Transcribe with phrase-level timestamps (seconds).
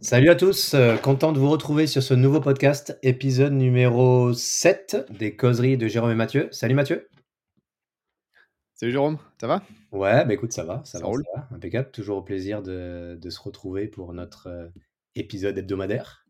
[0.00, 5.08] Salut à tous, euh, content de vous retrouver sur ce nouveau podcast, épisode numéro 7
[5.10, 6.48] des causeries de Jérôme et Mathieu.
[6.52, 7.08] Salut Mathieu.
[8.74, 9.64] Salut Jérôme, ça va?
[9.90, 11.08] Ouais, bah écoute, ça va, ça, va,
[11.50, 11.90] impeccable.
[11.90, 14.68] Toujours au plaisir de, se retrouver pour notre euh,
[15.16, 16.24] épisode hebdomadaire.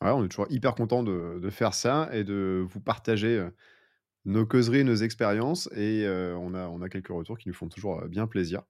[0.00, 3.50] Ouais, on est toujours hyper content de, faire ça et de vous partager euh,
[4.24, 5.68] nos causeries, nos expériences.
[5.76, 8.62] Et on, a, on a quelques retours qui nous font toujours bien plaisir.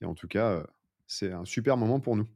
[0.00, 0.64] Et en tout cas,
[1.06, 2.26] c'est un super moment pour nous.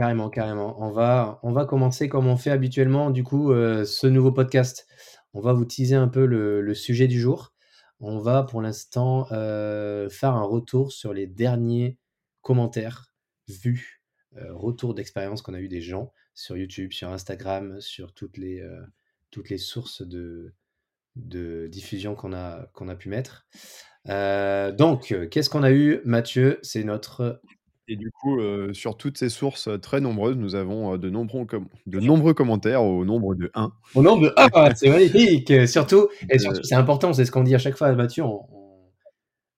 [0.00, 0.82] Carrément, carrément.
[0.82, 4.86] On va, commencer comme on fait habituellement, du coup, euh, ce nouveau podcast.
[5.34, 7.52] On va vous teaser un peu le, sujet du jour.
[8.00, 11.98] On va pour l'instant euh, faire un retour sur les derniers
[12.40, 13.12] commentaires,
[13.46, 14.02] vus,
[14.38, 18.66] euh, retours d'expérience qu'on a eu des gens sur YouTube, sur Instagram, sur toutes les,
[19.50, 20.54] les sources de,
[21.14, 23.46] diffusion qu'on a pu mettre.
[24.06, 26.58] donc, qu'est-ce qu'on a eu, Mathieu?
[26.62, 27.42] C'est notre
[27.90, 28.38] et du coup,
[28.72, 31.44] sur toutes ces sources très nombreuses, nous avons de, nombreux
[31.86, 33.72] de nombreux commentaires au nombre de 1.
[33.96, 35.52] Au nombre de 1, c'est magnifique.
[35.66, 38.22] Surtout, et surtout, c'est important, c'est ce qu'on dit à chaque fois, Mathieu.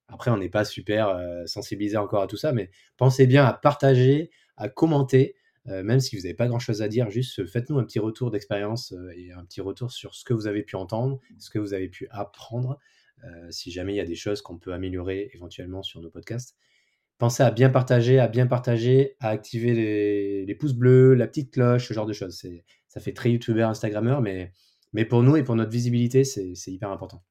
[0.08, 4.30] Après, on n'est pas super sensibilisé encore à tout ça, mais pensez bien à partager,
[4.56, 5.34] à commenter,
[5.66, 9.32] même si vous n'avez pas grand-chose à dire, juste faites-nous un petit retour d'expérience et
[9.32, 12.08] un petit retour sur ce que vous avez pu entendre, ce que vous avez pu
[12.10, 12.78] apprendre,
[13.50, 16.56] si jamais il y a des choses qu'on peut améliorer éventuellement sur nos podcasts
[17.22, 21.86] pensez à bien partager, à bien partager, à activer les, pouces bleus, la petite cloche,
[21.86, 22.44] ce genre de choses.
[22.88, 24.50] Ça fait très youtubeur, instagrammeur, mais,
[24.92, 27.22] mais pour nous et pour notre visibilité, c'est hyper important.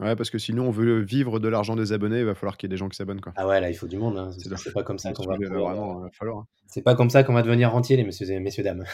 [0.00, 2.66] Ouais, parce que sinon, on veut vivre de l'argent des abonnés, il va falloir qu'il
[2.66, 3.20] y ait des gens qui s'abonnent.
[3.36, 4.18] Ah ouais, là, il faut du monde.
[4.18, 4.30] Hein.
[4.56, 5.34] C'est pas comme ça qu'on va.
[5.34, 6.44] Hein.
[6.66, 8.84] C'est pas comme ça qu'on va devenir rentier, les messieurs et messieurs dames.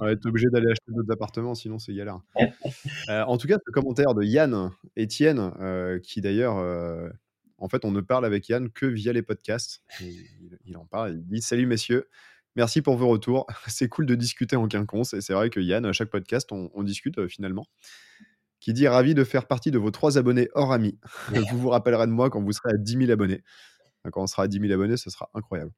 [0.00, 2.18] on va être obligé d'aller acheter d'autres appartements, sinon c'est galère.
[3.08, 7.08] Euh, en tout cas, ce commentaire de Yann Etienne, euh, qui d'ailleurs euh,
[7.58, 9.82] en fait, on ne parle avec Yann que via les podcasts.
[10.00, 12.08] il, en parle, il dit Salut messieurs,
[12.56, 13.46] merci pour vos retours.
[13.66, 15.12] C'est cool de discuter en quinconce.
[15.12, 17.66] Et c'est vrai que Yann, à chaque podcast, on, discute euh, finalement.
[18.60, 20.98] Qui dit Ravi de faire partie de vos trois abonnés hors amis.
[21.50, 23.42] vous vous rappellerez de moi quand vous serez à 10 000 abonnés.
[24.12, 25.72] Quand on sera à 10 000 abonnés, ce sera incroyable.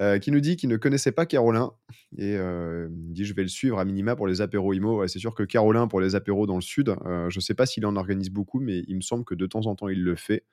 [0.00, 1.72] Euh, qui nous dit qu'il ne connaissait pas Carolin
[2.18, 5.06] et euh, il dit je vais le suivre à minima pour les apéros IMO.
[5.06, 7.86] c'est sûr que Carolin pour les apéros dans le sud, je ne sais pas s'il
[7.86, 10.44] en organise beaucoup, mais il me semble que de temps en temps il le fait.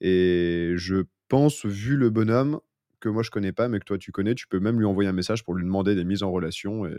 [0.00, 2.60] Et je pense, vu le bonhomme,
[3.00, 5.08] que moi je connais pas, mais que toi tu connais, tu peux même lui envoyer
[5.08, 6.86] un message pour lui demander des mises en relation.
[6.86, 6.96] Et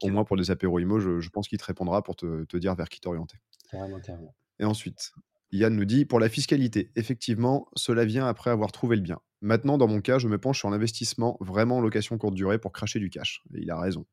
[0.00, 2.88] au moins pour des apéros IMO, je, pense qu'il te répondra pour te, dire vers
[2.88, 3.38] qui t'orienter.
[3.70, 4.34] Carrément, carrément.
[4.58, 5.12] Et ensuite,
[5.50, 9.20] Yann nous dit pour la fiscalité, effectivement, cela vient après avoir trouvé le bien.
[9.40, 12.72] Maintenant, dans mon cas, je me penche sur l'investissement vraiment en location courte durée pour
[12.72, 13.42] cracher du cash.
[13.54, 14.06] Et il a raison.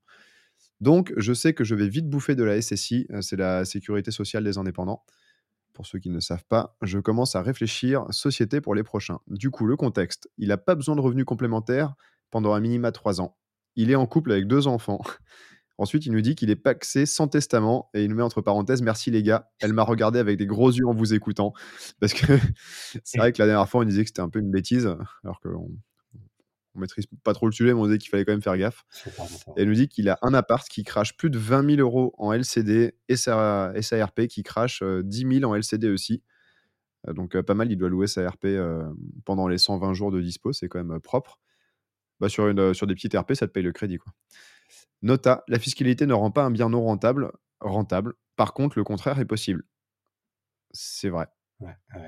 [0.82, 4.12] Donc, je sais que je vais vite bouffer de la SSI, euh, c'est la sécurité
[4.12, 5.04] sociale des indépendants
[5.80, 9.20] pour ceux qui ne savent pas, je commence à réfléchir société pour les prochains.
[9.28, 11.94] Du coup, le contexte, il n'a pas besoin de revenus complémentaires
[12.32, 13.38] pendant un minima trois ans.
[13.78, 15.00] Il est en couple avec deux enfants.
[15.78, 18.82] Ensuite, il nous dit qu'il est paxé sans testament et il nous met entre parenthèses
[18.82, 19.50] Merci les gars.
[19.62, 21.54] Elle m'a regardé avec des gros yeux en vous écoutant.
[22.02, 22.26] Parce que
[23.06, 24.86] c'est vrai que la dernière fois, on disait que c'était un peu une bêtise,
[25.24, 25.72] alors qu'on
[26.80, 28.86] on maîtrise pas trop le sujet, mais on disait qu'il fallait quand même faire gaffe.
[29.58, 32.14] Et elle nous dit qu'il a un appart qui crache plus de 20 000 euros
[32.18, 36.24] en LCD et sa SARP qui crache 10 euh, 000 en LCD aussi.
[37.08, 38.48] Euh, donc euh, pas mal, il doit louer sa RP
[39.26, 41.40] pendant les 120 jours de dispo, c'est quand même propre.
[42.20, 43.98] Bah, sur, une, sur des petites RP, ça te paye le crédit.
[43.98, 44.12] Quoi.
[45.02, 47.32] Nota, la fiscalité ne rend pas un bien non rentable.
[47.62, 48.14] rentable.
[48.36, 49.64] Par contre, le contraire est possible.
[50.72, 51.28] C'est vrai.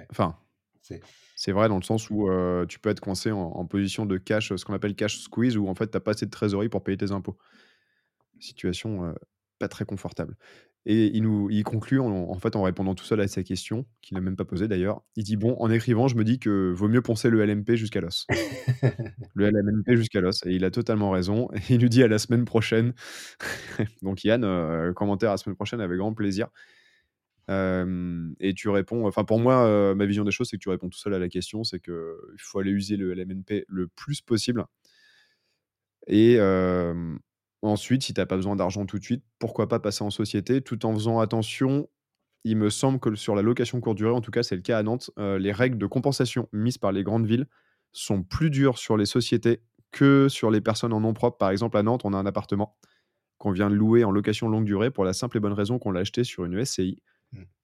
[0.09, 0.37] Enfin,
[0.81, 2.29] c'est vrai dans le sens où
[2.67, 5.75] tu peux être coincé en, position de cash, ce qu'on appelle cash squeeze, où en
[5.75, 7.37] fait, tu n'as pas assez de trésorerie pour payer tes impôts.
[8.39, 9.13] Situation
[9.59, 10.35] pas très confortable.
[10.87, 14.15] Et il, nous, il conclut en, fait en répondant tout seul à sa question, qu'il
[14.15, 15.03] n'a même pas posée d'ailleurs.
[15.15, 18.01] Il dit Bon, en écrivant, je me dis que vaut mieux poncer le LMP jusqu'à
[18.01, 18.25] l'os.
[19.35, 20.43] le LMP jusqu'à l'os.
[20.47, 21.49] Et il a totalement raison.
[21.69, 22.93] Et il nous dit à la semaine prochaine.
[24.01, 26.47] Donc, Yann, commentaire à la semaine prochaine avec grand plaisir.
[27.49, 29.07] Et tu réponds.
[29.07, 31.29] Enfin, pour moi, ma vision des choses, c'est que tu réponds tout seul à la
[31.29, 31.63] question.
[31.63, 31.93] C'est qu'il
[32.37, 34.65] faut aller user le LMNP le plus possible.
[36.07, 36.39] Et
[37.61, 40.61] ensuite, si tu n'as pas besoin d'argent tout de suite, pourquoi pas passer en société
[40.61, 41.87] tout en faisant attention.
[42.43, 44.79] Il me semble que sur la location courte durée, en tout cas, c'est le cas
[44.79, 47.47] à Nantes, les règles de compensation mises par les grandes villes
[47.91, 49.61] sont plus dures sur les sociétés
[49.91, 51.37] que sur les personnes en nom propre.
[51.37, 52.77] Par exemple, à Nantes, on a un appartement
[53.37, 55.91] qu'on vient de louer en location longue durée pour la simple et bonne raison qu'on
[55.91, 57.01] l'a acheté sur une SCI.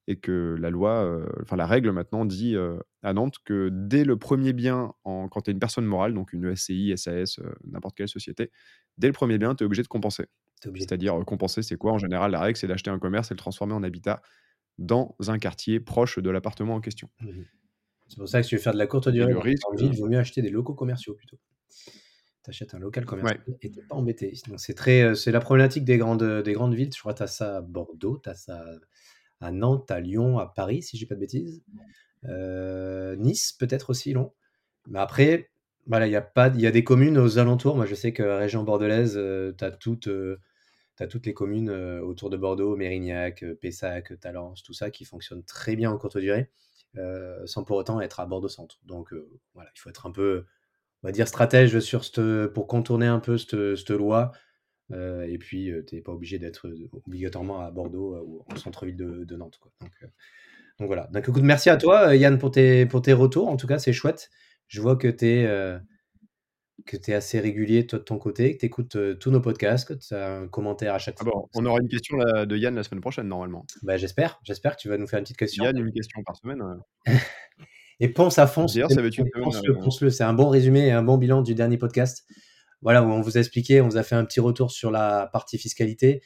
[0.08, 2.56] Et que la loi, enfin la règle maintenant dit
[3.02, 6.32] à Nantes que dès le premier bien, en, quand tu es une personne morale, donc
[6.32, 8.50] une SCI, SAS, n'importe quelle société,
[8.96, 10.24] dès le premier bien, tu es obligé de compenser.
[10.62, 11.92] C'est-à-dire compenser, c'est quoi?
[11.92, 14.22] En général, la règle, c'est d'acheter un commerce et le transformer en habitat
[14.78, 17.10] dans un quartier proche de l'appartement en question.
[17.20, 17.42] Mmh
[18.08, 19.98] c'est pour ça que si tu veux faire de la courte durée en ville, il
[19.98, 21.38] vaut mieux acheter des locaux commerciaux plutôt.
[22.42, 24.32] Tu achètes un local commercial et tu pas embêté.
[24.56, 26.90] c'est très, c'est la problématique des grandes, des grandes villes.
[26.94, 28.64] Je crois que tu as ça à Bordeaux, tu as ça
[29.40, 31.62] à Nantes, à Lyon, à Paris, si je dis pas de bêtises.
[32.24, 34.32] Euh, nice, peut-être aussi, long.
[34.88, 35.50] Mais après,
[35.86, 37.76] voilà, il y a pas, il y a des communes aux alentours.
[37.76, 40.38] Moi, je sais que région bordelaise, euh, tu as toutes, euh,
[41.08, 45.90] toutes les communes autour de Bordeaux, Mérignac, Pessac, Talence, tout ça qui fonctionnent très bien
[45.92, 46.50] en courte durée,
[47.44, 48.80] sans pour autant être à Bordeaux centre.
[48.84, 49.14] Donc
[49.54, 50.44] voilà, il faut être un peu,
[51.04, 54.32] on va dire stratège sur cette, pour contourner un peu cette, cette loi.
[54.90, 56.72] Et puis, tu n'es pas obligé d'être
[57.06, 59.58] obligatoirement à Bordeaux ou en centre-ville de, de, Nantes.
[59.60, 59.72] Quoi.
[59.80, 59.90] Donc,
[60.78, 61.08] donc voilà.
[61.12, 63.48] Donc écoute, merci à toi, euh, Yann, pour tes, pour tes retours.
[63.48, 64.30] En tout cas, c'est chouette.
[64.68, 65.78] Je vois que tu es, euh,
[66.92, 69.94] es assez régulier toi, de ton côté, que tu écoutes euh, tous nos podcasts, que
[69.94, 71.48] tu as un commentaire à chaque ah fois.
[71.54, 73.66] on aura une question de Yann la semaine prochaine, normalement.
[73.82, 74.38] Bah, j'espère.
[74.44, 75.64] J'espère que tu vas nous faire une petite question.
[75.64, 76.62] Yann, une question par semaine.
[78.00, 78.66] et pense à fond.
[78.66, 82.24] D'ailleurs, ça une C'est un bon résumé et un bon bilan du dernier podcast.
[82.82, 85.28] Voilà, où on vous a expliqué, on vous a fait un petit retour sur la
[85.32, 86.22] partie fiscalité.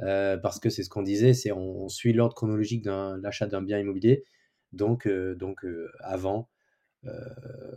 [0.00, 3.62] Euh, parce que c'est ce qu'on disait, c'est on, suit l'ordre chronologique de l'achat d'un
[3.62, 4.24] bien immobilier.
[4.72, 6.48] Donc, euh, donc euh, avant,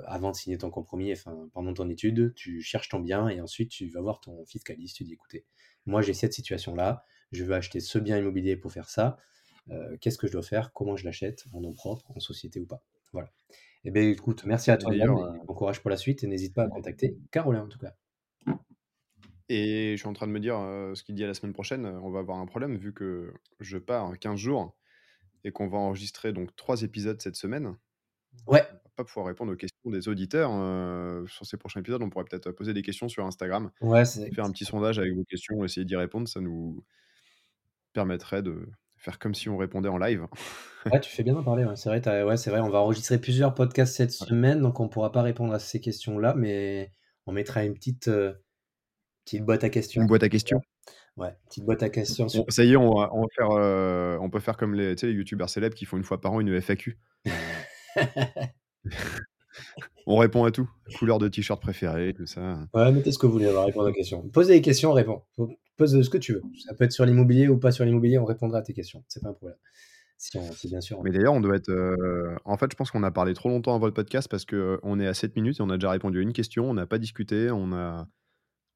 [0.07, 3.69] avant de signer ton compromis, enfin, pendant ton étude, tu cherches ton bien et ensuite
[3.69, 5.45] tu vas voir ton fiscaliste, tu dis écoutez,
[5.85, 9.17] moi j'ai cette situation-là, je veux acheter ce bien immobilier pour faire ça,
[10.01, 12.83] qu'est-ce que je dois faire, comment je l'achète, en nom propre, en société ou pas.
[13.13, 13.29] Voilà.
[13.83, 14.91] Eh bien écoute, merci à toi,
[15.45, 17.93] bon courage pour la suite et n'hésite pas à contacter Caroline en tout cas.
[19.49, 20.55] Et je suis en train de me dire,
[20.93, 23.77] ce qu'il dit à la semaine prochaine, on va avoir un problème vu que je
[23.77, 24.77] pars 15 jours
[25.43, 27.75] et qu'on va enregistrer donc 3 épisodes cette semaine.
[28.45, 28.61] Ouais.
[28.69, 30.51] On va pas pouvoir répondre aux questions des auditeurs,
[31.27, 32.03] sur ces prochains épisodes.
[32.03, 35.23] On pourrait peut-être poser des questions sur Instagram, Ouais, faire un petit sondage avec vos
[35.23, 36.27] questions, essayer d'y répondre.
[36.27, 36.85] Ça nous
[37.93, 38.67] permettrait de
[38.97, 40.27] faire comme si on répondait en live.
[40.85, 43.55] Ouais, tu fais bien d'en parler, C'est vrai, ouais, c'est vrai, on va enregistrer plusieurs
[43.55, 46.93] podcasts cette semaine, donc on pourra pas répondre à ces questions-là, mais
[47.25, 48.11] on mettra une petite,
[49.29, 50.01] Petite boîte à questions.
[50.01, 50.59] Une boîte à questions.
[51.15, 52.27] Ouais, petite boîte à questions.
[52.27, 55.75] ça y est, on, va, faire, euh, on peut faire comme les, les youtubeurs célèbres
[55.75, 56.97] qui font une fois par an une FAQ.
[60.07, 60.67] on répond à tout.
[60.97, 62.57] Couleur de t-shirt préférée, tout ça.
[62.73, 64.27] Ouais, mettez ce que vous voulez, on va répondre aux questions.
[64.29, 65.21] Posez des questions, on répond.
[65.77, 66.41] Pose ce que tu veux.
[66.65, 69.03] Ça peut être sur l'immobilier ou pas sur l'immobilier, on répondra à tes questions.
[69.09, 69.59] C'est pas un problème.
[70.17, 70.39] Si,
[70.69, 71.03] bien sûr.
[71.03, 71.69] Mais d'ailleurs, on doit être.
[71.69, 74.99] Euh, en fait, je pense qu'on a parlé trop longtemps avant le podcast parce qu'on
[74.99, 76.97] est à 7 minutes et on a déjà répondu à une question, on n'a pas
[76.97, 78.07] discuté, on a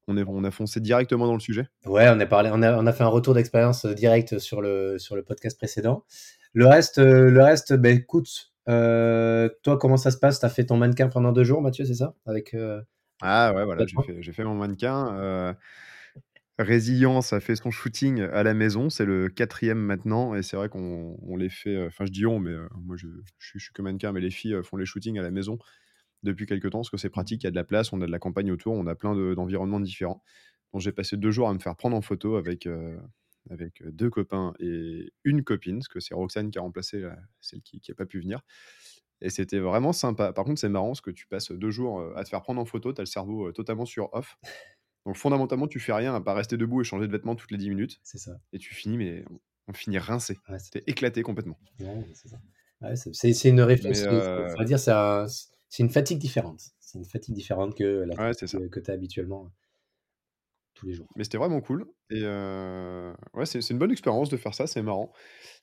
[0.08, 1.68] on, est, on a foncé directement dans le sujet.
[1.86, 4.60] Ouais, on a, parlé, on a, on a fait un retour d'expérience euh, direct sur
[4.60, 6.04] le, sur le podcast précédent.
[6.52, 10.40] Le reste, euh, le reste ben, écoute, euh, toi, comment ça se passe?
[10.40, 12.14] Tu as fait ton mannequin pendant deux jours, Mathieu, c'est ça?
[12.26, 12.56] Avec,
[13.22, 13.84] Ah ouais, voilà,
[14.20, 15.56] j'ai fait, mon mannequin.
[16.56, 20.68] Résilience a fait son shooting à la maison, c'est le quatrième maintenant, et c'est vrai
[20.68, 23.08] qu'on les fait, enfin je dis on, mais moi je,
[23.40, 25.58] je, suis que mannequin, mais les filles font les shootings à la maison
[26.24, 28.06] depuis quelques temps, parce que c'est pratique, il y a de la place, on a
[28.06, 30.22] de la campagne autour, on a plein d'environnements différents.
[30.72, 32.98] Donc j'ai passé deux jours à me faire prendre en photo avec, euh,
[33.50, 37.04] avec deux copains et une copine, parce que c'est Roxane qui a remplacé
[37.40, 38.40] celle qui n'a pas pu venir.
[39.20, 40.32] Et c'était vraiment sympa.
[40.32, 42.60] Par contre, c'est marrant, parce que tu passes deux jours euh, à te faire prendre
[42.60, 44.36] en photo, tu as le cerveau euh, totalement sur off.
[45.06, 47.58] Donc fondamentalement, tu fais rien à pas rester debout et changer de vêtements toutes les
[47.58, 48.00] 10 minutes.
[48.02, 48.38] C'est ça.
[48.52, 49.24] Et tu finis, mais
[49.68, 50.38] on, finit rincé.
[50.48, 51.58] Ouais, éclaté complètement.
[52.94, 54.10] c'est une réflexion.
[54.10, 54.92] on va dire, c'est
[55.74, 56.70] c'est une fatigue différente.
[56.78, 59.50] C'est une fatigue différente que la fatigue que tu as habituellement
[60.74, 61.08] tous les jours.
[61.16, 61.84] Mais c'était vraiment cool.
[62.10, 65.12] Et ouais, c'est une bonne expérience de faire ça, c'est marrant.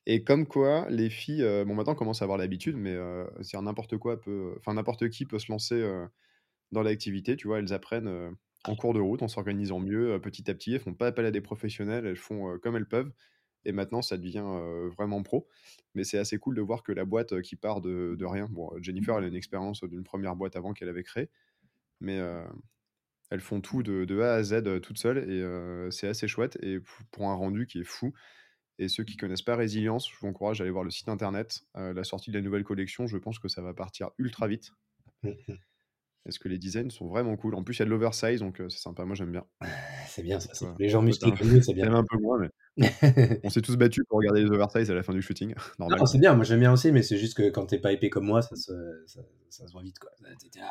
[0.05, 2.97] Et comme quoi, les filles, bon, maintenant, commencent à avoir l'habitude, mais
[3.41, 5.81] c'est n'importe quoi peut, enfin, n'importe qui peut se lancer
[6.73, 7.37] dans l'activité.
[7.37, 10.73] Tu vois, elles apprennent en cours de route, en s'organisant mieux, petit à petit.
[10.73, 13.13] Elles font pas appel à des professionnels, elles font comme elles peuvent.
[13.65, 14.45] Et maintenant, ça devient
[14.95, 15.47] vraiment pro.
[15.93, 18.47] Mais c'est assez cool de voir que la boîte qui part de, rien.
[18.49, 21.29] Bon, Jennifer, elle a une expérience d'une première boîte avant qu'elle avait créée.
[21.99, 22.19] Mais
[23.29, 25.29] elles font tout de, A à Z toutes seules.
[25.29, 26.57] Et c'est assez chouette.
[26.61, 26.79] Et
[27.11, 28.13] pour un rendu qui est fou.
[28.79, 31.61] Et ceux qui connaissent pas Résilience, je vous encourage à aller voir le site internet.
[31.75, 34.71] la sortie de la nouvelle collection, je pense que ça va partir ultra vite.
[36.23, 37.55] Parce que les designs sont vraiment cool?
[37.55, 39.05] En plus, il y a de l'oversize, donc c'est sympa.
[39.05, 39.43] Moi, j'aime bien.
[40.07, 40.75] C'est bien ça.
[40.77, 41.91] Les gens musclés c'est bien.
[41.91, 42.49] un peu moins, mais
[43.43, 45.53] on s'est tous battus pour regarder les oversize à la fin du shooting.
[45.79, 46.35] Non, c'est bien.
[46.35, 48.55] Moi, j'aime bien aussi, mais c'est juste que quand t'es pas épais comme moi, ça
[48.55, 48.71] se,
[49.07, 49.97] ça, ça se voit vite.
[49.97, 50.11] Quoi.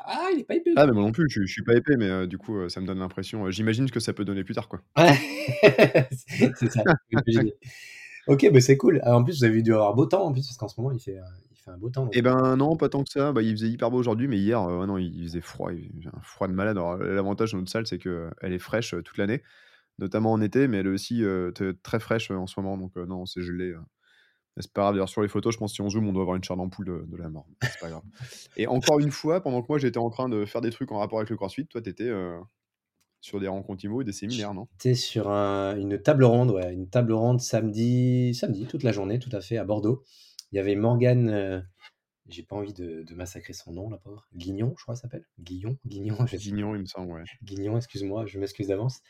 [0.06, 0.72] ah, il est pas épais.
[0.76, 2.86] Ah, mais moi non plus, je, je suis pas épais, mais du coup, ça me
[2.86, 3.50] donne l'impression.
[3.50, 4.80] J'imagine que ça peut donner plus tard, quoi.
[4.96, 5.16] Ouais,
[6.56, 6.84] c'est ça.
[8.28, 9.00] ok, mais c'est cool.
[9.02, 10.92] Ah, en plus, vous avez dû avoir beau temps, en plus, parce qu'en ce moment,
[10.92, 11.18] il fait,
[11.70, 12.08] un beau temps.
[12.12, 13.32] Eh ben non, pas tant que ça.
[13.32, 15.72] Bah, il faisait hyper beau aujourd'hui, mais hier, euh, non, il faisait froid.
[15.72, 16.76] Il faisait un froid de malade.
[17.00, 19.42] l'avantage de notre salle, c'est qu'elle est fraîche euh, toute l'année,
[19.98, 22.76] notamment en été, mais elle est aussi euh, très fraîche en ce moment.
[22.76, 23.74] Donc non, c'est gelé.
[24.56, 24.94] C'est pas grave.
[24.94, 26.56] D'ailleurs, sur les photos, je pense que si on zoom, on doit avoir une chair
[26.56, 27.46] d'ampoule de, la mort.
[27.62, 28.02] C'est pas grave.
[28.56, 30.98] Et encore une fois, pendant que moi, j'étais en train de faire des trucs en
[30.98, 32.10] rapport avec le CrossFit, toi, t'étais
[33.20, 34.66] sur des rencontres IMO et des séminaires, non?
[34.78, 39.30] J'étais sur une table ronde, ouais, une table ronde samedi, samedi, toute la journée, tout
[39.32, 40.02] à fait, à Bordeaux.
[40.52, 41.64] Il y avait Morgane,
[42.30, 44.26] j'ai pas envie de, massacrer son nom, la pauvre.
[44.34, 45.26] Guignon, je crois, s'appelle.
[45.38, 46.16] Guignon, Guignon.
[46.24, 47.24] Guignon, il me semble, ouais.
[47.42, 49.00] Guignon, excuse-moi, je m'excuse d'avance.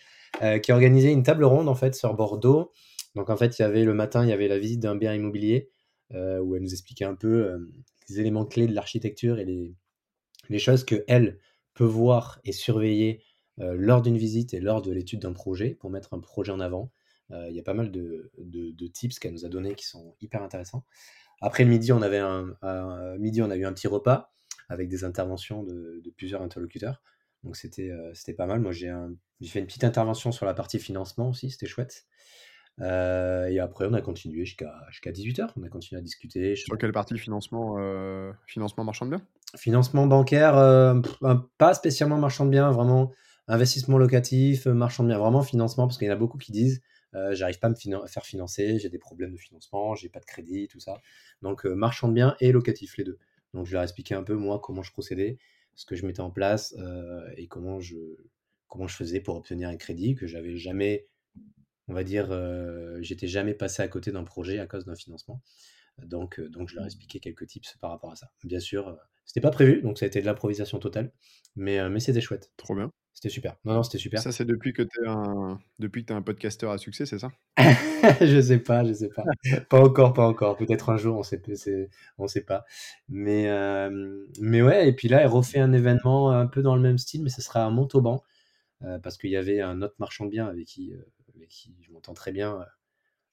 [0.43, 2.73] Euh, qui a organisé une table ronde, en fait, sur Bordeaux.
[3.15, 5.15] Donc, en fait, il y avait le matin, il y avait la visite d'un bien
[5.15, 5.71] immobilier,
[6.15, 7.59] euh, où elle nous expliquait un peu euh,
[8.09, 9.75] les éléments clés de l'architecture et les,
[10.49, 11.39] les choses que elle
[11.75, 13.23] peut voir et surveiller
[13.59, 16.91] lors d'une visite et lors de l'étude d'un projet, pour mettre un projet en avant.
[17.31, 20.15] Il y a pas mal de, de, de tips qu'elle nous a donnés qui sont
[20.23, 20.83] hyper intéressants.
[21.41, 22.57] Après le midi, on avait un,
[23.19, 24.33] midi, on a eu un petit repas
[24.69, 27.03] avec des interventions de, plusieurs interlocuteurs.
[27.43, 28.61] Donc c'était euh, c'était pas mal.
[28.61, 28.93] Moi, j'ai
[29.45, 32.05] fait une petite intervention sur la partie financement aussi, c'était chouette.
[32.81, 35.51] Euh, et après, on a continué jusqu'à jusqu'à 18h.
[35.57, 36.57] On a continué à discuter.
[36.57, 39.27] Sur quelle partie financement, euh, financement marchand de biens?
[39.57, 40.55] Financement bancaire,
[41.59, 43.13] pas spécialement marchand de biens, vraiment
[43.49, 46.81] investissement locatif, marchand de biens, vraiment financement, parce qu'il y en a beaucoup qui disent
[46.81, 50.25] euh, j'arrive pas à me faire financer, j'ai des problèmes de financement, j'ai pas de
[50.25, 51.00] crédit, tout ça.
[51.43, 53.19] Donc euh, marchand de biens et locatif, les deux.
[53.55, 55.38] Donc je leur ai expliqué un peu moi comment je procédais,
[55.75, 57.97] ce que je mettais en place euh, et comment je,
[58.69, 61.09] comment je faisais pour obtenir un crédit que j'avais jamais,
[61.88, 62.29] on va dire,
[63.00, 65.43] j'étais jamais passé à côté d'un projet à cause d'un financement.
[65.99, 68.31] Donc, donc je leur ai expliqué quelques tips par rapport à ça.
[68.45, 71.12] Bien sûr, c'était pas prévu, donc ça a été de l'improvisation totale,
[71.57, 72.52] mais, mais c'était chouette.
[72.57, 72.93] Trop bien.
[73.21, 73.57] C'était super.
[73.67, 74.19] Non, non, c'était super.
[74.23, 77.19] Ça, c'est depuis que tu es un depuis que es un podcasteur à succès, c'est
[77.19, 77.31] ça?
[78.23, 79.25] Je sais pas, je sais pas.
[79.69, 80.57] pas encore, pas encore.
[80.57, 81.43] Peut-être un jour, on sait,
[82.17, 82.65] on sait pas.
[83.11, 83.47] Mais,
[84.41, 87.23] mais ouais, et puis là, elle refait un événement un peu dans le même style,
[87.23, 88.25] mais ce sera à Montauban,
[88.85, 91.03] euh, parce qu'il y avait un autre marchand de biens avec qui, euh,
[91.35, 92.65] avec qui je m'entends très bien,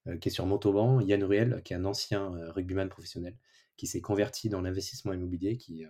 [0.08, 3.38] euh, qui est sur Montauban, Yann Ruel, qui est un ancien rugbyman professionnel,
[3.78, 5.86] qui s'est converti dans l'investissement immobilier, qui,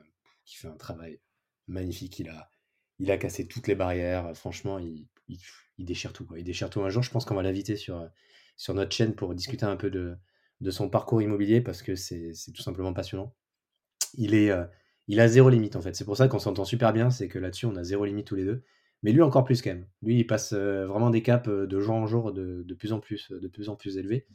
[0.46, 1.20] qui fait un travail
[1.68, 2.20] magnifique.
[2.20, 2.52] Il a
[3.00, 4.36] il a cassé toutes les barrières.
[4.36, 5.08] Franchement, il,
[5.80, 6.28] déchire tout.
[6.36, 6.82] Il déchire tout.
[6.82, 8.08] Un jour, je pense qu'on va l'inviter sur,
[8.56, 10.18] sur notre chaîne pour discuter un peu de,
[10.62, 13.34] de son parcours immobilier parce que c'est tout simplement passionnant.
[14.16, 14.66] Il, est, euh,
[15.08, 15.96] il a zéro limite en fait.
[15.96, 17.10] C'est pour ça qu'on s'entend super bien.
[17.10, 18.64] C'est que là-dessus, on a zéro limite tous les deux.
[19.04, 19.88] Mais lui, encore plus quand même.
[20.02, 22.94] Lui, il passe euh, vraiment des caps euh, de jour en jour de, de, plus
[22.94, 24.26] en plus, de plus en plus élevés.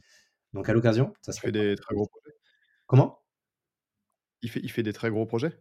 [0.53, 1.33] Donc à l'occasion, ça.
[1.35, 2.35] Il fait des très gros projets.
[2.87, 3.19] Comment?
[4.41, 5.51] Il fait, il fait des très gros projets?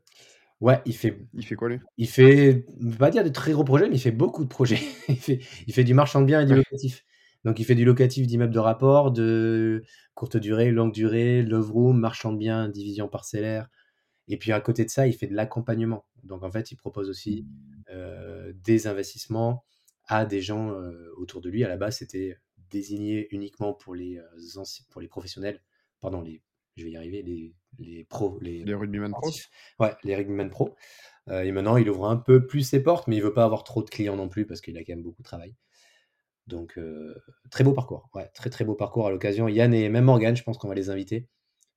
[0.63, 1.19] Ouais, il fait.
[1.35, 1.81] Il fait quoi lui?
[1.99, 2.65] Il fait,
[2.97, 4.79] pas dire de très gros projets, mais il fait beaucoup de projets.
[5.09, 7.05] il, fait, il fait du marchand de biens et du locatif.
[7.45, 9.83] Donc il fait du locatif d'immeubles de rapport, de
[10.15, 13.69] courte durée, longue durée, love room, marchand de biens, division parcellaire.
[14.29, 16.05] Et puis à côté de ça, il fait de l'accompagnement.
[16.23, 17.45] Donc en fait, il propose aussi
[17.91, 19.65] euh, des investissements
[20.07, 21.65] à des gens euh, autour de lui.
[21.65, 22.39] À la base, c'était
[22.71, 25.61] désigné uniquement pour les, euh, pour les professionnels,
[26.01, 26.41] pardon, les
[26.77, 28.39] je vais y arriver, les, les pros.
[28.41, 29.31] Les, les rugbyman pros?
[29.79, 30.75] Ouais, les rugbyman pros.
[31.29, 33.65] Euh, et maintenant, il ouvre un peu plus ses portes, mais il veut pas avoir
[33.65, 35.55] trop de clients non plus parce qu'il a quand même beaucoup de travail.
[36.47, 37.15] Donc, euh,
[37.51, 38.09] très beau parcours.
[38.15, 39.49] Ouais, très très beau parcours à l'occasion.
[39.49, 41.29] Yann et même Morgan, je pense qu'on va les inviter.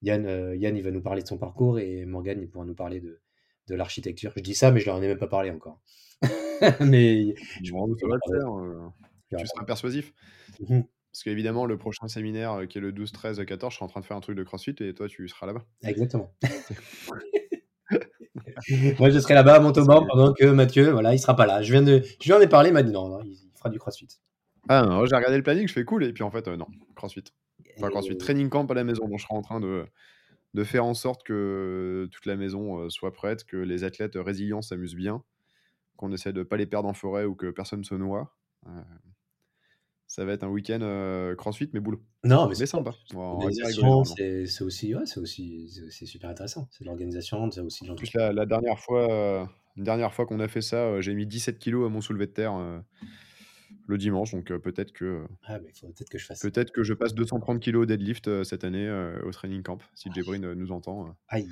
[0.02, 2.75] Yann, euh, Yann, il va nous parler de son parcours et Morgan, il pourra nous
[2.75, 3.22] parler de,
[3.68, 4.32] de l'architecture.
[4.36, 5.82] Je dis ça, mais je leur en ai même pas parlé encore.
[6.82, 9.40] mais je pense que ça va le faire.
[9.40, 10.14] tu seras persuasif.
[11.15, 13.88] Parce qu'évidemment, le prochain séminaire euh, qui est le 12, 13, 14, je serai en
[13.88, 15.63] train de faire un truc de CrossFit et toi, tu seras là-bas.
[15.84, 16.36] Exactement.
[19.00, 21.62] Moi, je serai là-bas à Montauban pendant que Mathieu, voilà, il sera pas là.
[21.62, 23.79] Je viens de, je viens de parler, il m'a dit non, non, il fera du
[23.79, 24.10] CrossFit.
[24.67, 26.67] Ah non, j'ai regardé le planning, je fais cool et puis en fait, euh, non,
[26.98, 27.24] CrossFit.
[27.77, 29.07] Enfin, CrossFit, training camp à la maison.
[29.07, 29.86] Donc, je serai en train de,
[30.53, 34.62] de faire en sorte que toute la maison euh, soit prête, que les athlètes résilients
[34.62, 35.24] s'amusent bien,
[35.95, 38.36] qu'on essaie de pas les perdre en forêt ou que personne se noie
[40.07, 42.01] ça va être un week-end euh, CrossFit, mais boulot.
[42.24, 42.93] Non, mais c'est sympa.
[43.09, 46.67] c'est aussi, ouais, c'est aussi, c'est super intéressant.
[46.71, 49.45] C'est l'organisation, c'est aussi la, la, dernière fois, euh,
[49.77, 52.31] dernière fois qu'on a fait ça, euh, j'ai mis 17 kilos à mon soulevé de
[52.31, 52.53] terre.
[53.88, 54.31] le dimanche.
[54.31, 57.59] Donc peut-être que Ah, mais faut peut-être que je fasse peut-être que je passe 230
[57.59, 58.89] kg au deadlift cette année
[59.24, 59.79] au training camp.
[59.95, 61.15] Si Jebrin nous entend.
[61.27, 61.47] Aïe,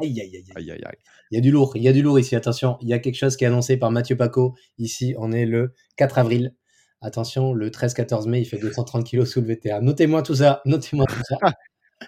[0.00, 0.44] aïe, aïe, aïe, aïe.
[0.56, 0.98] Aïe, aïe, aïe.
[1.30, 2.36] Il y a du lourd, il y a du lourd ici.
[2.36, 4.54] Attention, il y a quelque chose qui est annoncé par Mathieu Paco.
[4.78, 6.54] Ici, on est le 4 avril.
[7.00, 9.80] Attention, le 13-14 mai, il fait 230 kg sous le VTA.
[9.80, 11.36] Notez-moi tout ça, notez-moi tout ça.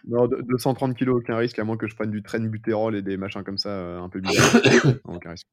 [0.07, 3.01] Non, de- 230 kg, aucun risque, à moins que je prenne du train butérol et
[3.01, 4.61] des machins comme ça euh, un peu bizarres.
[5.05, 5.47] Aucun risque.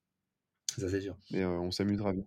[0.77, 1.15] Ça, c'est sûr.
[1.31, 2.25] Mais euh, on s'amusera bien.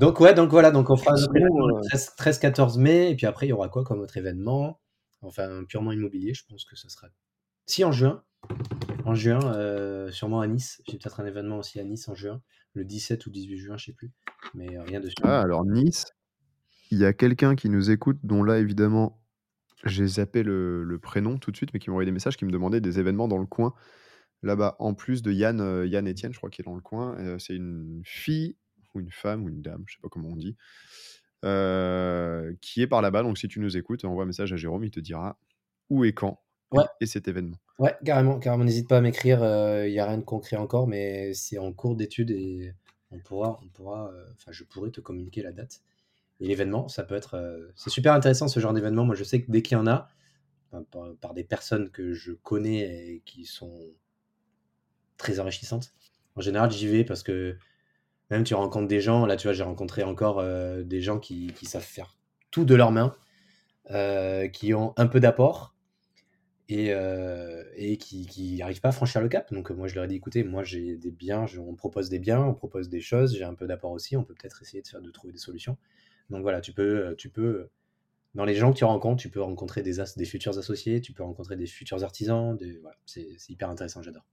[0.00, 3.12] Donc, ouais, donc voilà, donc on fera euh, 13 13-14 mai.
[3.12, 4.80] Et puis après, il y aura quoi comme autre événement?
[5.22, 7.06] Enfin, purement immobilier, je pense que ça sera.
[7.66, 8.24] Si, en juin.
[9.04, 10.82] En juin, euh, sûrement à Nice.
[10.88, 12.42] J'ai peut-être un événement aussi à Nice en juin.
[12.72, 14.10] Le 17 ou 18 juin, je sais plus.
[14.54, 15.14] Mais euh, rien de sûr.
[15.22, 16.04] Ah, alors Nice,
[16.90, 19.22] il y a quelqu'un qui nous écoute, dont là, évidemment,
[19.84, 22.44] j'ai zappé le, le prénom tout de suite, mais qui m'a envoyé des messages qui
[22.44, 23.74] me demandait des événements dans le coin.
[24.42, 27.16] Là-bas, en plus de Yann, euh, Yann Etienne, je crois qu'il est dans le coin.
[27.18, 28.56] euh, c'est une fille,
[28.94, 30.56] ou une femme, ou une dame, je sais pas comment on dit,
[31.44, 33.22] euh, qui est par là-bas.
[33.22, 35.38] Donc si tu nous écoutes, envoie un message à Jérôme, il te dira
[35.90, 36.40] où et quand
[36.72, 36.84] Ouais.
[37.00, 37.56] et cet événement.
[37.78, 38.64] Ouais, carrément, carrément.
[38.64, 39.38] N'hésite pas à m'écrire.
[39.86, 42.72] Il n'y a rien de concret encore, mais c'est en cours d'étude et
[43.10, 45.82] on pourra, on pourra, enfin, je pourrais te communiquer la date.
[46.40, 49.04] L'événement, ça peut être, euh, c'est super intéressant ce genre d'événement.
[49.04, 50.08] Moi, je sais que dès qu'il y en a,
[51.20, 53.78] par, des personnes que je connais et qui sont
[55.16, 55.94] très enrichissantes,
[56.34, 57.56] en général, j'y vais parce que
[58.30, 59.26] même tu rencontres des gens.
[59.26, 62.16] Là, tu vois, j'ai rencontré encore euh, des gens qui, savent faire
[62.50, 63.14] tout de leurs mains,
[63.90, 65.74] euh, qui ont un peu d'apport
[66.68, 66.88] et,
[67.76, 69.52] et qui n'arrivent pas à franchir le cap.
[69.52, 72.40] Donc moi je leur ai dit écoutez, moi j'ai des biens, on propose des biens,
[72.40, 75.02] on propose des choses, j'ai un peu d'apport aussi, on peut peut-être essayer de faire
[75.02, 75.76] de trouver des solutions.
[76.30, 77.68] Donc voilà, tu peux, euh, tu peux
[78.34, 81.22] dans les gens que tu rencontres, tu peux rencontrer des, des futurs associés, tu peux
[81.22, 82.58] rencontrer des futurs artisans,
[83.06, 84.26] c'est hyper intéressant, j'adore.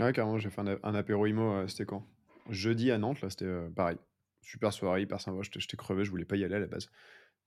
[0.00, 2.06] Ouais, carrément, j'ai fait un, apéro IMO, euh, c'était quand?
[2.48, 3.98] Jeudi à Nantes, là, c'était euh, pareil.
[4.40, 5.42] Super soirée, hyper sympa.
[5.42, 6.90] J'étais crevé, je voulais pas y aller à la base.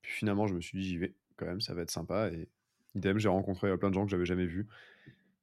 [0.02, 2.30] Puis finalement, je me suis dit, j'y vais quand même, ça va être sympa.
[2.30, 2.48] Et
[2.96, 4.68] idem, j'ai rencontré euh, plein de gens que j'avais jamais vus.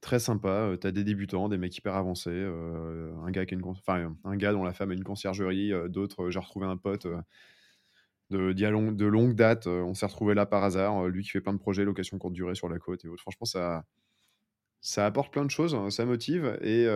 [0.00, 0.48] Très sympa.
[0.48, 2.30] euh, T'as des débutants, des mecs hyper avancés.
[2.32, 5.04] euh, un, gars qui a une con- enfin, un gars dont la femme a une
[5.04, 5.72] conciergerie.
[5.72, 7.06] euh, D'autres, euh, j'ai retrouvé un pote
[8.30, 9.66] de, longue date.
[9.66, 11.08] on s'est retrouvé là par hasard.
[11.08, 13.22] lui qui fait plein de projets, location courte durée sur la côte et autres.
[13.22, 13.84] Franchement, ça.
[14.82, 16.86] Ça apporte plein de choses, hein, ça motive et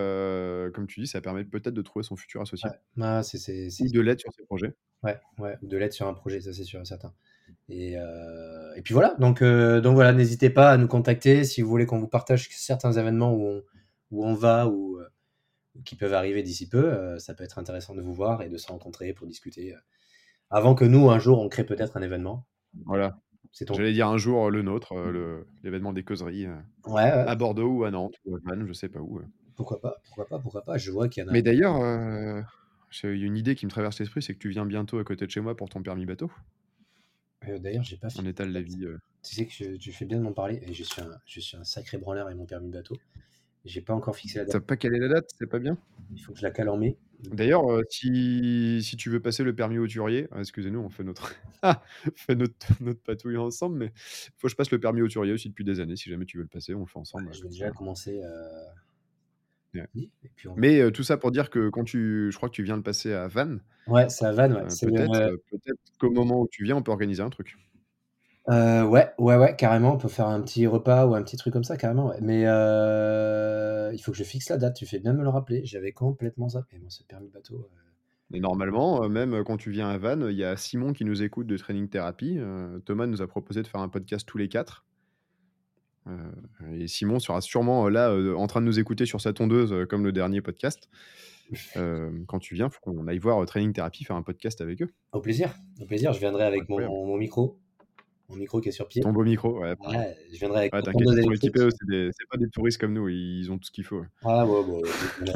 [0.73, 3.37] comme tu dis, ça permet peut-être de trouver son futur associé Ouais, Ah, c'est
[3.83, 4.73] ou de l'aide sur ses projets.
[5.03, 7.13] Ouais, ouais, de l'aide sur un projet, ça c'est sûr et certain.
[7.69, 11.61] Et, euh, et puis voilà, donc, euh, donc voilà, n'hésitez pas à nous contacter si
[11.61, 13.63] vous voulez qu'on vous partage certains événements où on,
[14.11, 15.07] où on va ou euh,
[15.83, 17.17] qui peuvent arriver d'ici peu.
[17.19, 19.73] ça peut être intéressant de vous voir et de se rencontrer pour discuter.
[20.49, 22.45] avant que nous, un jour, on crée peut-être un événement.
[22.85, 23.19] Voilà.
[23.51, 23.73] C'est ton.
[23.73, 27.83] J'allais dire un jour le nôtre, le- l'événement des causeries Ouais, ouais, à Bordeaux ou
[27.85, 29.21] à Nantes ou à Vannes, je sais pas où.
[29.55, 30.77] pourquoi pas, pourquoi pas, pourquoi pas.
[30.77, 31.31] Je vois qu'il y en a.
[31.33, 31.75] Mais d'ailleurs,
[33.03, 35.03] il y a une idée qui me traverse l'esprit, c'est que tu viens bientôt à
[35.03, 36.29] côté de chez moi pour ton permis bateau.
[37.47, 38.85] Euh, D'ailleurs, j'ai pas On étale la vie.
[38.85, 38.97] euh.
[39.23, 41.39] Tu sais que je- tu fais bien de m'en parler et je suis un, je
[41.39, 42.95] suis un sacré branleur avec mon permis bateau.
[43.65, 44.51] J'ai pas encore fixé la date.
[44.53, 45.75] T'as pas calé la date, c'est pas bien.
[46.13, 46.97] Il faut que je la cale en mai.
[47.31, 51.33] D'ailleurs, euh, si, si tu veux passer le permis hauturier, ah, excusez-nous, on fait notre,
[51.63, 52.53] Ah, on fait notre,
[52.83, 55.79] notre patouille ensemble, mais il faut que je passe le permis hauturier aussi depuis des
[55.79, 55.95] années.
[55.95, 57.29] Si jamais tu veux le passer, on le fait ensemble.
[57.31, 58.21] Je vais comme déjà commencer.
[58.23, 58.65] euh,
[59.75, 59.87] Ouais.
[59.95, 62.49] oui, et puis on- Mais euh, tout ça pour dire que quand tu, je crois
[62.49, 64.53] que tu viens de passer à Vannes, Ouais, c'est à Vannes.
[64.53, 67.57] Ouais, euh, peut-être, euh, qu'au moment où tu viens, on peut organiser un truc.
[68.47, 69.93] ouais, ouais, ouais, carrément.
[69.93, 72.07] On peut faire un petit repas ou un petit truc comme ça, carrément.
[72.07, 72.17] ouais.
[72.21, 74.75] Mais il faut que je fixe la date.
[74.75, 75.61] Tu fais bien me le rappeler.
[75.65, 76.77] J'avais complètement zappé.
[76.79, 77.69] Moi, ce permis bateau.
[78.33, 81.45] Et normalement, même quand tu viens à Vannes, il y a Simon qui nous écoute
[81.47, 82.39] de Training Therapy.
[82.85, 84.85] Thomas nous a proposé de faire un podcast tous les quatre.
[86.07, 86.31] Euh,
[86.79, 89.85] et Simon sera sûrement euh, là euh, en train de nous écouter sur sa tondeuse
[89.89, 90.89] comme le dernier podcast.
[92.27, 94.89] Quand tu viens, il faut qu'on aille voir Training Therapy faire un podcast avec eux.
[95.11, 95.53] Au plaisir.
[95.79, 96.13] Au plaisir.
[96.13, 96.79] Je viendrai avec mon,
[97.17, 97.59] micro.
[98.29, 99.03] Mon micro qui est sur pied.
[99.03, 99.75] Ton beau micro, ouais.
[100.33, 103.71] je viendrai avec Ouais, eux, c'est pas des touristes comme nous, ils ont tout ce
[103.71, 104.03] qu'il faut.
[104.23, 104.81] Ah ouais, bon,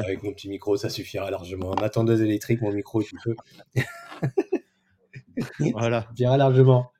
[0.00, 1.76] avec mon petit micro, ça suffira largement.
[1.80, 3.36] Ma tondeuse électrique, mon micro, tu peux.
[5.72, 6.06] Voilà.
[6.16, 6.90] suffira largement.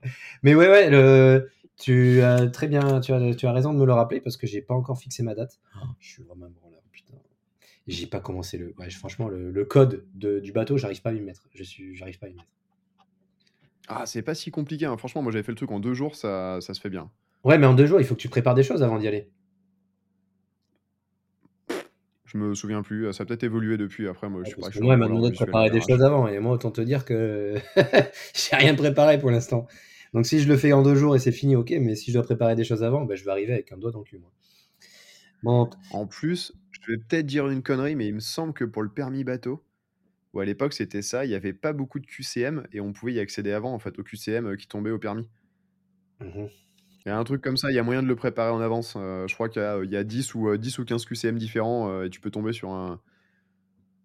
[0.44, 3.86] Mais ouais, ouais, le- tu as très bien, tu as, tu as raison de me
[3.86, 5.58] le rappeler parce que j'ai pas encore fixé ma date.
[5.98, 7.14] Je suis vraiment un branleur, putain.
[7.88, 8.74] J'ai pas commencé le.
[8.78, 11.48] ouais, franchement, le, le code de- du bateau, j'arrive pas à m'y mettre.
[11.54, 12.48] Je suis, j'arrive pas à y mettre.
[13.88, 14.96] Ah, c'est pas si compliqué, hein.
[14.96, 17.10] franchement, moi j'avais fait le truc en deux jours, ça, ça se fait bien.
[17.42, 19.28] Ouais, mais en deux jours, il faut que tu prépares des choses avant d'y aller.
[22.26, 24.96] Je me souviens plus, ça a peut-être évolué depuis après, moi je suis pas moi,
[24.96, 26.28] m'a demandé de préparer des choses avant.
[26.28, 27.56] Et moi, autant te dire que
[28.34, 29.66] j'ai rien préparé pour l'instant.
[30.14, 31.72] Donc, si je le fais en deux jours et c'est fini, ok.
[31.80, 33.92] Mais si je dois préparer des choses avant, ben, je vais arriver avec un doigt
[33.92, 34.30] dans le cul, moi.
[35.42, 38.82] Bon, En plus, je vais peut-être dire une connerie, mais il me semble que pour
[38.82, 39.64] le permis bateau,
[40.32, 43.14] où à l'époque c'était ça, il n'y avait pas beaucoup de QCM et on pouvait
[43.14, 45.28] y accéder avant en fait au QCM euh, qui tombait au permis.
[46.20, 46.46] Mmh
[47.06, 48.60] il y a un truc comme ça, il y a moyen de le préparer en
[48.60, 48.92] avance.
[48.94, 52.20] Euh, je crois qu'il y a, 10, ou, 10 ou 15 QCM différents et tu
[52.20, 53.00] peux tomber sur un,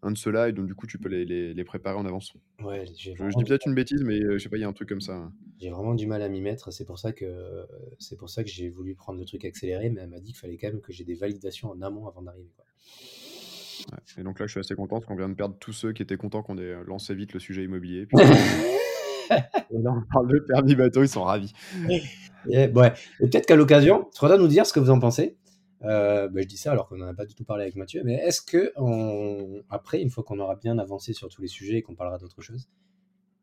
[0.06, 2.34] un de ceux-là et donc du coup tu peux les, préparer en avance.
[2.64, 4.88] Ouais, je, dis peut-être une bêtise, mais je sais pas, il y a un truc
[4.88, 5.32] comme ça.
[5.60, 6.72] J'ai vraiment du mal à m'y mettre.
[6.72, 7.66] C'est pour ça que
[8.00, 10.40] c'est pour ça que j'ai voulu prendre le truc accéléré, mais elle m'a dit qu'il
[10.40, 12.50] fallait quand même que j'ai des validations en amont avant d'arriver.
[14.18, 16.02] Et donc là, je suis assez content parce qu'on vient de perdre tous ceux qui
[16.02, 18.08] étaient contents qu'on ait lancé vite le sujet immobilier.
[18.12, 18.18] et
[19.30, 19.42] là,
[19.72, 21.54] on parle de permis bateau, ils sont ravis.
[21.90, 22.94] Et, ouais.
[23.20, 25.36] et peut-être qu'à l'occasion, il faudra nous dire ce que vous en pensez.
[25.86, 28.02] Euh, bah, je dis ça alors qu'on n'en a pas du tout parlé avec Mathieu,
[28.04, 29.62] mais est-ce que on...
[29.70, 32.42] après, une fois qu'on aura bien avancé sur tous les sujets et qu'on parlera d'autres
[32.42, 32.68] choses,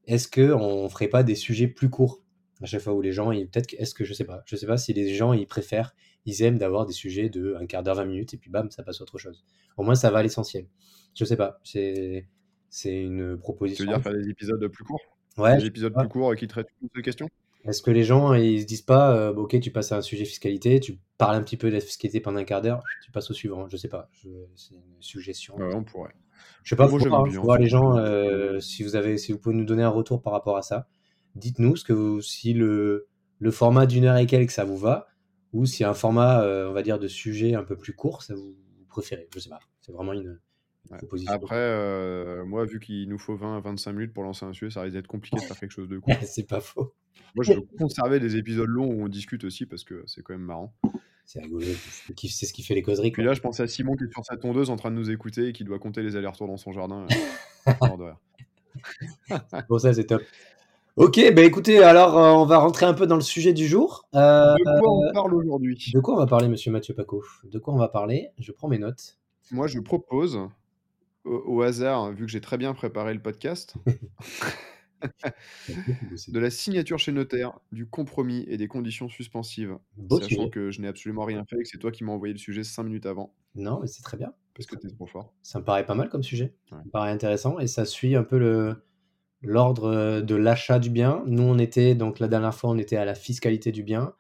[0.07, 2.21] est-ce que on ferait pas des sujets plus courts?
[2.63, 4.77] À chaque fois où les gens, peut-être, est-ce que je sais pas, je sais pas
[4.77, 5.95] si les gens ils préfèrent,
[6.27, 8.83] ils aiment d'avoir des sujets de un quart d'heure, 20 minutes et puis bam, ça
[8.83, 9.45] passe à autre chose.
[9.77, 10.67] Au moins, ça va à l'essentiel.
[11.15, 12.29] Je sais pas, c'est
[12.71, 13.85] c'est une proposition.
[13.85, 15.01] Tu veux dire faire des épisodes plus courts?
[15.37, 15.59] Ouais.
[15.59, 17.29] Des épisodes plus courts qui traitent toutes les questions?
[17.65, 20.25] Est-ce que les gens, ils se disent pas, euh, ok, tu passes à un sujet
[20.25, 23.31] fiscalité, tu parles un petit peu de la fiscalité pendant un quart d'heure, tu passes
[23.31, 23.69] au suivant.
[23.69, 24.11] Je sais pas.
[24.55, 25.57] C'est une suggestion.
[25.57, 26.15] Ouais, on pourrait.
[26.65, 26.89] Je sais pas.
[26.89, 26.99] Moi,
[27.29, 27.41] bien.
[27.41, 30.33] Voir les gens, euh, si vous avez, si vous pouvez nous donner un retour par
[30.33, 30.89] rapport à ça,
[31.37, 33.07] dites-nous ce que vous, si le,
[33.39, 35.07] le format d'une heure et quelques ça vous va,
[35.53, 38.35] ou si un format, euh, on va dire, de sujet un peu plus court, ça
[38.35, 39.29] vous, vous préférez.
[39.35, 39.61] Je sais pas.
[39.81, 40.41] C'est vraiment une.
[41.29, 44.71] Après, euh, moi, vu qu'il nous faut 20 à 25 minutes pour lancer un sujet,
[44.71, 46.13] ça risque d'être compliqué de faire quelque chose de court.
[46.23, 46.93] c'est pas faux.
[47.35, 50.35] Moi, je veux conserver des épisodes longs où on discute aussi parce que c'est quand
[50.35, 50.75] même marrant.
[51.25, 51.65] C'est rigolo,
[52.17, 53.11] c'est ce qui fait les causeries.
[53.11, 55.11] Puis là, je pensais à Simon qui est sur sa tondeuse en train de nous
[55.11, 57.07] écouter et qui doit compter les allers-retours dans son jardin.
[59.69, 60.23] bon, ça, c'est top.
[60.97, 64.07] Ok, bah écoutez, alors euh, on va rentrer un peu dans le sujet du jour.
[64.15, 65.91] Euh, de quoi on parle aujourd'hui?
[65.95, 67.25] De quoi on va parler, monsieur Mathieu Paco?
[67.45, 68.29] De quoi on va parler?
[68.39, 69.17] Je prends mes notes.
[69.51, 70.39] Moi, je propose
[71.25, 73.75] au, hasard, vu que j'ai très bien préparé le podcast,
[76.29, 79.77] de la signature chez notaire, du compromis et des conditions suspensives.
[80.11, 82.39] sachant que je n'ai absolument rien fait et que c'est toi qui m'as envoyé le
[82.39, 83.35] sujet cinq minutes avant.
[83.55, 84.33] Non, mais c'est très bien.
[84.55, 85.33] Parce que tu es trop fort.
[85.43, 86.55] Ça me paraît pas mal comme sujet.
[86.69, 88.77] Ça me paraît intéressant et ça suit un peu le
[89.43, 91.23] l'ordre de l'achat du bien.
[91.27, 94.15] Nous, on était, donc la dernière fois, on était à la fiscalité du bien.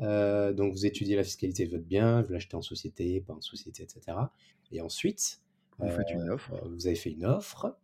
[0.00, 3.40] Euh, donc, vous étudiez la fiscalité de votre bien, vous l'achetez en société, pas en
[3.40, 4.16] société, etc.
[4.70, 5.40] Et ensuite,
[5.78, 6.52] vous faites une offre.
[6.54, 7.76] Euh, vous avez fait une offre.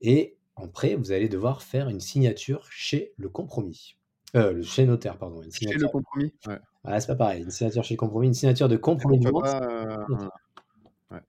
[0.00, 3.96] Et après, vous allez devoir faire une signature chez le compromis.
[4.36, 5.42] Euh, chez notaire, pardon.
[5.50, 6.58] chez le compromis ouais.
[6.84, 7.42] Ah, c'est pas pareil.
[7.42, 9.28] Une signature chez le compromis, une signature de compromis de.
[9.28, 9.96] Euh,
[11.10, 11.20] ouais.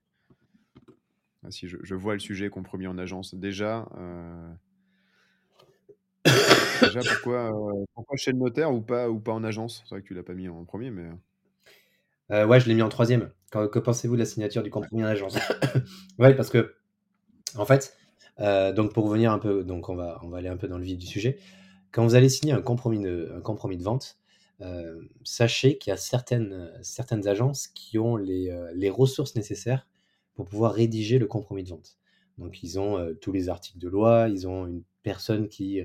[1.44, 3.88] Ah, si je, vois le sujet compromis en agence, déjà.
[6.82, 7.52] déjà, pourquoi,
[7.94, 9.82] pourquoi chez le notaire ou pas, ou pas en agence?
[9.84, 11.08] C'est vrai que tu l'as pas mis en premier, mais.
[12.44, 13.30] ouais, je l'ai mis en troisième.
[13.50, 15.38] Que, pensez-vous de la signature du compromis en agence?
[16.18, 16.74] Oui, parce que,
[17.56, 17.96] en fait,
[18.40, 20.78] euh, donc pour revenir un peu, donc on va, on va aller un peu dans
[20.78, 21.38] le vif du sujet.
[21.92, 24.18] Quand vous allez signer un compromis de, un compromis de vente,
[24.60, 29.86] euh, sachez qu'il y a certaines, certaines agences qui ont les, euh, les, ressources nécessaires
[30.34, 31.98] pour pouvoir rédiger le compromis de vente.
[32.38, 35.80] Donc ils ont tous les articles de loi, ils ont une personne qui,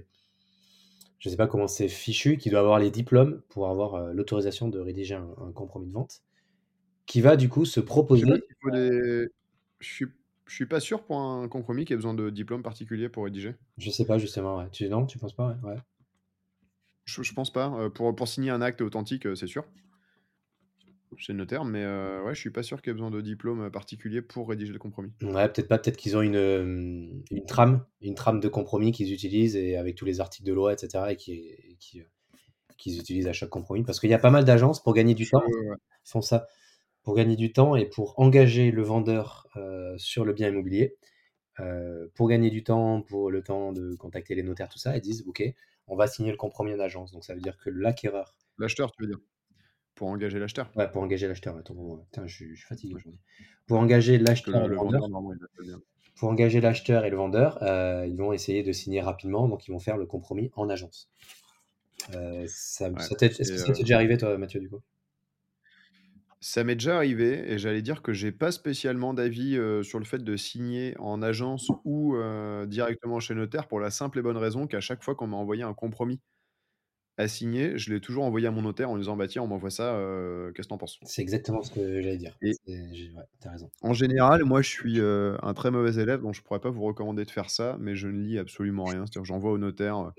[1.19, 4.67] je ne sais pas comment c'est fichu, qui doit avoir les diplômes pour avoir l'autorisation
[4.67, 6.23] de rédiger un compromis de vente
[7.05, 8.25] qui va du coup se proposer.
[8.63, 9.27] Je,
[9.81, 10.05] suis...
[10.51, 13.55] je suis pas sûr pour un compromis qui a besoin de diplôme particulier pour rédiger.
[13.77, 14.57] Je sais pas justement.
[14.57, 14.69] Ouais.
[14.69, 15.77] Tu non, tu penses pas ouais.
[17.05, 17.73] Je, je, pense pas.
[17.79, 19.63] Euh, pour, pour signer un acte authentique, euh, c'est sûr.
[21.15, 23.21] Chez le notaire, mais euh, ouais, je suis pas sûr qu'il y ait besoin de
[23.21, 25.13] diplôme particulier pour rédiger le compromis.
[25.21, 25.77] Ouais, peut-être pas.
[25.77, 30.05] Peut-être qu'ils ont une, une trame, une trame de compromis qu'ils utilisent et avec tous
[30.05, 31.05] les articles de loi, etc.
[31.11, 32.03] et qui, qui
[32.77, 33.83] qu'ils utilisent à chaque compromis.
[33.83, 35.43] Parce qu'il y a pas mal d'agences pour gagner du temps.
[36.03, 36.47] font ça
[37.03, 40.95] pour gagner du temps et pour engager le vendeur euh, sur le bien immobilier.
[41.59, 45.01] Euh, pour gagner du temps, pour le temps de contacter les notaires, tout ça, ils
[45.01, 45.43] disent OK,
[45.87, 47.11] on va signer le compromis en agence.
[47.11, 48.35] Donc ça veut dire que l'acquéreur.
[48.57, 49.19] L'acheteur, tu veux dire?
[49.95, 50.71] Pour engager l'acheteur?
[50.75, 51.57] Ouais, pour engager l'acheteur.
[51.57, 51.75] Attends,
[52.25, 53.19] je, suis fatigué aujourd'hui.
[53.67, 55.01] Pour engager l'acheteur et le, vendeur.
[56.15, 59.71] pour engager l'acheteur et le vendeur, euh, ils vont essayer de signer rapidement, donc ils
[59.71, 61.11] vont faire le compromis en agence.
[62.09, 64.81] ça, Est-ce que ça t'est déjà arrivé, toi, Mathieu, du coup?
[66.41, 70.19] Ça m'est déjà arrivé et j'allais dire que j'ai pas spécialement d'avis, sur le fait
[70.23, 72.15] de signer en agence ou,
[72.67, 75.63] directement chez notaire pour la simple et bonne raison qu'à chaque fois qu'on m'a envoyé
[75.63, 76.19] un compromis
[77.17, 79.47] à signer, je l'ai toujours envoyé à mon notaire en lui disant: «Bah tiens, on
[79.47, 79.93] m'envoie ça,
[80.55, 82.35] qu'est-ce que tu penses?» C'est exactement ce que j'allais dire.
[82.41, 82.53] Et
[83.45, 83.69] raison.
[83.81, 87.25] en général, moi je suis, un très mauvais élève, donc je pourrais pas vous recommander
[87.25, 89.05] de faire ça, mais je ne lis absolument rien.
[89.05, 90.11] C'est-à-dire que j'envoie au notaire,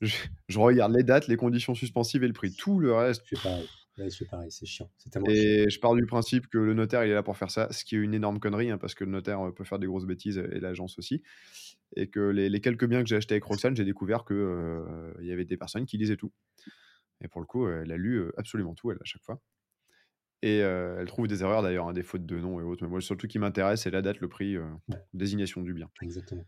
[0.00, 0.16] je
[0.48, 2.54] je regarde les dates, les conditions suspensives et le prix.
[2.54, 3.36] Tout le reste, Je
[4.10, 4.90] c'est pareil, c'est chiant.
[5.28, 7.84] Et je pars du principe que le notaire, il est là pour faire ça, ce
[7.84, 10.38] qui est une énorme connerie, hein, parce que le notaire peut faire des grosses bêtises
[10.38, 11.22] et l'agence aussi.
[11.94, 14.36] Et que les, quelques biens que j'ai achetés avec Roxane, j'ai découvert qu'il
[15.20, 16.32] il y avait des personnes qui lisaient tout.
[17.22, 19.40] Et pour le coup, elle a lu absolument tout, elle, à chaque fois.
[20.42, 22.82] Et elle trouve des erreurs d'ailleurs, hein, des fautes de nom et autres.
[22.84, 24.56] Mais moi, surtout qui m'intéresse, c'est la date, le prix,
[25.14, 25.88] désignation du bien.
[26.02, 26.46] Exactement.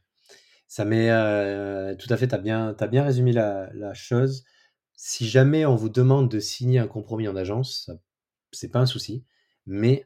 [0.66, 1.08] Ça met
[1.96, 4.44] tout à fait, tu as bien, as bien résumé la, la, chose.
[5.00, 7.88] Si jamais on vous demande de signer un compromis en agence,
[8.50, 9.24] c'est pas un souci,
[9.64, 10.04] mais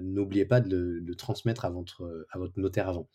[0.00, 3.08] n'oubliez pas de le, transmettre à votre, à votre notaire avant,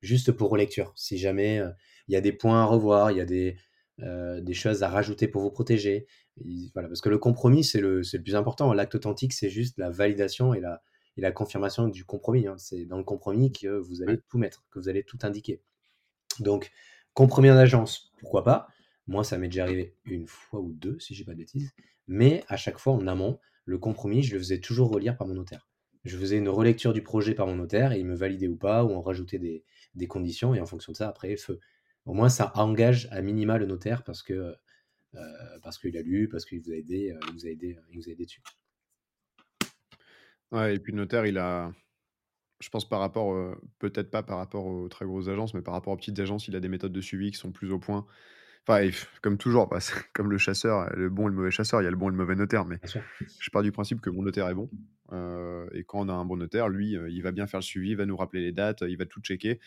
[0.00, 0.94] juste pour relecture.
[0.96, 1.62] Si jamais
[2.08, 3.58] il y a des points à revoir, il y a des,
[3.98, 6.06] des choses à rajouter pour vous protéger,
[6.72, 8.72] voilà, parce que le compromis, c'est le, le, plus important.
[8.72, 10.80] L'acte authentique, c'est juste la validation et la,
[11.18, 12.46] et la confirmation du compromis.
[12.46, 12.56] Hein.
[12.56, 15.60] C'est dans le compromis que vous allez tout mettre, que vous allez tout indiquer.
[16.38, 16.70] Donc,
[17.12, 18.68] compromis en agence, pourquoi pas?
[19.10, 21.72] Moi, ça m'est déjà arrivé une fois ou deux, si j'ai pas de bêtises.
[22.06, 25.34] Mais à chaque fois, en amont, le compromis, je le faisais toujours relire par mon
[25.34, 25.68] notaire.
[26.04, 28.84] Je faisais une relecture du projet par mon notaire et il me validait ou pas,
[28.84, 29.64] ou on rajoutait des,
[29.96, 31.58] des conditions, et en fonction de ça, après, feu.
[32.06, 34.54] Au moins, ça engage à minima le notaire parce que
[35.16, 37.76] euh, parce qu'il a lu, parce qu'il vous a aidé, euh, il vous a aidé,
[37.90, 38.42] il vous a aidé dessus.
[40.52, 41.72] Ouais, et puis le notaire, il a,
[42.60, 45.92] je pense par rapport, peut-être pas par rapport aux très grosses agences, mais par rapport
[45.92, 48.06] aux petites agences, il a des méthodes de suivi qui sont plus au point.
[48.70, 48.90] Enfin,
[49.22, 49.78] comme toujours, bah,
[50.14, 52.12] comme le chasseur, le bon et le mauvais chasseur, il y a le bon et
[52.12, 52.64] le mauvais notaire.
[52.64, 54.70] Mais je pars du principe que mon notaire est bon.
[55.72, 57.96] et quand on a un bon notaire, lui, il va bien faire le suivi, il
[57.96, 59.60] va nous rappeler les dates, il va tout checker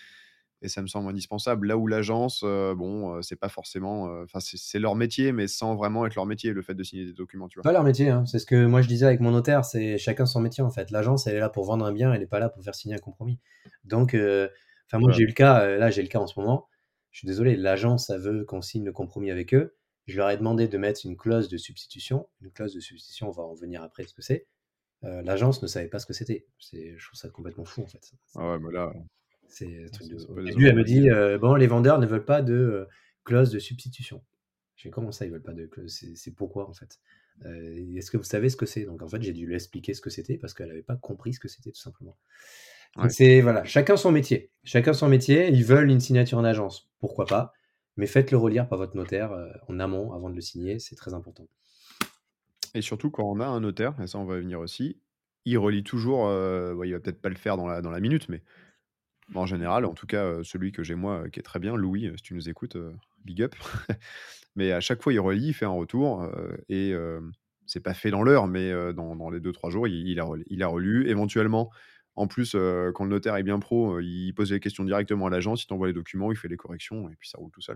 [0.64, 1.68] et ça me semble indispensable.
[1.68, 5.48] Là où l'agence, euh, bon, euh, c'est pas forcément, euh, enfin, c'est leur métier, mais
[5.48, 7.64] sans vraiment être leur métier, le fait de signer des documents, tu vois.
[7.64, 8.26] Pas leur métier, hein.
[8.26, 10.90] c'est ce que moi je disais avec mon notaire, c'est chacun son métier en fait.
[10.90, 12.96] L'agence, elle est là pour vendre un bien, elle n'est pas là pour faire signer
[12.96, 13.40] un compromis.
[13.84, 16.68] Donc, enfin, moi j'ai eu le cas, là j'ai le cas en ce moment.
[17.14, 19.76] Je suis désolé, l'agence, ça veut qu'on signe le compromis avec eux.
[20.08, 22.28] Je leur ai demandé de mettre une clause de substitution.
[22.42, 24.48] Une clause de substitution, on va en venir après ce que c'est.
[25.04, 26.46] L'agence ne savait pas ce que c'était.
[26.60, 28.14] Je trouve ça complètement fou en fait.
[28.36, 28.94] Ah ouais, mais là,
[29.50, 29.66] c'est
[30.56, 32.86] Lui, elle me dit euh, bon, les vendeurs ne veulent pas de euh,
[33.24, 34.24] clause de substitution.
[34.76, 36.04] Je comment ça, ils veulent pas de clause?
[36.16, 37.00] C'est pourquoi en fait?
[37.46, 38.86] Euh, Est-ce que vous savez ce que c'est?
[38.86, 41.34] Donc en fait, j'ai dû lui expliquer ce que c'était parce qu'elle n'avait pas compris
[41.34, 42.18] ce que c'était tout simplement.
[43.10, 44.52] C'est voilà, chacun son métier.
[44.64, 45.50] Chacun son métier.
[45.50, 47.54] Ils veulent une signature en agence, pourquoi pas?
[47.98, 49.32] Mais faites-le relire par votre notaire
[49.68, 51.48] en amont avant de le signer, c'est très important.
[52.74, 55.00] Et surtout quand on a un notaire, et ça on va venir aussi,
[55.46, 56.28] il relit toujours.
[56.84, 58.42] il va peut-être pas le faire dans la dans la minute, mais
[59.36, 62.24] en général, en tout cas, celui que j'ai moi, qui est très bien, Louis, si
[62.24, 62.78] tu nous écoutes,
[63.26, 63.56] big up.
[64.56, 66.28] mais à chaque fois, il relit, il fait un retour,
[66.70, 66.94] et
[67.66, 71.08] c'est pas fait dans l'heure, mais dans, les 2-3 jours, il, a il a relu.
[71.10, 71.70] Éventuellement,
[72.16, 75.64] en plus, quand le notaire est bien pro, il pose les questions directement à l'agence,
[75.64, 77.76] il t'envoie les documents, il fait les corrections, et puis ça roule tout seul.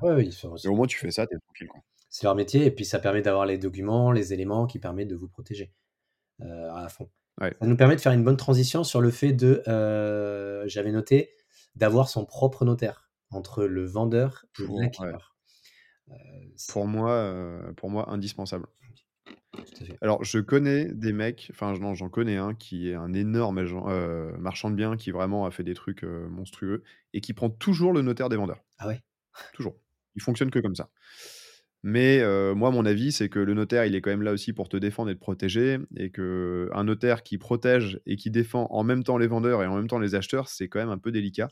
[0.63, 1.69] et au moins, tu fais ça, t'es tranquille.
[2.09, 5.15] C'est leur métier, et puis ça permet d'avoir les documents, les éléments qui permettent de
[5.15, 5.73] vous protéger
[6.39, 7.09] à fond.
[7.39, 9.63] Ça nous permet de faire une bonne transition sur le fait de,
[10.67, 11.31] j'avais noté,
[11.75, 15.35] d'avoir son propre notaire entre le vendeur et l'acquéreur.
[16.09, 16.13] Euh,
[16.69, 18.67] pour moi, euh, pour moi, indispensable.
[20.01, 24.35] Alors, je connais des mecs, enfin, non, j'en connais un qui est un énorme euh,
[24.37, 26.83] marchand de biens qui vraiment a fait des trucs monstrueux
[27.13, 28.63] et qui prend toujours le notaire des vendeurs.
[28.77, 29.01] Ah ouais?
[29.53, 29.75] Toujours.
[30.15, 30.89] Il fonctionne que comme ça.
[31.83, 32.21] Mais
[32.53, 34.75] moi, mon avis, c'est que le notaire, il est quand même là aussi pour te
[34.77, 39.17] défendre et te protéger, et qu'un notaire qui protège et qui défend en même temps
[39.17, 41.49] les vendeurs et en même temps les acheteurs, c'est quand même un peu délicat.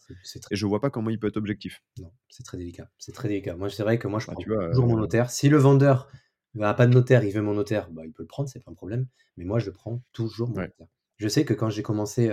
[0.51, 1.81] Et je vois pas comment il peut être objectif.
[1.99, 2.89] Non, c'est très délicat.
[2.97, 3.55] C'est très délicat.
[3.55, 5.29] Moi, c'est vrai que moi, je bah, prends toujours mon notaire.
[5.29, 6.09] Si le vendeur
[6.61, 8.71] n'a pas de notaire, il veut mon notaire, bah, il peut le prendre, c'est pas
[8.71, 9.07] un problème.
[9.37, 10.87] Mais moi, je prends toujours mon notaire.
[11.17, 12.29] Je sais que quand j'ai commencé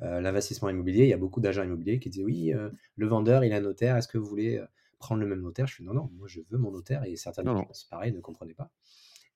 [0.00, 2.52] l'investissement immobilier, il y a beaucoup d'agents immobiliers qui disaient oui,
[2.96, 4.62] le vendeur, il a un notaire, est-ce que vous voulez
[4.98, 5.66] prendre le même notaire?
[5.66, 7.42] Je fais non, non, moi je veux mon notaire et certains
[7.72, 8.70] c'est pareil, ne comprenaient pas.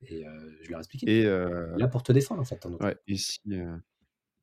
[0.03, 0.25] Et
[0.63, 1.21] je leur ai expliqué.
[1.21, 2.95] Et là pour te défendre en fait, ton notaire.
[3.07, 3.41] et si,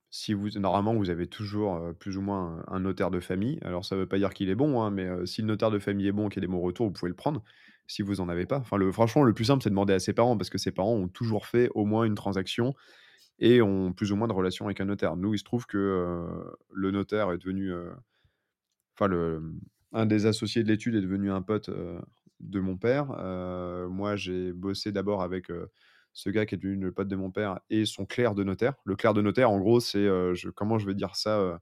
[0.09, 3.59] si vous, normalement, vous avez toujours plus ou moins un notaire de famille.
[3.61, 6.07] Alors ça veut pas dire qu'il est bon, hein, mais si le notaire de famille
[6.07, 7.43] est bon, qu'il y a des bons retours, vous pouvez le prendre.
[7.88, 10.00] Si vous en avez pas, enfin le, franchement, le plus simple, c'est de demander à
[10.00, 12.73] ses parents parce que ses parents ont toujours fait au moins une transaction
[13.39, 15.15] et ont plus ou moins de relation avec un notaire.
[15.15, 16.28] Nous, il se trouve que
[16.71, 17.71] le notaire est devenu,
[18.95, 19.41] enfin le,
[19.93, 21.69] un des associés de l'étude est devenu un pote
[22.39, 23.08] de mon père.
[23.89, 25.52] moi, j'ai bossé d'abord avec
[26.13, 28.73] ce gars qui est devenu le pote de mon père et son clerc de notaire.
[28.86, 30.08] Le clerc de notaire, en gros, c'est
[30.56, 31.60] comment je vais dire ça,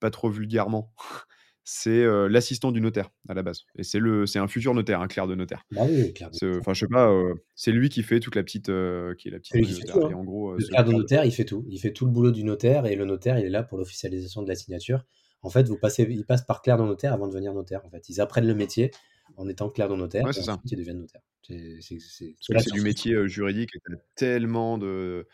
[0.00, 0.92] pas trop vulgairement.
[1.70, 3.64] c'est l'assistant du notaire à la base.
[3.76, 5.64] Et c'est le, c'est un futur notaire, un clerc de notaire.
[5.70, 7.14] Bah enfin, je sais pas,
[7.54, 9.90] c'est lui qui fait toute la petite, qui est la petite.
[9.90, 10.14] Hein.
[10.14, 11.64] en gros, le clerc de notaire, il fait tout.
[11.68, 14.42] Il fait tout le boulot du notaire et le notaire, il est là pour l'officialisation
[14.42, 15.04] de la signature.
[15.42, 17.82] En fait, vous passez, ils passent par clerc de notaire avant de devenir notaire.
[17.84, 18.90] En fait, ils apprennent le métier
[19.36, 20.58] en étant clerc de notaire, Ouais, et c'est ça.
[20.64, 21.20] ils deviennent notaires.
[21.42, 25.26] C'est c'est c'est Parce c'est que la c'est du métier, juridique et tu tellement de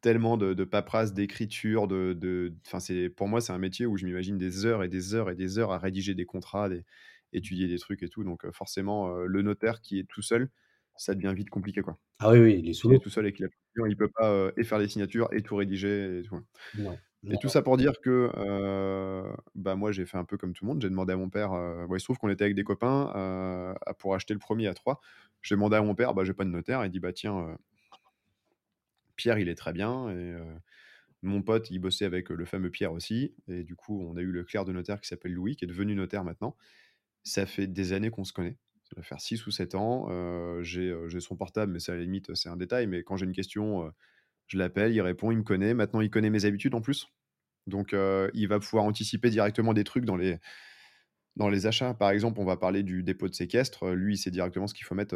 [0.00, 4.04] tellement de de paperasse, d'écriture, de de c'est pour moi, c'est un métier où je
[4.06, 6.84] m'imagine des heures et des heures et des heures à rédiger des contrats, des
[7.32, 10.50] étudier des trucs et tout, donc heu, forcément, heu, le notaire qui est tout seul,
[10.96, 11.98] ça devient vite compliqué, quoi.
[12.18, 13.48] Ah oui, oui, il est sous S'il est tout seul et qu'il a
[13.88, 16.40] il peut pas, heu, et faire les signatures et tout rédiger et tout.
[16.72, 18.30] Non, Et tout ça pour dire que,
[19.54, 20.82] bah, moi, j'ai fait un peu comme tout le monde.
[20.82, 23.74] J'ai demandé à mon père, heu, bah, il se trouve qu'on était avec des copains,
[23.98, 25.00] pour acheter le premier à 3.
[25.42, 26.84] J'ai demandé à mon père: «Bah, j'ai pas de notaire».
[26.84, 27.56] Il dit: «Bah, tiens,
[29.20, 30.34] Pierre, il est très bien» et
[31.22, 34.32] mon pote, il bossait avec, le fameux Pierre aussi et du coup, on a eu
[34.32, 36.56] le clerc de notaire qui s'appelle Louis, qui est devenu notaire maintenant.
[37.24, 38.56] Ça fait des années qu'on se connaît.
[38.84, 40.08] Ça doit faire 6 ou 7 ans.
[40.62, 43.32] J'ai, son portable, mais c'est à la limite, c'est un détail, mais quand j'ai une
[43.32, 43.92] question,
[44.46, 45.74] je l'appelle, il répond, il me connaît.
[45.74, 47.06] Maintenant, il connaît mes habitudes en plus.
[47.66, 47.94] Donc,
[48.34, 50.38] il va pouvoir anticiper directement des trucs dans les
[51.36, 51.94] dans les achats.
[51.94, 53.90] Par exemple, on va parler du dépôt de séquestre.
[53.90, 55.14] Lui, il sait directement ce qu'il faut mettre.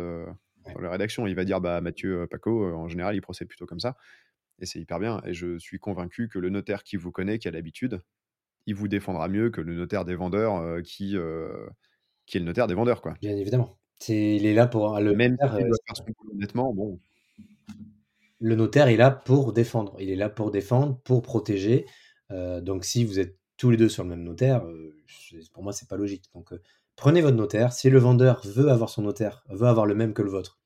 [0.72, 1.27] Dans la rédaction.
[1.27, 3.96] Il va dire: «Bah, Mathieu, heu, Paco», heu, en général, il procède plutôt comme ça
[4.61, 7.48] et c'est hyper bien et je suis convaincu que le notaire qui vous connaît, qui
[7.48, 8.00] a l'habitude,
[8.66, 12.74] il vous défendra mieux que le notaire des vendeurs, heu, qui, est le notaire des
[12.74, 13.14] vendeurs, quoi.
[13.20, 13.79] Bien évidemment.
[13.98, 15.57] C'est il est là pour le Même notaire,
[16.33, 16.98] honnêtement, bon.
[18.40, 19.96] le notaire est là pour défendre.
[20.00, 21.87] Il est là pour défendre, pour protéger.
[22.31, 24.64] Donc si vous êtes tous les 2 sur le même notaire,
[25.53, 26.24] pour moi, c'est pas logique.
[26.35, 26.53] Donc,
[26.97, 27.73] prenez votre notaire.
[27.73, 30.61] Si le vendeur veut avoir son notaire, veut avoir le même que le vôtre,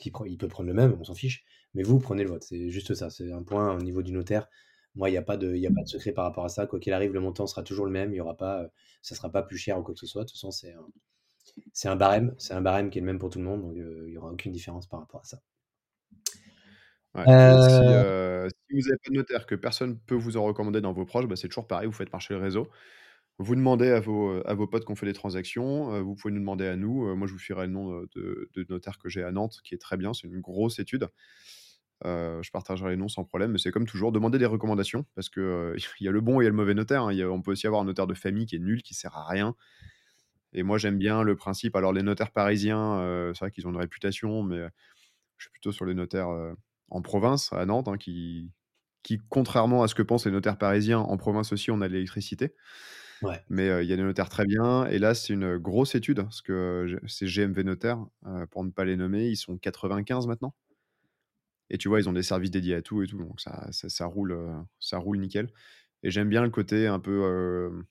[0.00, 2.46] il peut prendre le même, on s'en fiche, mais vous, prenez le vôtre.
[2.48, 4.48] C'est juste ça, c'est un point au niveau du notaire.
[4.96, 6.48] Moi, il y a pas de il y a pas de secret par rapport à
[6.50, 6.66] ça.
[6.66, 8.12] Quoi qu'il arrive, le montant sera toujours le même.
[8.14, 8.70] Il y aura pas, heu,
[9.02, 10.22] ça sera pas plus cher ou quoi que ce soit.
[10.24, 10.86] De toute façon, c'est un
[11.74, 13.76] c'est un barème c'est un barème qui est le même pour tout le monde, donc,
[13.78, 15.40] heu, il y aura aucune différence par rapport à ça.
[17.14, 17.94] Ouais et si,
[18.80, 21.36] vous avez pas de notaire, que personne peut vous en recommander dans vos proches, bah,
[21.36, 22.68] c'est toujours pareil, vous faites marcher le réseau.
[23.38, 26.14] Vous demandez à vos, heu, à vos potes qui ont fait des transactions, heu, vous
[26.14, 29.10] pouvez nous demander à nous, heu, moi je vous filerai le nom, de notaire que
[29.10, 31.08] j'ai à Nantes qui est très bien, c'est une grosse étude.
[32.04, 35.40] Je partagerai les noms sans problème, mais c'est comme toujours, demandez des recommandations parce que,
[35.40, 37.18] heu, il y a le bon et il y a le mauvais notaire, hein.
[37.30, 39.54] On peut aussi avoir un notaire de famille qui est nul, qui sert à rien
[40.54, 43.76] et moi j'aime bien le principe alors les notaires parisiens, c'est vrai qu'ils ont une
[43.78, 44.58] réputation, mais,
[45.38, 46.28] je suis plutôt sur les notaires,
[46.90, 48.52] en province, à Nantes, hein, qui
[49.04, 52.54] qui contrairement à ce que pensent les notaires parisiens, en province aussi on a l'électricité.
[53.22, 53.46] Ouais.
[53.48, 56.42] Mais, il y a des notaires très bien et là, c'est une, grosse étude parce
[56.42, 56.52] que,
[56.88, 59.28] heu, c'est GMV Notaires, heu, pour ne pas les nommer.
[59.28, 60.54] Ils sont 95 maintenant
[61.70, 63.88] et tu vois, ils ont des services dédiés à tout et tout, donc ça ça
[63.88, 64.36] ça roule,
[64.80, 65.50] ça roule nickel
[66.02, 67.84] et j'aime bien le côté un peu,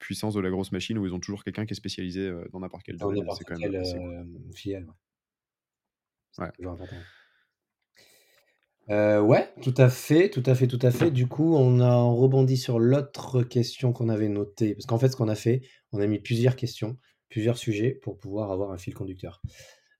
[0.00, 2.84] puissance de la grosse machine où ils ont toujours quelqu'un qui est spécialisé, dans n'importe
[2.84, 4.12] quel Dans domaine c'est quand même assez cool.
[4.54, 4.86] filiale,
[6.38, 6.54] Ouais.
[8.90, 11.10] Heu, ouais, tout à fait, tout à fait, tout à fait.
[11.10, 15.08] Du coup, on a on rebondit sur l'autre question qu'on avait notée, parce qu'en fait,
[15.08, 16.98] ce qu'on a fait, on a mis plusieurs questions,
[17.30, 19.42] plusieurs sujets pour pouvoir avoir un fil conducteur.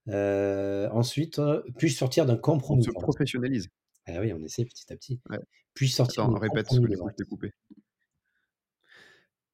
[0.09, 2.37] Heu, ensuite, heu, puis-je sortir d'un
[2.69, 3.03] On compromis se de vente?
[3.03, 3.69] professionnalise.
[4.07, 5.19] Eh oui, on essaie petit à petit.
[5.29, 5.39] Ouais.
[5.75, 7.51] Puis-je sortir d'un répète compromis que je t'ai coupé.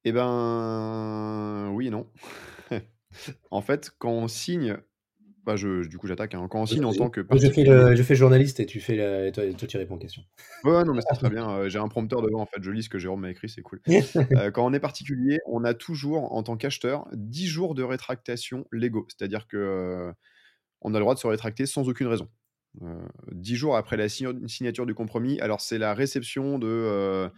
[0.04, 2.10] Eh ben, oui et non.
[3.50, 4.78] En fait, quand on signe,
[5.44, 6.48] bah, je du coup, j'attaque, hein.
[6.48, 8.60] Quand on signe en tant que Moi, je fais particulier le je fais le journaliste
[8.60, 10.22] et tu fais et toi toi tu réponds aux questions.
[10.64, 12.84] Ouais, non, mais c'est très bien, heu, j'ai un prompteur devant, en fait, je lis
[12.84, 13.80] ce que Jérôme m'a écrit, c'est cool.
[14.36, 18.66] Heu, quand on est particulier, on a toujours, en tant qu'acheteur, 10 jours de rétractation
[18.72, 19.06] légaux.
[19.08, 20.12] C'est-à-dire que,
[20.82, 22.28] on a le droit de se rétracter sans aucune raison.
[22.82, 25.40] Heu, 10 jours après la signa signature du compromis.
[25.40, 27.30] Alors c'est la réception de,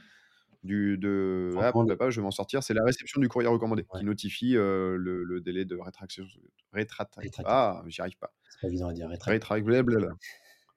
[0.64, 4.05] du de hop, je vais m'en sortir, c'est la réception du courrier recommandé Ouais, qui
[4.05, 6.24] notifie, heu, le le délai de rétraction
[6.72, 7.31] rétracté.
[7.44, 8.35] ah, j'y arrive pas.
[8.48, 9.33] C'est pas évident à dire, rétracté.
[9.33, 10.09] Rétrac blablabla,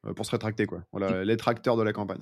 [0.07, 0.83] heu, pour se rétracter, quoi.
[0.93, 2.21] Voilà, les tracteurs de la campagne.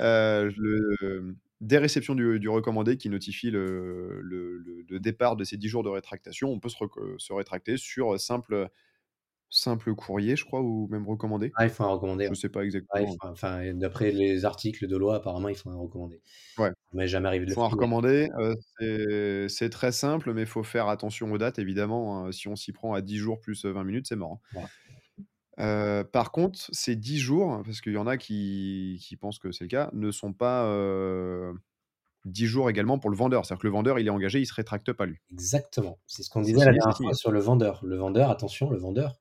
[0.00, 5.68] Heu, le des réceptions du du recommandé qui notifie le le départ de ces 10
[5.68, 6.50] jours de rétractation.
[6.50, 6.76] On peut se
[7.18, 8.68] se rétracter sur, simple,
[9.50, 11.54] simple courrier, je crois, ou même recommandé?
[11.54, 12.34] Ah, il faut un recommandé, Je ouais.
[12.34, 13.18] sais pas Ah, exactement.
[13.20, 16.22] faut enfin, d'après les articles de loi, apparemment, il faut un recommandé.
[16.58, 18.30] Ouais, m'est jamais arrivé de le faut un faire, mais recommandé,
[18.82, 22.32] heu, c'est très simple, mais il faut faire attention aux dates évidemment, hein.
[22.32, 24.40] Si on s'y prend à 10 jours plus, heu, 20 minutes, c'est mort, hein.
[25.58, 29.52] Heu, par contre, ces 10 jours, parce qu'il y en a qui qui pensent que
[29.52, 31.52] c'est le cas, ne sont pas, heu,
[32.26, 33.46] 10 jours également pour le vendeur.
[33.46, 35.20] C'est-à-dire que le vendeur, il est engagé, il se rétracte pas lui.
[35.30, 35.98] Exactement.
[36.06, 37.80] C'est ce qu'on disait la dernière fois sur le vendeur.
[37.84, 39.19] Le vendeur, attention, le vendeur,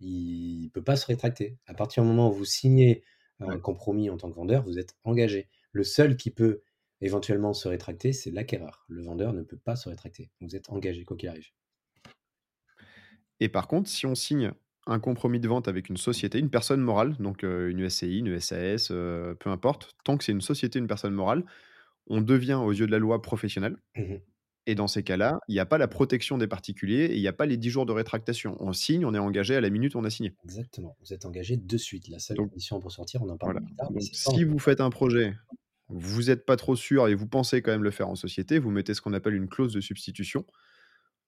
[0.00, 1.58] il peut pas se rétracter.
[1.66, 3.02] À partir du moment où vous signez
[3.40, 5.48] un compromis en tant que vendeur, vous êtes engagé.
[5.72, 6.62] Le seul qui peut
[7.00, 8.84] éventuellement se rétracter, c'est l'acquéreur.
[8.88, 10.30] Le vendeur ne peut pas se rétracter.
[10.40, 11.48] Vous êtes engagé quoi qu'il arrive.
[13.40, 14.52] Et par contre, si on signe
[14.86, 18.88] un compromis de vente avec une société, une personne morale, donc une SCI, une SAS,
[18.88, 21.44] peu importe, tant que c'est une société, une personne morale,
[22.08, 24.16] on devient aux yeux de la loi professionnel Mmh
[24.68, 27.26] Et dans ces cas-là, il n'y a pas la protection des particuliers et il n'y
[27.26, 28.54] a pas les 10 jours de rétractation.
[28.60, 30.34] On signe, on est engagé à la minute où on a signé.
[30.44, 30.94] Exactement.
[31.00, 32.08] Vous êtes engagé de suite.
[32.08, 33.88] La seule condition pour sortir, on en parle plus tard.
[33.98, 35.34] si vous faites un projet,
[35.88, 38.70] vous n'êtes pas trop sûr et vous pensez quand même le faire en société, vous
[38.70, 40.44] mettez ce qu'on appelle une clause de substitution.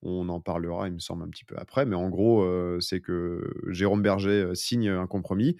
[0.03, 1.86] On en parlera, il me semble, un petit peu après.
[1.86, 5.57] Mais en gros, euh, c'est que Jérôme Berger euh, signe un compromis.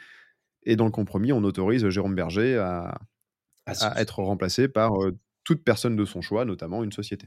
[0.65, 3.01] Et dans le compromis, on autorise Jérôme Berger à,
[3.65, 5.19] à être remplacé par euh,
[5.51, 7.27] toute personne de son choix, notamment une société.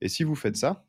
[0.00, 0.84] Et si vous faites ça,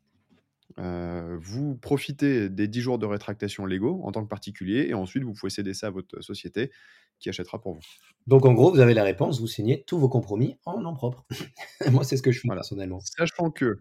[0.80, 5.22] euh, vous profitez des 10 jours de rétractation légaux en tant que particulier et ensuite
[5.22, 6.72] vous pouvez céder ça à votre société
[7.20, 7.80] qui achètera pour vous.
[8.26, 11.24] Donc en gros, vous avez la réponse, vous signez tous vos compromis en nom propre.
[11.92, 12.98] Moi, c'est ce que je fais personnellement.
[12.98, 13.80] Sachant que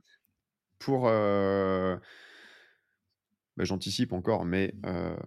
[0.77, 1.07] pour...
[1.07, 1.97] Euh,
[3.57, 5.17] bah, j'anticipe encore, mais euh,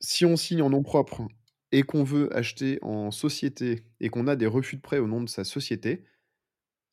[0.00, 1.28] si on signe en nom propre
[1.72, 5.20] et qu'on veut acheter en société et qu'on a des refus de prêt au nom
[5.20, 6.06] de sa société,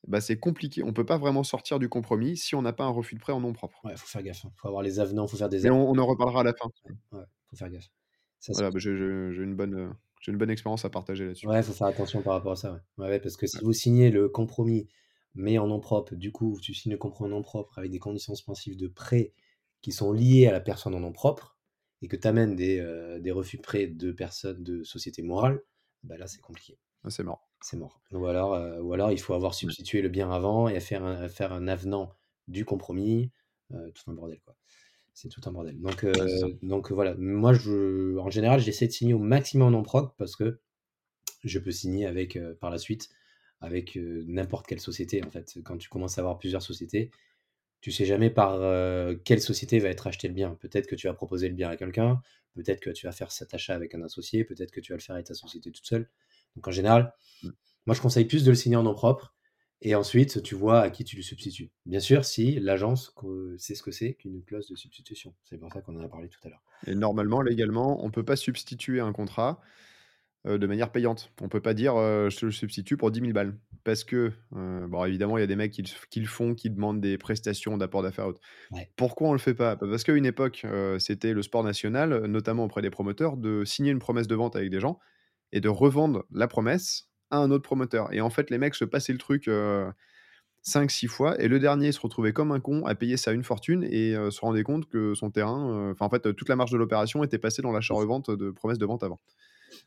[0.06, 0.82] bah, c'est compliqué.
[0.82, 3.32] On peut pas vraiment sortir du compromis si on n'a pas un refus de prêt
[3.32, 3.84] en nom propre.
[3.84, 4.44] Ouais, faut faire gaffe.
[4.44, 4.52] Il hein.
[4.56, 5.62] Faut avoir les avenants, faut faire des.
[5.62, 6.68] Mais on, en reparlera à la fin.
[7.12, 7.90] Ouais, faut faire gaffe.
[8.48, 9.74] voilà, bah, j'ai une bonne.
[9.74, 9.90] Euh,
[10.20, 11.46] j'ai une bonne expérience à partager là-dessus.
[11.46, 12.80] Ouais, faut faire attention par rapport à ça.
[12.98, 14.88] Ouais, ouais parce que si vous signez le compromis,
[15.34, 17.98] mais en nom propre, du coup, tu signes le compromis en nom propre avec des
[17.98, 19.34] conditions suspensives de prêt
[19.82, 21.56] qui sont liées à la personne en nom propre,
[22.02, 25.60] et que tu amènes des, euh, des refus de prêt de personnes de société morale,
[26.02, 26.78] bah là, c'est compliqué.
[27.04, 27.45] Ah, c'est mort.
[27.60, 28.00] C'est mort.
[28.12, 31.28] Ou alors, euh, ou alors il faut avoir substitué le bien avant et faire un,
[31.28, 32.12] faire un avenant
[32.48, 33.30] du compromis.
[33.72, 34.56] Euh, tout un bordel, quoi.
[35.14, 35.80] C'est tout un bordel.
[35.80, 36.12] Donc, euh,
[36.62, 37.14] donc voilà.
[37.16, 40.60] Moi, je, en général, j'essaie de signer au maximum en proc parce que
[41.42, 43.08] je peux signer avec, par la suite
[43.60, 45.24] avec n'importe quelle société.
[45.24, 47.10] En fait, quand tu commences à avoir plusieurs sociétés,
[47.80, 48.60] tu sais jamais par
[49.24, 50.54] quelle société va être acheté le bien.
[50.60, 52.20] Peut-être que tu vas proposer le bien à quelqu'un,
[52.54, 55.02] peut-être que tu vas faire cet achat avec un associé, peut-être que tu vas le
[55.02, 56.10] faire avec ta société toute seule.
[56.56, 57.48] Donc en général, mmh.
[57.86, 59.36] moi je conseille plus de le signer en nom propre
[59.82, 61.70] et ensuite tu vois à qui tu le substitues.
[61.84, 63.14] Bien sûr, si l'agence
[63.58, 65.34] sait ce que c'est qu'une clause de substitution.
[65.44, 66.62] C'est pour ça qu'on en a parlé tout à l'heure.
[66.86, 69.60] Et normalement, légalement, on ne peut pas substituer un contrat
[70.46, 71.32] euh, de manière payante.
[71.40, 73.58] On ne peut pas dire euh, je te le substitue pour 10 000 balles.
[73.84, 77.00] Parce que, euh, bon, évidemment, il y a des mecs qui, le font, qui demandent
[77.00, 78.32] des prestations d'apport d'affaires.
[78.96, 79.76] Pourquoi on ne le fait pas?
[79.76, 80.66] Parce qu'à une époque,
[80.98, 84.70] c'était le sport national, notamment auprès des promoteurs, de signer une promesse de vente avec
[84.70, 84.98] des gens
[85.52, 88.12] et de revendre la promesse à un autre promoteur.
[88.12, 89.48] Et en fait, les mecs se passaient le truc
[90.64, 93.84] 5-6 fois, et le dernier se retrouvait comme un con à payer ça une fortune
[93.84, 97.24] et se rendait compte que son terrain, enfin en fait, toute la marge de l'opération
[97.24, 99.20] était passée dans l'achat-revente de promesses de vente avant.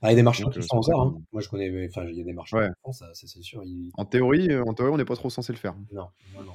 [0.02, 1.02] Ah, il y a des marchands qui font encore.
[1.02, 1.22] Hein.
[1.32, 3.64] Moi, je connais, enfin, il y a des marchands qui font ça, c'est sûr.
[3.96, 5.76] En, théorie, en théorie, on n'est pas trop censé le faire.
[5.92, 6.54] Non, non, non.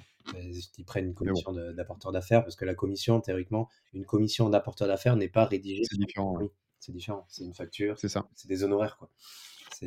[0.79, 5.17] Ils prennent une commission d'apporteur d'affaires parce que la commission, théoriquement, une commission d'apporteur d'affaires
[5.17, 5.83] n'est pas rédigée.
[5.85, 6.39] C'est différent
[6.85, 7.27] c'est différent.
[7.29, 7.99] C'est une facture.
[7.99, 8.29] C'est ça.
[8.35, 9.11] C'est des honoraires, quoi.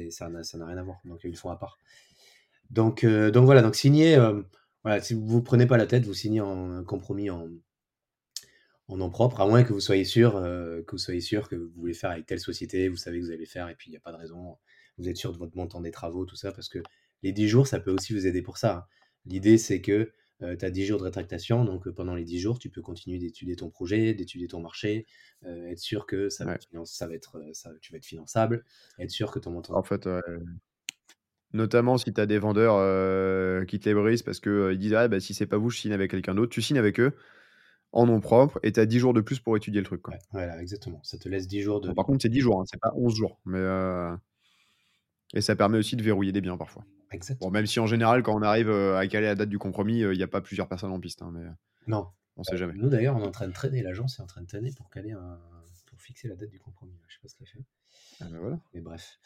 [0.10, 0.98] Ça n'a ça rien à voir.
[1.06, 1.78] Donc, ils le font à part.
[2.70, 3.62] Donc, euh, donc voilà.
[3.62, 4.16] Donc, signer.
[4.16, 4.42] Euh,
[4.84, 7.50] voilà, si vous ne prenez pas la tête, vous signez un compromis en,
[8.88, 11.56] en nom propre, à moins que vous soyez sûr euh, que vous soyez sûr que
[11.56, 13.92] vous voulez faire avec telle société, vous savez que vous allez faire, et puis il
[13.92, 14.58] n'y a pas de raison.
[14.98, 16.80] Vous êtes sûr de votre montant des travaux, tout ça, parce que
[17.24, 18.76] les 10 jours, ça peut aussi vous aider pour ça.
[18.76, 18.86] Hein.
[19.26, 22.70] L'idée, c'est que tu as 10 jours de rétractation, donc pendant les 10 jours, tu
[22.70, 25.06] peux continuer d'étudier ton projet, d'étudier ton marché,
[25.46, 28.64] être sûr que ça va, être, ça va être ça, tu vas être finançable,
[29.00, 29.76] être sûr que ton montant.
[29.76, 30.08] En fait,
[31.54, 35.20] notamment si tu as des vendeurs qui te les brisent parce qu'ils disent ah, bah,
[35.20, 37.14] si c'est pas vous, je signe avec quelqu'un d'autre, tu signes avec eux
[37.92, 40.02] en nom propre et tu as 10 jours de plus pour étudier le truc.
[40.02, 40.16] Quoi.
[40.32, 41.00] voilà, exactement.
[41.04, 41.92] Ça te laisse 10 jours de.
[41.94, 43.40] par contre, c'est 10 jours, hein, c'est pas 11 jours.
[43.46, 43.60] Mais,
[45.34, 46.86] Et ça permet aussi de verrouiller des biens parfois.
[47.40, 50.04] Bon, même si en général, quand on arrive euh, à caler la date du compromis,
[50.04, 51.22] euh, il n'y a pas plusieurs personnes en piste.
[51.22, 51.46] Hein, mais
[51.88, 52.08] non.
[52.36, 52.74] On sait jamais.
[52.76, 54.90] Nous d'ailleurs, on est en train de traîner, l'agence est en train de traîner pour
[54.90, 55.40] caler un...
[55.88, 56.94] pour fixer la date du compromis.
[57.08, 57.66] Je sais pas ce qu'elle fait.
[58.22, 58.60] Ah ben voilà.
[58.74, 59.20] Mais bref.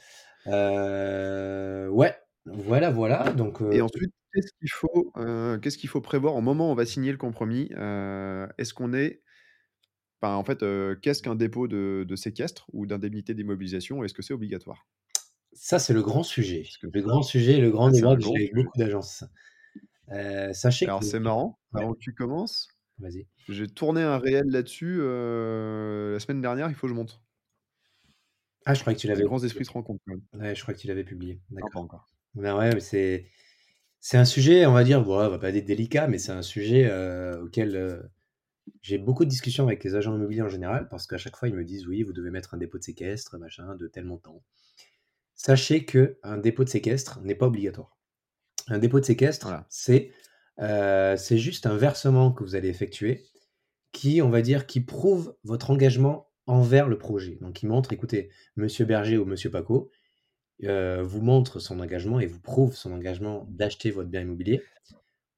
[0.47, 3.31] Euh, ouais, voilà, voilà.
[3.33, 5.11] Donc, Et ensuite, qu'est-ce qu'il faut,
[5.61, 7.69] qu'est-ce qu'il faut prévoir au moment où on va signer le compromis
[8.57, 9.21] Est-ce qu'on est.
[10.21, 10.63] Enfin, en fait,
[11.01, 14.85] qu'est-ce qu'un dépôt de, de séquestre ou d'indemnité d'immobilisation Est-ce que c'est obligatoire?
[15.63, 16.63] Ça, c'est le grand sujet.
[16.81, 19.23] Le grand sujet, le grand débat que j'ai avec beaucoup d'agences.
[20.09, 22.67] Euh, sachez Alors, c'est marrant, avant que tu commences,
[23.47, 27.21] j'ai tourné un réel là-dessus euh, la semaine dernière, il faut que je monte.
[28.65, 29.21] Ah, je crois que tu l'avais.
[29.21, 30.01] Les grands esprits se rencontrent.
[30.33, 31.39] Ouais, je crois que tu l'avais publié.
[31.51, 31.83] D'accord.
[31.83, 32.07] encore.
[32.33, 33.27] Ben ouais, mais c'est
[33.99, 36.41] c'est un sujet, on va dire, bon, on va pas être délicat, mais c'est un
[36.41, 38.09] sujet euh, auquel
[38.81, 41.55] j'ai beaucoup de discussions avec les agents immobiliers en général, parce qu'à chaque fois, ils
[41.55, 44.41] me disent oui, vous devez mettre un dépôt de séquestre, machin, de tel montant.
[45.43, 47.97] Sachez qu'un dépôt de séquestre n'est pas obligatoire.
[48.67, 49.47] Un dépôt de séquestre,
[50.59, 53.25] euh, c'est juste un versement que vous allez effectuer
[53.91, 57.39] qui, on va dire, qui prouve votre engagement envers le projet.
[57.41, 59.89] Donc, il montre, écoutez, Monsieur Berger ou Monsieur Paco
[60.63, 64.61] euh, vous montre son engagement et vous prouve son engagement d'acheter votre bien immobilier.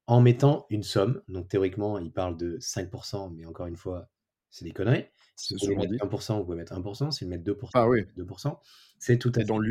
[0.08, 1.22] en mettant une somme.
[1.30, 4.10] Donc théoriquement, il parle de 5% mais encore une fois,
[4.54, 5.06] c'est des conneries.
[5.36, 6.04] Si vous mettre dit.
[6.04, 8.06] 1 vous pouvez mettre 1 Si vous mettre 2 Ah oui.
[8.16, 8.26] 2
[9.00, 9.64] C'est tout à Et dans fait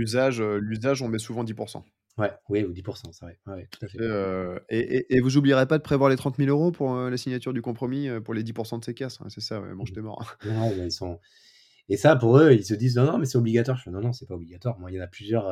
[0.59, 1.85] l'usage, on met souvent 10%
[2.18, 3.39] ouais, oui ou 10 c'est vrai.
[3.47, 3.99] Ouais, ouais, tout à fait.
[3.99, 6.95] et heu et et et vous oublierez pas de prévoir les 30 000 € pour,
[6.95, 9.20] heu, la signature du compromis, pour les 10% de ces caisses.
[9.20, 10.37] Ouais, c'est ça, ouais, mange tes morts.
[10.45, 11.20] Ouais, ils sont
[11.89, 13.76] et ça pour eux, ils se disent: «Non, non, mais c'est obligatoire».
[13.78, 14.78] Je fais: «Non, non, c'est pas obligatoire».
[14.80, 15.47] Moi, il y en a plusieurs,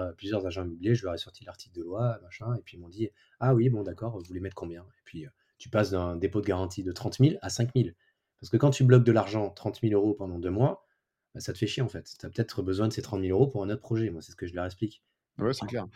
[0.46, 3.10] agents immobiliers, je leur ai sorti l'article de loi, machin et puis ils m'ont dit:
[3.40, 5.26] «Ah oui, bon d'accord, vous voulez mettre combien?» et puis,
[5.58, 7.94] tu passes d'un dépôt de garantie de 30 000 à 5 000.
[8.40, 10.86] Parce que quand tu bloques de l'argent, 30 000 € pendant 2 mois,
[11.34, 12.16] bah, ça te fait chier en fait.
[12.18, 14.10] Tu as peut-être besoin de ces 30 000 € pour un autre projet.
[14.10, 15.02] Moi, c'est ce que je leur explique.
[15.38, 15.86] Ouais, c'est clair.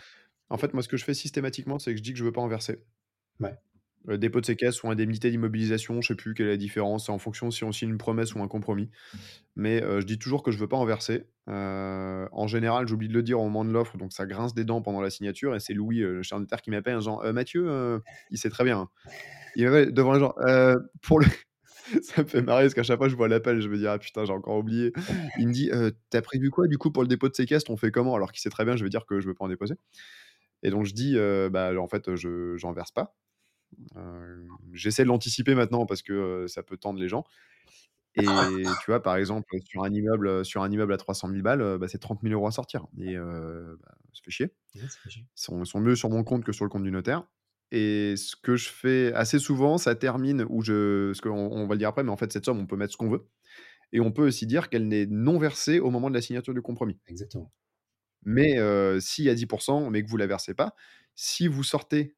[0.51, 2.33] En fait, moi, ce que je fais systématiquement, c'est que je dis que je veux
[2.33, 2.85] pas en verser.
[3.41, 3.59] Ouais.
[4.09, 7.13] Heu, dépôt de séquestre ou indemnité d'immobilisation, je sais plus quelle est la différence, c'est
[7.13, 8.91] en fonction si on signe une promesse ou un compromis.
[9.57, 11.29] Mais, heu, je dis toujours que je veux pas en verser.
[11.49, 14.65] Heu, en général, j'oublie de le dire au moment de l'offre, donc ça grince des
[14.65, 17.33] dents pendant la signature et c'est Louis, heu, le notaire qui m'appelle en disant: «Heu,
[17.33, 18.91] Mathieu», il sait très bien, hein.
[19.57, 21.27] Il m'appelle devant les gens: «Heu, pour le»
[22.03, 23.99] ça me fait marrer parce qu'à chaque fois je vois l'appel, je me dis: «Ah
[23.99, 24.93] putain, j'ai encore oublié».
[25.37, 27.71] Il me dit: «Heu, tu prévu quoi du coup pour le dépôt de séquestre?
[27.71, 29.45] On fait comment?» alors qu'il sait très bien, je vais dire que je veux pas
[29.45, 29.75] en déposer
[30.65, 33.17] et donc je dis: «Heu, bah, en fait, je j'en verse pas».
[33.97, 37.25] Heu, j'essaie de l'anticiper maintenant parce que, ça peut tendre les gens
[38.17, 41.79] et tu vois, par exemple, sur un immeuble, sur un immeuble à 300 000 balles,
[41.79, 44.55] bah, c'est 30 000 € à sortir et bah, ça fait chier.
[44.75, 45.27] Ouais, ça fait chier.
[45.39, 47.25] Ils sont ils sont mieux sur mon compte que sur le compte du notaire
[47.75, 51.75] et ce que je fais assez souvent, ça termine où je ce qu'on on va
[51.75, 53.27] le dire après, mais en fait, cette somme, on peut mettre ce qu'on veut
[53.93, 56.63] et on peut aussi dire qu'elle n'est non versée au moment de la signature du
[56.63, 56.99] compromis.
[57.09, 57.53] Exactement.
[58.25, 60.75] Mais, heu, s'il y a 10% mais que vous la versez pas,
[61.15, 62.17] si vous sortez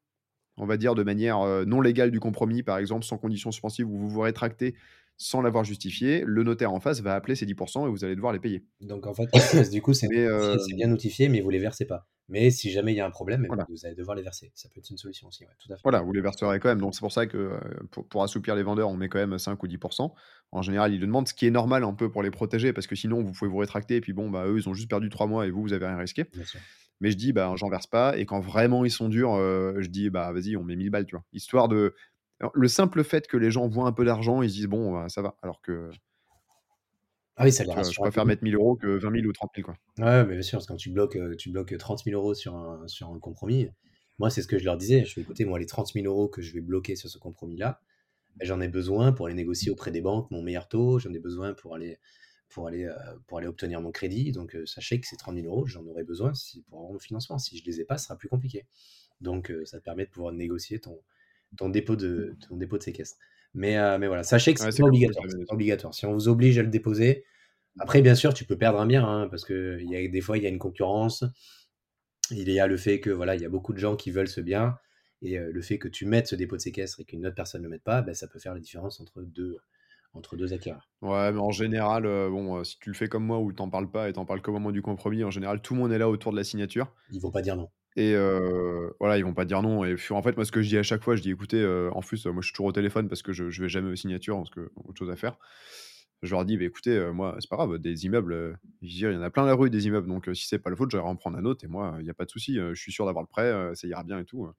[0.57, 3.87] on va dire de manière, heu, non légale du compromis, par exemple, sans condition suspensive,
[3.87, 4.75] ou vous vous rétractez
[5.17, 8.33] sans l'avoir justifié, le notaire en face va appeler ces 10 et vous allez devoir
[8.33, 8.65] les payer.
[8.81, 9.27] Donc en fait,
[9.71, 12.07] du coup, c'est notifié, c'est bien notifié, mais vous les versez pas.
[12.29, 14.23] Mais si jamais il y a un problème, eh ben, voilà, vous allez devoir les
[14.23, 14.51] verser.
[14.55, 15.83] Ça peut être une solution aussi, ouais, tout à fait.
[15.83, 16.81] voilà, vous les verserez quand même.
[16.81, 17.59] Donc c'est pour ça que, heu,
[17.91, 20.13] pour pour assoupir les vendeurs, on met quand même 5 ou 10%
[20.51, 22.87] En général, ils le demandent, ce qui est normal un peu pour les protéger, parce
[22.87, 25.09] que sinon vous pouvez vous rétracter et puis bon, bah, eux, ils ont juste perdu
[25.09, 26.25] 3 mois et vous, vous avez rien risqué.
[26.33, 26.61] Bien sûr.
[27.01, 29.89] Mais je dis: «Bah, j'en verse pas» et quand vraiment ils sont durs, heu, je
[29.89, 31.25] dis: «Bah, vas-y, on met 1000 balles», tu vois?
[31.33, 31.95] Histoire de
[32.41, 34.93] alors le simple fait que les gens voient un peu d'argent, ils se disent: «Bon,
[34.93, 35.37] bah, ça va».
[35.43, 35.91] Alors que,
[37.39, 39.31] Ah oui, ça les je rassure peu préfère mettre 1000 € que 20 000 ou
[39.31, 39.77] 30 000, quoi.
[39.99, 42.35] Ouais, mais bien sûr, parce que quand tu bloques, heu, tu bloques, 30 000 €
[42.35, 43.67] sur un sur un compromis,
[44.19, 45.05] moi, c'est ce que je leur disais.
[45.05, 47.81] Je fais: «Écoutez, moi, les 30 000 € que je vais bloquer sur ce compromis-là,
[48.37, 51.19] bah, j'en ai besoin pour aller négocier auprès des banques mon meilleur taux, j'en ai
[51.19, 51.99] besoin pour aller
[52.49, 52.95] pour aller, heu,
[53.27, 54.31] pour aller obtenir mon crédit.
[54.33, 56.99] Donc, heu, sachez que ces 30 000 €, j'en aurai besoin si pour avoir mon
[56.99, 57.39] financement.
[57.39, 58.67] Si je les ai pas, ce sera plus compliqué».
[59.21, 61.01] Donc, ça te permet de pouvoir négocier ton
[61.57, 63.17] ton dépôt de ton dépôt de séquestre.
[63.53, 65.93] Mais, heu, mais voilà, sachez que c'est que obligatoire, obligatoire.
[65.93, 67.25] Si on vous oblige à le déposer,
[67.79, 70.37] après bien sûr, tu peux perdre un bien, hein, parce qu'il y a des fois,
[70.37, 71.23] il y a une concurrence.
[72.31, 74.29] Il y a le fait que, voilà, il y a beaucoup de gens qui veulent
[74.29, 74.79] ce bien
[75.21, 77.61] et heu, le fait que tu mettes ce dépôt de séquestre et qu'une autre personne
[77.61, 79.57] ne le mette pas, bah, ça peut faire la différence entre 2
[80.13, 80.89] entre 2 acquéreurs.
[81.01, 83.69] Ouais, mais en général, heu, bon, si tu le fais comme moi où tu en
[83.69, 85.91] parles pas et tu en parles qu'au moment du compromis, en général, tout le monde
[85.91, 87.69] est là autour de la signature Ils vont pas dire non.
[87.97, 88.15] Et
[88.99, 90.77] voilà, ils vont pas dire non et puis, en fait, moi, ce que je dis
[90.77, 93.09] à chaque fois, je dis: «Écoutez, heu» en plus, moi, je suis toujours au téléphone
[93.09, 95.37] parce que je je vais jamais aux signatures parce que autre chose à faire.
[96.23, 99.11] Je leur dis: «Beh, écoutez, moi, c'est pas grave, des immeubles, heu, je veux dire,
[99.11, 100.91] il y en a plein la rue des immeubles, donc si c'est pas le vôtre,
[100.91, 102.91] j'irai en prendre un autre et moi, il y a pas de souci, je suis
[102.91, 104.51] sûr d'avoir le prêt, ça ira bien et tout, heu».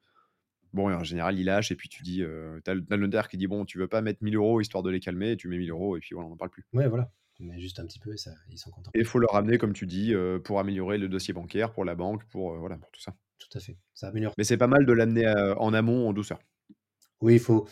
[0.74, 3.28] Bon et en général, ils lâchent et puis tu dis, heu, tu as le notaire
[3.28, 5.48] qui dit: «Bon, tu veux pas mettre 1000 € histoire de les calmer?» et tu
[5.48, 6.64] mets 1000 € et puis voilà, on n'en parle plus.
[6.72, 8.94] Ouais, voilà, mais juste un petit peu et ça ils sont contents.
[8.94, 10.14] Et il faut le ramener, comme tu dis,
[10.44, 13.16] pour améliorer le dossier bancaire, pour la banque, pour, voilà, pour tout ça.
[13.38, 16.14] Tout à fait, ça améliore Mais c'est pas mal de l'amener, heu, en amont, en
[16.14, 16.38] douceur.
[17.20, 17.68] oui, il faut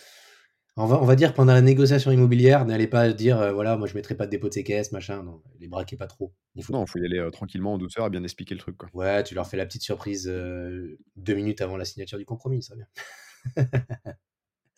[0.77, 3.87] on va on va dire pendant la négociation immobilière, n'allez pas dire, heu: «Voilà, moi
[3.89, 6.35] je mettrai pas de dépôt de séquestre, machin», non, les braquez pas trop.
[6.57, 8.61] Il faut Non, il faut y aller, heu, tranquillement, en douceur et bien expliquer le
[8.61, 8.93] truc, quoi.
[8.93, 12.63] ouais, tu leur fais la petite surprise, heu, 2 minutes avant la signature du compromis,
[12.63, 12.87] ça va bien.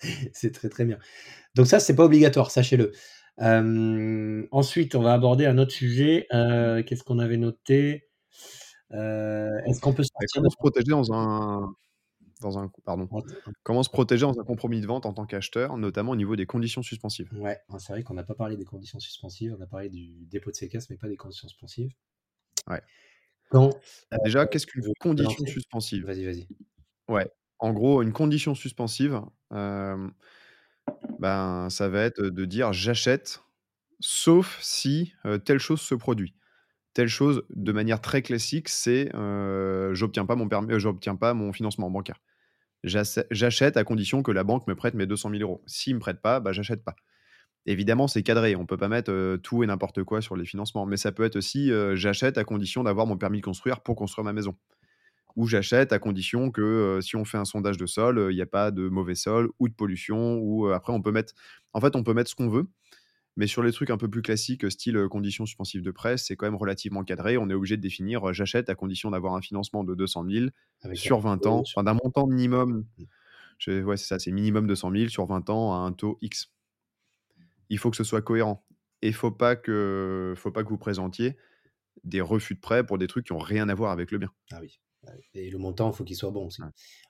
[0.32, 0.98] C'est très, très bien.
[1.56, 2.92] Donc ça, c'est pas obligatoire, sachez-le.
[4.52, 6.26] Ensuite, on va aborder un autre sujet.
[6.86, 8.07] Qu'est-ce qu'on avait noté?
[8.92, 11.72] Heu, est-ce qu'on peut de comment se protéger dans un
[12.42, 13.10] dans un pardon.
[13.64, 16.46] Comment se protéger dans un compromis de vente en tant qu'acheteur, notamment au niveau des
[16.46, 17.32] conditions suspensives?
[17.32, 20.26] ouais, ah, c'est vrai qu'on n'a pas parlé des conditions suspensives, on a parlé du
[20.26, 21.92] dépôt de séquestre, mais pas des conditions suspensives.
[22.68, 22.82] Ouais.
[23.50, 23.82] Quand,
[24.12, 26.06] heu, Déjà, qu'est-ce qu'une condition suspensive?
[26.06, 26.48] vas-y, vas-y.
[27.08, 29.20] Ouais, en gros, une condition suspensive,
[29.52, 30.12] hem,
[31.18, 33.40] ben, ça va être, de dire: «J'achète,
[34.00, 35.14] sauf si,
[35.44, 36.34] telle chose se produit».
[36.98, 41.32] Telle chose, de manière très classique, c'est, heu, j'obtiens pas mon permis heu, j'obtiens pas
[41.32, 42.20] mon financement bancaire.
[42.84, 45.62] J'achète à condition que la banque me prête mes 200 000 €.
[45.66, 46.96] S'ils me prêtent pas, bah, j'achète pas.
[47.66, 50.86] Évidemment, c'est cadré, on peut pas mettre, heu, tout et n'importe quoi sur les financements,
[50.86, 53.96] mais ça peut être aussi, heu, j'achète à condition d'avoir mon permis de construire pour
[53.96, 54.56] construire ma maison
[55.36, 58.46] ou j'achète à condition que si on fait un sondage de sol, il n'y a
[58.46, 60.38] pas de mauvais sol ou de pollution.
[60.38, 61.34] Ou après, on peut mettre,
[61.74, 62.66] en fait, on peut mettre ce qu'on veut.
[63.38, 66.46] Mais sur les trucs un peu plus classiques, style conditions suspensives de prêt, c'est quand
[66.46, 67.38] même relativement cadré.
[67.38, 70.46] On est obligé de définir j'achète à condition d'avoir un financement de 200 000
[70.94, 72.84] sur 20 ans, enfin, d'un montant minimum.
[72.98, 73.84] Mmh.
[73.84, 76.50] ouais, c'est ça, c'est minimum 200 000 sur 20 ans à un taux X.
[77.70, 78.66] Il faut que ce soit cohérent.
[79.02, 81.36] Et il faut pas que, faut pas que vous présentiez
[82.02, 84.32] des refus de prêt pour des trucs qui n'ont rien à voir avec le bien.
[84.50, 84.80] Ah oui.
[85.34, 86.60] Et le montant, il faut qu'il soit bon aussi.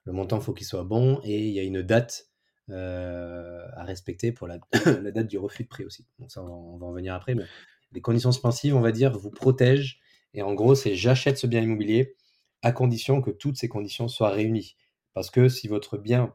[0.05, 2.28] Le montant, il faut qu'il soit bon et il y a une date euh,
[2.71, 4.59] à respecter pour la,
[5.03, 6.07] la, date du refus de prêt aussi.
[6.19, 7.35] Donc ça, on va, en venir après.
[7.35, 7.45] Mais
[7.93, 10.01] les conditions suspensives, on va dire, vous protègent.
[10.35, 12.15] Et en gros, c'est j'achète ce bien immobilier
[12.63, 14.77] à condition que toutes ces conditions soient réunies.
[15.15, 16.35] Parce que si votre bien,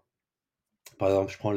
[0.98, 1.54] par exemple, je prends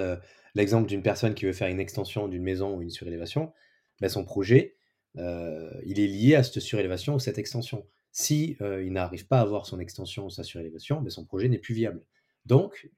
[0.55, 3.53] l'exemple d'une personne qui veut faire une extension d'une maison ou une surélévation,
[4.01, 4.77] ben son projet,
[5.17, 7.87] euh, il est lié à cette surélévation ou cette extension.
[8.13, 11.49] Si euh, il n'arrive pas à avoir son extension ou sa surélévation, ben son projet
[11.49, 12.03] n'est plus viable.
[12.45, 12.89] Donc,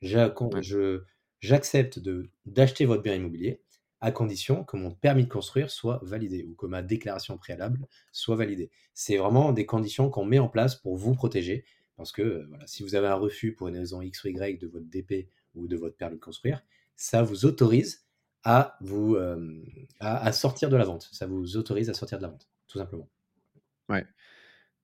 [1.41, 2.01] j'accepte
[2.47, 3.63] d'acheter votre bien immobilier
[4.01, 8.37] à condition que mon permis de construire soit validé ou que ma déclaration préalable soit
[8.37, 8.71] validée.
[8.95, 11.65] C'est vraiment des conditions qu'on met en place pour vous protéger.
[11.97, 14.59] Parce que euh, voilà, si vous avez un refus pour une raison X ou Y
[14.61, 16.63] de votre DP ou de votre permis de construire,
[16.95, 18.07] ça vous autorise
[18.45, 19.61] à, vous, euh,
[19.99, 21.09] à, sortir de la vente.
[21.13, 23.09] Ça vous autorise à sortir de la vente, tout simplement.
[23.89, 24.07] Ouais.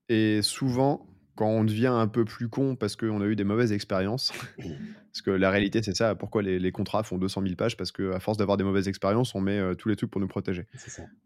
[0.08, 1.06] Et souvent,
[1.36, 5.22] quand on devient un peu plus con parce qu'on a eu des mauvaises expériences, parce
[5.22, 8.38] que la réalité, c'est ça, pourquoi les, contrats font 200 000 pages, parce qu'à force
[8.38, 10.66] d'avoir des mauvaises expériences, on met euh, tous les trucs pour nous protéger.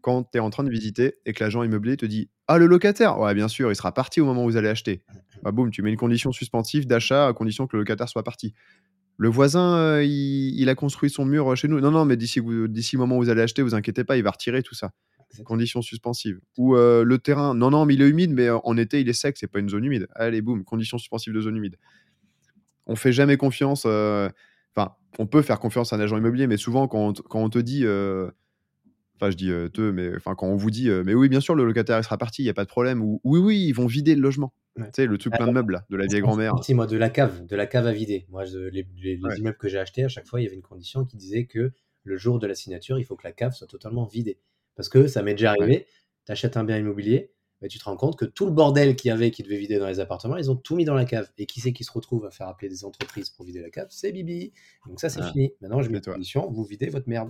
[0.01, 2.65] Quand tu es en train de visiter et que l'agent immobilier te dit Ah, le
[2.65, 5.03] locataire Ouais, bien sûr, il sera parti au moment où vous allez acheter.
[5.41, 8.53] Bah, boum, tu mets une condition suspensive d'achat à condition que le locataire soit parti.
[9.15, 11.79] Le voisin, euh, il, a construit son mur chez nous.
[11.79, 14.31] Non, non, mais d'ici le moment où vous allez acheter, vous inquiétez pas, il va
[14.31, 14.91] retirer tout ça.
[15.45, 16.39] Conditions suspensives.
[16.57, 19.09] Ou euh, le terrain, non, non, mais il est humide, mais euh, en été, il
[19.09, 20.07] est sec, c'est pas une zone humide.
[20.15, 21.77] Allez, boum, conditions suspensives de zone humide.
[22.87, 23.85] On fait jamais confiance.
[23.85, 27.85] Enfin, on peut faire confiance à un agent immobilier, mais souvent, quand on te dit
[29.21, 31.41] Enfin, je dis euh, te, mais enfin, quand on vous dit, euh, mais oui, bien
[31.41, 33.01] sûr, le locataire il sera parti, il n'y a pas de problème.
[33.01, 34.53] Ou oui, oui, ils vont vider le logement.
[34.77, 36.55] Tu sais, le truc plein de meubles, là, de la vieille grand-mère.
[36.69, 38.25] moi, de la cave, de la cave à vider.
[38.29, 38.87] Moi, les,
[39.37, 41.73] immeubles que j'ai achetés, à chaque fois, il y avait une condition qui disait que
[42.05, 44.39] le jour de la signature, il faut que la cave soit totalement vidée.
[44.79, 45.87] Parce que ça m'est déjà arrivé,
[46.25, 49.09] tu achètes un bien immobilier, mais tu te rends compte que tout le bordel qu'il
[49.09, 51.29] y avait qui devait vider dans les appartements, ils ont tout mis dans la cave.
[51.37, 53.87] Et qui c'est qui se retrouve à faire appeler des entreprises pour vider la cave?
[53.89, 54.53] C'est Bibi.
[54.87, 55.29] Donc ça, c'est ah.
[55.33, 55.51] fini.
[55.59, 57.29] Maintenant, je mets une condition, vous videz votre merde.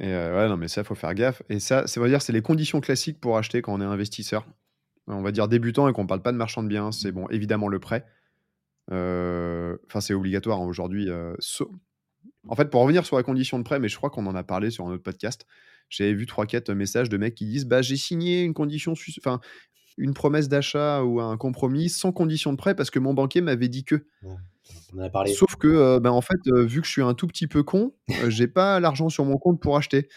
[0.00, 1.40] Et euh, ouais, non, mais ça, faut faire gaffe.
[1.50, 4.44] Et ça, ça veut dire, c'est les conditions classiques pour acheter quand on est investisseur.
[5.06, 6.90] On va dire débutant et qu'on parle pas de marchand de biens.
[6.90, 8.04] C'est bon, évidemment le prêt.
[8.90, 11.08] Euh, enfin, c'est obligatoire hein, aujourd'hui.
[11.08, 11.36] Euh,
[12.48, 14.42] en fait, pour revenir sur la condition de prêt, mais je crois qu'on en a
[14.42, 15.46] parlé sur un autre podcast.
[15.88, 19.40] J'avais vu 3-4 messages de mecs qui disent bah, j'ai signé une condition, enfin,
[19.96, 23.68] une promesse d'achat ou un compromis sans condition de prêt parce que mon banquier m'avait
[23.68, 24.04] dit que.
[25.32, 27.94] Sauf que, ben, en fait, vu que je suis un tout petit peu con,
[28.28, 30.08] j'ai pas l'argent sur mon compte pour acheter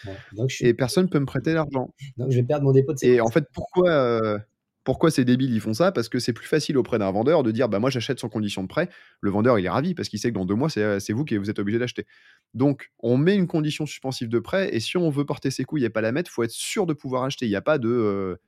[0.60, 1.94] et personne peut me prêter l'argent.
[2.16, 4.40] Donc je vais perdre mon dépôt de Et en fait, pourquoi,
[4.84, 5.92] pourquoi ces débiles, ils font ça?
[5.92, 8.62] Parce que c'est plus facile auprès d'un vendeur de dire: «Bah, moi, j'achète sans condition
[8.62, 8.88] de prêt».
[9.20, 11.36] Le vendeur, il est ravi parce qu'il sait que dans deux mois, c'est, vous qui
[11.36, 12.06] vous êtes obligé d'acheter.
[12.54, 15.84] Donc on met une condition suspensive de prêt et si on veut porter ses couilles
[15.84, 17.46] et pas la mettre, faut être sûr de pouvoir acheter.
[17.46, 18.38] Il y a pas de,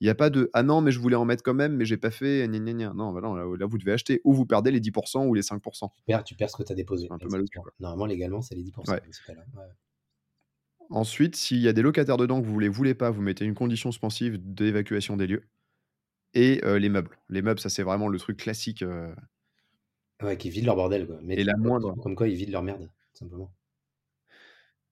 [0.00, 1.84] il n'y a pas de ah non, mais je voulais en mettre quand même, mais
[1.84, 2.46] j'ai pas fait.
[2.46, 5.90] Non, bah là, vous devez acheter ou vous perdez les 10% ou les 5%.
[5.96, 7.08] Tu perds, tu perds ce que tu as déposé.
[7.10, 7.44] Un peu mal
[7.80, 9.00] Normalement, légalement, c'est les 10%.
[10.90, 13.44] Ensuite, s'il y a des locataires dedans que vous ne les voulez pas, vous mettez
[13.44, 15.42] une condition suspensive d'évacuation des lieux.
[16.34, 17.18] Et euh, les meubles.
[17.28, 18.82] Les meubles, ça, c'est vraiment le truc classique.
[18.82, 19.14] Euh.
[20.22, 21.06] Ouais, qui vident leur bordel.
[21.06, 21.18] Quoi.
[21.22, 21.94] Mais et la moindre.
[22.02, 23.52] Comme quoi, ils vident leur merde, simplement.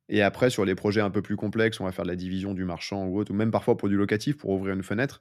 [0.09, 2.55] Et après, sur les projets un peu plus complexes, on va faire de la division
[2.55, 5.21] du marchand ou autre, ou même parfois pour du locatif, pour ouvrir une fenêtre,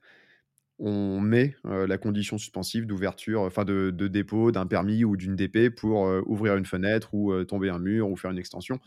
[0.80, 5.70] on met euh, la condition suspensive d'ouverture, enfin de, dépôt d'un permis ou d'une DP
[5.70, 8.80] pour euh, ouvrir une fenêtre ou euh, tomber un mur ou faire une extension.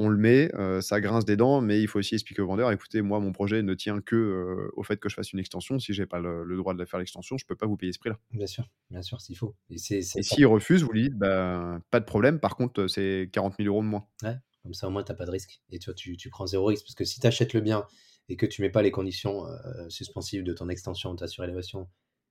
[0.00, 3.02] On le met, ça grince des dents, mais il faut aussi expliquer au vendeur, écoutez,
[3.02, 5.78] moi, mon projet ne tient que au fait que je fasse une extension.
[5.78, 8.18] Si j'ai pas le, droit de faire l'extension, je peux pas vous payer ce prix-là.
[8.30, 9.56] Bien sûr, bien sûr, s'il faut.
[9.70, 13.68] Et, s'il refuse, vous lui dites, bah, pas de problème, par contre, c'est 40 000
[13.68, 14.06] euros de moins.
[14.22, 14.36] Ouais.
[14.62, 15.62] Comme ça, au moins, tu n'as pas de risque.
[15.70, 16.84] Et tu, tu, tu prends zéro risque.
[16.84, 17.86] Parce que si tu achètes le bien
[18.28, 21.88] et que tu mets pas les conditions euh, suspensives de ton extension, de ta surélévation,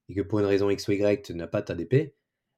[0.09, 2.13] et que pour une raison X ou Y, tu n'as pas ta DP,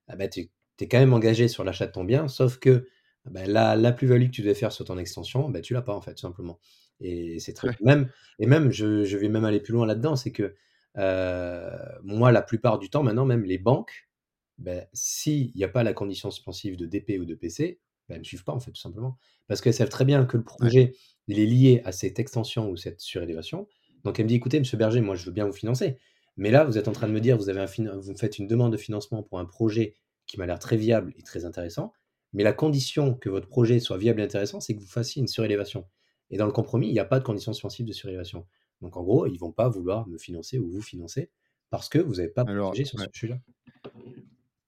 [0.08, 2.88] ah bah, tu es quand même engagé sur l'achat de ton bien, sauf que
[3.30, 5.96] bah, la, la plus-value que tu devais faire sur ton extension, bah, tu l'as pas,
[5.96, 6.60] en fait, tout simplement.
[7.02, 7.70] Et c'est très.
[7.82, 8.10] Même,
[8.40, 10.56] et même, je, je, vais même aller plus loin là-dedans, c'est que
[10.98, 14.10] euh, moi, la plupart du temps, maintenant, même les banques,
[14.58, 18.22] ben, s'il n'y a pas la condition suspensive de DP ou de PC, ben, elles
[18.22, 19.18] ne suivent pas, en fait, tout simplement.
[19.48, 20.94] Parce qu'elles savent très bien que le projet,
[21.28, 23.68] il est lié à cette extension ou cette surélévation.
[24.04, 25.98] Donc, elle me dit, écoutez, monsieur Berger, moi, je veux bien vous financer.
[26.38, 28.48] Mais là, vous êtes en train de me dire, vous, avez un vous faites une
[28.48, 31.92] demande de financement pour un projet qui m'a l'air très viable et très intéressant,
[32.34, 35.28] mais la condition que votre projet soit viable et intéressant, c'est que vous fassiez une
[35.28, 35.86] surélévation.
[36.30, 38.46] Et dans le compromis, il n'y a pas de condition suspensive de surélévation.
[38.82, 41.32] Donc en gros, ils ne vont pas vouloir me financer ou vous financer
[41.70, 43.40] parce que vous n'avez pas protégé sur ce sujet-là.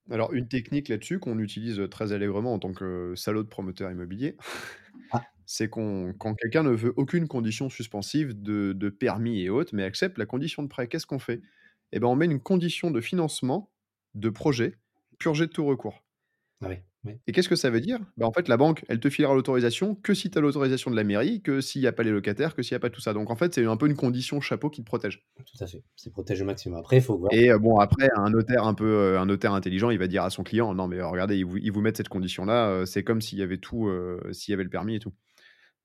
[0.10, 4.36] Alors, une technique là-dessus qu'on utilise très allègrement en tant que salaud de promoteur immobilier,
[5.12, 5.24] ah.
[5.46, 9.84] c'est qu'on, quand quelqu'un ne veut aucune condition suspensive de, de, permis et autres, mais
[9.84, 11.42] accepte la condition de prêt, qu'est-ce qu'on fait?
[11.94, 13.72] Eh ben, on met une condition de financement
[14.14, 14.78] de projet
[15.18, 16.04] purgé de tout recours.
[16.62, 16.70] Ah
[17.04, 17.14] oui.
[17.26, 18.00] Et qu'est-ce que ça veut dire?
[18.18, 20.96] Bah, En fait, la banque, elle te filera l'autorisation que si tu as l'autorisation de
[20.96, 23.02] la mairie, que s'il n'y a pas les locataires, que s'il n'y a pas tout
[23.02, 23.14] ça.
[23.14, 25.26] Donc en fait, c'est un peu une condition chapeau qui te protège.
[25.38, 25.84] Tout à fait.
[25.96, 26.78] C'est protège au maximum.
[26.78, 27.34] Après, il faut voir.
[27.34, 30.24] Et euh, bon, après, un notaire un peu euh, un notaire intelligent, il va dire
[30.24, 33.04] à son client Non, mais euh, regardez, ils vous, ils vous mettent cette condition-là, c'est
[33.04, 33.90] comme s'il y avait tout,
[34.32, 35.14] s'il y avait le permis et tout.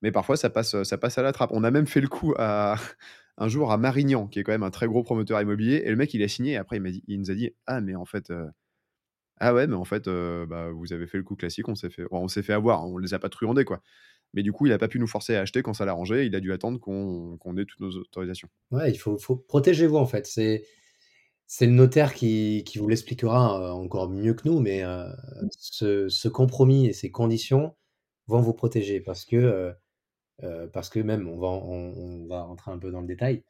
[0.03, 1.51] Mais parfois, ça passe, ça passe à la trappe.
[1.53, 2.77] On a même fait le coup à.
[3.39, 5.97] Un jour à Marignan, qui est quand même un très gros promoteur immobilier, et le
[5.97, 7.95] mec il a signé, et après il, m'a dit, il nous a dit Ah, mais
[7.95, 8.33] en fait,
[9.39, 12.05] ah ouais, mais en fait, bah, vous avez fait le coup classique, on s'est fait,
[12.11, 13.83] on s'est fait avoir, on les a pas truandés, quoi.
[14.35, 16.35] Mais du coup, il a pas pu nous forcer à acheter quand ça l'arrangeait, il
[16.35, 18.49] a dû attendre qu'on ait toutes nos autorisations.
[18.71, 20.27] Ouais, il faut, faut protéger-vous en fait.
[20.27, 20.65] C'est
[21.47, 24.83] c'est le notaire qui, qui vous l'expliquera encore mieux que nous, mais
[25.51, 27.77] ce, ce, compromis et ces conditions
[28.27, 29.73] vont vous protéger parce que,
[30.73, 33.45] parce que même, on va, on, on, va rentrer un peu dans le détail,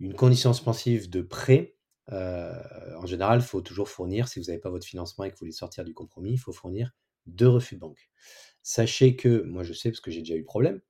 [0.00, 1.76] une condition suspensive de prêt,
[2.10, 5.40] en général, il faut toujours fournir, si vous n'avez pas votre financement et que vous
[5.40, 6.92] voulez sortir du compromis, il faut fournir
[7.26, 8.10] deux refus de banque.
[8.62, 10.80] Sachez que, moi je sais parce que j'ai déjà eu problème,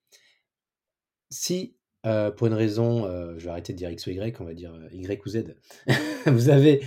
[1.31, 4.45] si euh, pour une raison, euh, je vais arrêter de dire X ou Y, on
[4.45, 5.55] va dire Y ou Z,
[6.27, 6.81] vous avez,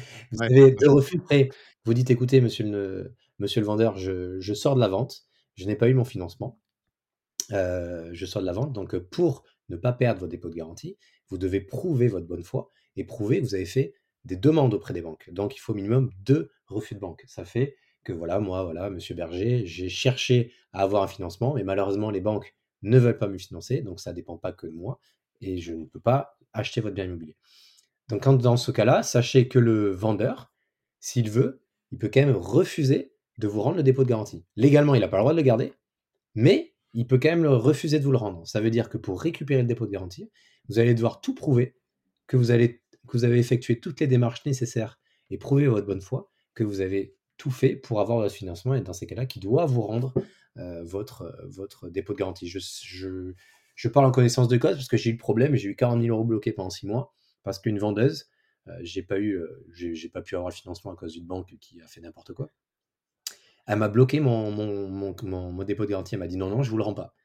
[0.72, 1.50] deux refus prêts,
[1.86, 5.26] vous dites écoutez, monsieur le, monsieur le vendeur, je, je sors de la vente,
[5.56, 6.60] je n'ai pas eu mon financement,
[7.50, 10.98] je sors de la vente, donc pour ne pas perdre votre dépôt de garantie,
[11.30, 13.94] vous devez prouver votre bonne foi et prouver que vous avez fait
[14.26, 15.30] des demandes auprès des banques.
[15.32, 17.24] Donc, il faut minimum deux refus de banque.
[17.28, 21.64] Ça fait que, voilà, moi, voilà, monsieur Berger, j'ai cherché à avoir un financement, mais
[21.64, 24.74] malheureusement, les banques ne veulent pas me financer, donc ça ne dépend pas que de
[24.74, 25.00] moi,
[25.42, 27.38] et je ne peux pas acheter votre bien immobilier.
[28.10, 30.52] Donc, dans ce cas-là, sachez que le vendeur,
[31.00, 31.62] s'il veut,
[31.92, 34.46] il peut quand même refuser de vous rendre le dépôt de garantie.
[34.56, 35.74] Légalement, il n'a pas le droit de le garder,
[36.36, 38.46] mais il peut quand même refuser de vous le rendre.
[38.48, 40.30] Ça veut dire que pour récupérer le dépôt de garantie,
[40.70, 41.76] vous allez devoir tout prouver
[42.28, 45.00] que vous allez que vous avez effectué toutes les démarches nécessaires
[45.30, 48.82] et prouvé votre bonne foi, que vous avez tout fait pour avoir votre financement et
[48.82, 50.14] dans ces cas-là, qui doit vous rendre
[50.58, 52.48] euh, votre, euh, votre dépôt de garantie.
[52.48, 53.34] Je, je,
[53.76, 56.02] je, parle en connaissance de cause parce que j'ai eu le problème, j'ai eu 40
[56.02, 58.30] 000 euros bloqués pendant 6 mois parce qu'une vendeuse,
[58.68, 59.42] euh, j'ai pas eu,
[59.74, 62.50] j'ai pas pu avoir le financement à cause d'une banque qui a fait n'importe quoi.
[63.66, 66.16] Elle m'a bloqué mon, mon, mon, mon, dépôt de garantie.
[66.16, 67.16] Elle m'a dit non, non, je vous le rends pas.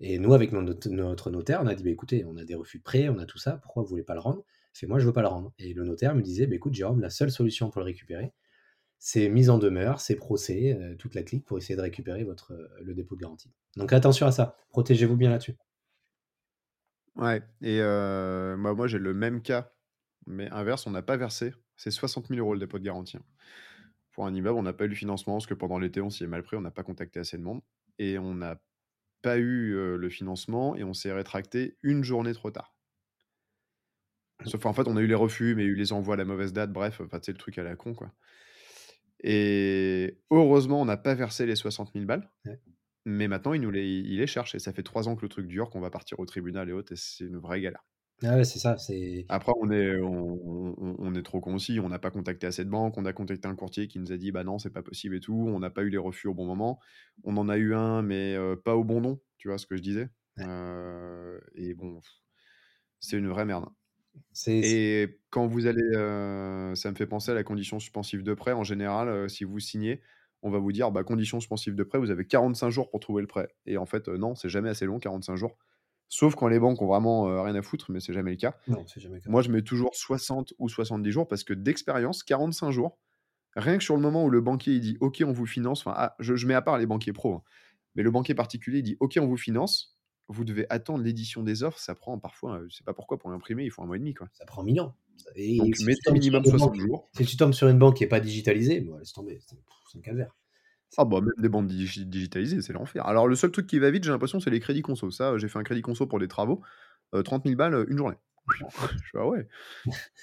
[0.00, 2.78] Et nous, avec notre, notre notaire, on a dit bah, écoutez, on a des refus
[2.78, 4.44] de prêt, on a tout ça, pourquoi vous voulez pas le rendre?
[4.78, 5.52] Fait moi je veux pas le rendre.
[5.58, 8.32] Et le notaire me disait, bah, écoute Jérôme, la seule solution pour le récupérer,
[9.04, 12.52] c'est mise en demeure, c'est procès, euh, toute la clique pour essayer de récupérer votre,
[12.52, 13.50] euh, le dépôt de garantie.
[13.76, 15.56] Donc attention à ça, protégez-vous bien là-dessus.
[17.16, 19.72] Ouais, et euh, moi j'ai le même cas,
[20.26, 21.52] mais inverse, on n'a pas versé.
[21.76, 23.16] C'est 60 000 euros le dépôt de garantie.
[23.16, 23.24] Hein.
[24.12, 26.22] Pour un immeuble, on n'a pas eu le financement parce que pendant l'été, on s'y
[26.22, 27.60] est mal pris, on n'a pas contacté assez de monde.
[27.98, 28.62] Et on n'a
[29.22, 32.71] pas eu le financement et on s'est rétracté une journée trop tard.
[34.44, 36.14] Sauf en fait, on a eu les refus, mais il y a eu les envois
[36.14, 38.12] à la mauvaise date, bref, enfin, c'est le truc à la con, quoi.
[39.22, 42.28] Et heureusement, on n'a pas versé les 60 000 balles.
[43.04, 44.54] Mais maintenant, il nous les, il les cherche.
[44.54, 46.72] Et ça fait trois ans que le truc dure, qu'on va partir au tribunal et
[46.72, 46.92] autres.
[46.92, 47.84] Et c'est une vraie galère.
[48.24, 48.78] Ah ouais, c'est ça.
[48.78, 49.26] C'est...
[49.28, 51.80] Après, on est, on, on, est trop con aussi.
[51.80, 52.96] On n'a pas contacté assez de banques.
[52.96, 55.20] On a contacté un courtier qui nous a dit bah non, c'est pas possible et
[55.20, 55.34] tout.
[55.34, 56.78] On n'a pas eu les refus au bon moment.
[57.24, 59.20] On en a eu un, mais euh, pas au bon nom.
[59.38, 60.08] Tu vois ce que je disais?
[60.38, 62.00] Euh, et bon,
[63.00, 63.66] c'est une vraie merde.
[64.46, 65.92] Et quand vous allez,
[66.76, 68.52] ça me fait penser à la condition suspensive de prêt.
[68.52, 70.00] En général, si vous signez,
[70.42, 73.22] on va vous dire, bah, condition suspensive de prêt, vous avez 45 jours pour trouver
[73.22, 73.48] le prêt.
[73.66, 75.56] Et en fait, non, c'est jamais assez long, 45 jours.
[76.08, 78.54] Sauf quand les banques ont vraiment rien à foutre, mais c'est jamais le cas.
[78.68, 79.30] Non, jamais le cas.
[79.30, 82.98] Moi, je mets toujours 60 ou 70 jours parce que d'expérience, 45 jours,
[83.56, 85.94] rien que sur le moment où le banquier il dit OK, on vous finance, enfin,
[85.96, 87.42] ah, je, mets à part les banquiers pros, hein,
[87.94, 89.91] mais le banquier particulier il dit OK, on vous finance,
[90.32, 93.64] vous devez attendre l'édition des offres, ça prend parfois, je sais pas pourquoi, pour l'imprimer,
[93.64, 94.14] il faut un mois et demi.
[94.14, 94.28] Quoi.
[94.32, 94.96] Ça prend mille ans.
[95.36, 97.08] Et Donc, mettez minimum 60 jours.
[97.12, 100.00] Si tu tombes sur une banque qui n'est pas digitalisée, bon, laisse tomber, c'est un
[100.00, 100.34] calvaire.
[100.98, 103.06] Ah bah même des banques digitalisées, c'est l'enfer.
[103.06, 105.10] Alors le seul truc qui va vite, j'ai l'impression, c'est les crédits conso.
[105.10, 106.60] Ça, j'ai fait un crédit conso pour des travaux,
[107.12, 108.16] 30 000 balles une journée.
[109.04, 109.46] Je fais: «Ah ouais».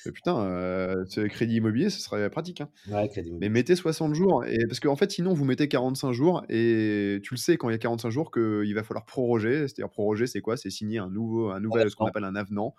[0.06, 2.70] Je «Putain, heu, ce crédit immobilier, ce serait pratique, hein».
[2.86, 3.10] Ouais,
[3.42, 7.34] Mais mettez 60 jours et parce qu'en fait, sinon, vous mettez 45 jours et tu
[7.36, 9.68] le sais quand il y a 45 jours qu'il va falloir proroger.
[9.68, 10.58] C'est-à-dire proroger, c'est quoi?
[10.58, 12.76] C'est signer un nouveau un nouvel ce qu'on appelle un avenant.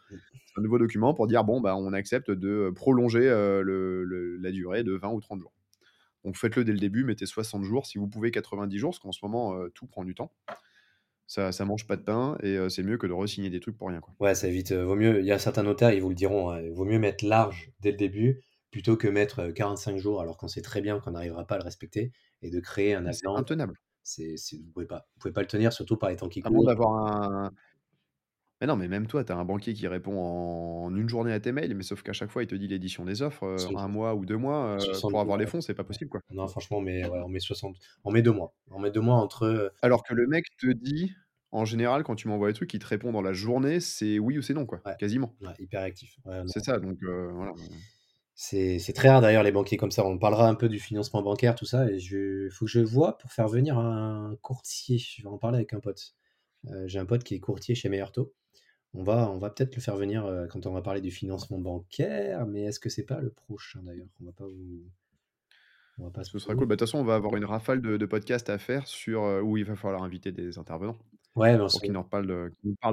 [0.46, 4.52] C'est un nouveau document pour dire: «Bon, bah, on accepte de prolonger, le le la
[4.52, 5.54] durée de 20 ou 30 jours».
[6.24, 9.12] Donc faites-le dès le début, mettez 60 jours, si vous pouvez 90 jours, parce qu'en
[9.12, 10.32] ce moment, heu, tout prend du temps.
[11.30, 13.78] Ça ça mange pas de pain et heu, c'est mieux que de re-signer des trucs
[13.78, 14.16] pour rien, quoi.
[14.20, 16.50] Ouais, ça évite, heu, vaut mieux il y a certains notaires, ils vous le diront,
[16.50, 20.20] hein, il vaut mieux mettre large dès le début, plutôt que mettre, heu, 45 jours
[20.20, 22.12] alors qu'on sait très bien qu'on n'arrivera pas à le respecter
[22.42, 23.78] et de créer un Mais c'est avenant, intenable.
[24.02, 26.42] c'est c'est vous pouvez pas vous pouvez pas le tenir, surtout par les temps qui
[26.42, 26.66] À moins courent.
[26.66, 27.52] d'avoir un
[28.60, 31.40] mais non, mais même toi, tu as un banquier qui répond en 1 journée à
[31.40, 33.88] tes mails, mais sauf qu'à chaque fois, il te dit l'édition des offres, heu, 1
[33.88, 36.20] mois ou 2 mois, 60 pour avoir les fonds, c'est pas possible, quoi.
[36.30, 38.54] Non, franchement, on met ouais, on met 60 on met 2 mois.
[38.70, 41.14] On met 2 mois entre, heu Alors que le mec te dit
[41.52, 44.38] en général, quand tu m'envoies les trucs, il te répond dans la journée, c'est oui
[44.38, 45.36] ou c'est non, quoi, Ouais, quasiment.
[45.40, 45.86] ouais, hyper
[46.44, 46.52] non.
[46.52, 47.52] C'est ça, donc voilà,
[48.34, 50.04] c'est très rare d'ailleurs les banquiers comme ça.
[50.06, 53.18] On parlera un peu du financement bancaire, tout ça et je faut que je vois
[53.18, 54.98] pour faire venir un courtier.
[54.98, 56.14] Je vais en parler avec un pote.
[56.68, 58.34] Heu, j'ai un pote qui est courtier chez Meilleur Taux.
[58.94, 61.58] On va on va peut-être le faire venir, heu, quand on va parler du financement
[61.60, 64.08] bancaire, mais est-ce que c'est pas le prochain d'ailleurs?
[64.22, 64.84] On va pas vous
[65.98, 66.66] on va pas Ce serait cool.
[66.68, 69.22] Bah, de toute façon, on va avoir une rafale de de podcasts à faire sur,
[69.24, 70.98] heu, où il va falloir inviter des intervenants
[71.34, 72.26] Ouais, on pour qu'ils nous de parlent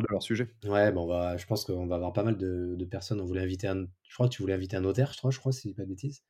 [0.03, 0.49] de leur sujet.
[0.65, 3.19] ouais, bah, on va je pense qu'on va avoir pas mal de de personnes.
[3.21, 5.39] On voulait inviter un je crois que tu voulais inviter un notaire, je crois je
[5.39, 6.23] crois, si je dis pas de bêtises?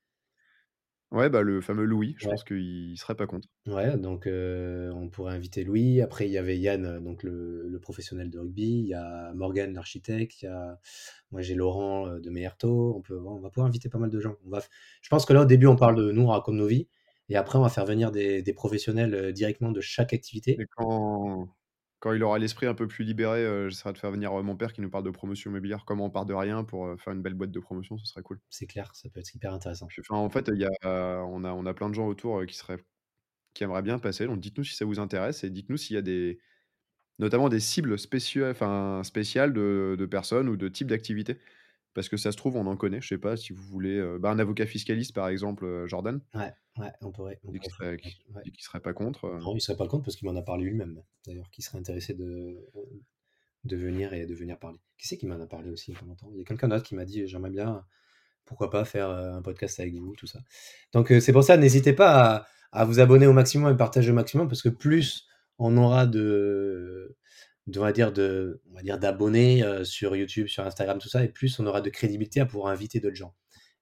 [1.12, 2.28] Ouais, bah, le fameux Louis, je Ouais.
[2.28, 3.47] pense qu'il serait pas contre.
[3.66, 5.99] Ouais, donc heu, on pourrait inviter Louis.
[6.01, 8.64] Après, il y avait Yann, donc le le professionnel de rugby.
[8.80, 10.41] Il y a Morgan, l'architecte.
[10.41, 10.80] Il y a
[11.32, 12.95] moi, j'ai Laurent, heu, de Meilleur Taux.
[12.95, 14.36] On peut on va pouvoir inviter pas mal de gens.
[14.45, 14.70] On va f
[15.01, 16.88] je pense que là, au début, on parle de nous, on raconte nos vies
[17.30, 20.64] et après, on va faire venir des des professionnels, heu, directement de chaque activité.
[20.78, 21.49] Quand
[21.99, 24.55] quand il aura l'esprit un peu plus libéré, heu, j'essaierai de faire venir, heu, mon
[24.57, 27.13] père qui nous parle de promotion immobilière, comment on part de rien pour, heu, faire
[27.13, 28.39] une belle boîte de promotion, ce serait cool.
[28.49, 29.93] C'est clair, ça peut être hyper intéressant.
[30.01, 32.45] Puis en fait, il y a on a on a plein de gens autour, heu,
[32.45, 32.77] qui seraient
[33.55, 36.03] qui aimeraient bien passer, donc dites-nous si ça vous intéresse et dites-nous s'il y a
[36.03, 36.39] des
[37.19, 37.95] notamment des cibles
[38.51, 41.39] enfin, spéciales de de personnes ou de types d'activités.
[41.97, 44.19] Parce que ça se trouve, on en connaît, je sais pas si vous voulez, heu,
[44.19, 46.21] bah, un avocat fiscaliste, par exemple, heu, Jordan.
[46.35, 48.43] Ouais, ouais, on pourrait on serait qui ouais.
[48.43, 50.65] qu'il serait pas contre, heu Non, il serait pas contre parce qu'il m'en a parlé
[50.65, 52.63] lui-même, d'ailleurs, qu'il serait intéressé de
[53.63, 54.77] de venir et de venir parler.
[54.99, 56.29] Qui c'est qui m'en a parlé aussi il y a pas longtemps?
[56.33, 57.83] Il y a quelqu'un d'autre qui m'a dit: «J'aimerais bien,
[58.45, 60.39] pourquoi pas faire, un podcast avec vous», tout ça.
[60.93, 64.13] Donc c'est pour ça, n'hésitez pas à à vous abonner au maximum et partager au
[64.13, 65.25] maximum parce que plus
[65.57, 67.15] on aura de
[67.68, 71.09] de on va dire de on va dire d'abonnés, heu, sur YouTube, sur Instagram, tout
[71.09, 73.36] ça et plus on aura de crédibilité à pouvoir inviter d'autres gens.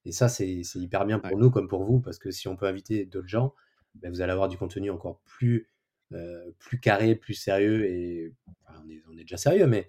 [0.04, 1.32] Et ça, c'est hyper bien Ouais.
[1.32, 3.54] pour nous comme pour vous parce que si on peut inviter d'autres gens,
[3.94, 5.68] bah, vous allez avoir du contenu encore plus,
[6.12, 8.34] heu, plus carré, plus sérieux et
[8.64, 9.88] enfin, on est on est déjà sérieux, mais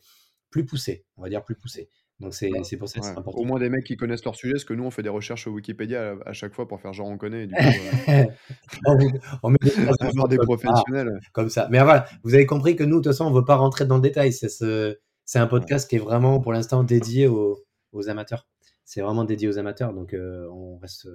[0.50, 1.90] plus poussé, on va dire plus poussé.
[2.20, 3.46] Donc c'est c'est pour ça que Ouais, c'est au important.
[3.46, 5.52] moins des mecs qui connaissent leur sujet, parce que nous, on fait des recherches sur
[5.54, 7.92] Wikipédia à à chaque fois pour faire genre on connaît et du coup, heu,
[9.44, 10.10] On met des ça
[10.40, 11.68] professionnels, comme ça.
[11.72, 13.96] Mais voilà, vous avez compris que nous, de toute façon, on veut pas rentrer dans
[13.96, 14.34] le détail.
[14.34, 14.98] C'est ce
[15.36, 15.50] un ouais.
[15.50, 18.48] podcast qui est vraiment, pour l'instant, dédié aux aux amateurs.
[18.86, 21.08] C'est vraiment dédié aux amateurs, donc heu, on reste,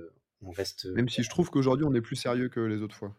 [0.43, 3.17] on reste, Même si je trouve qu'aujourd'hui, on est plus sérieux que les autres fois.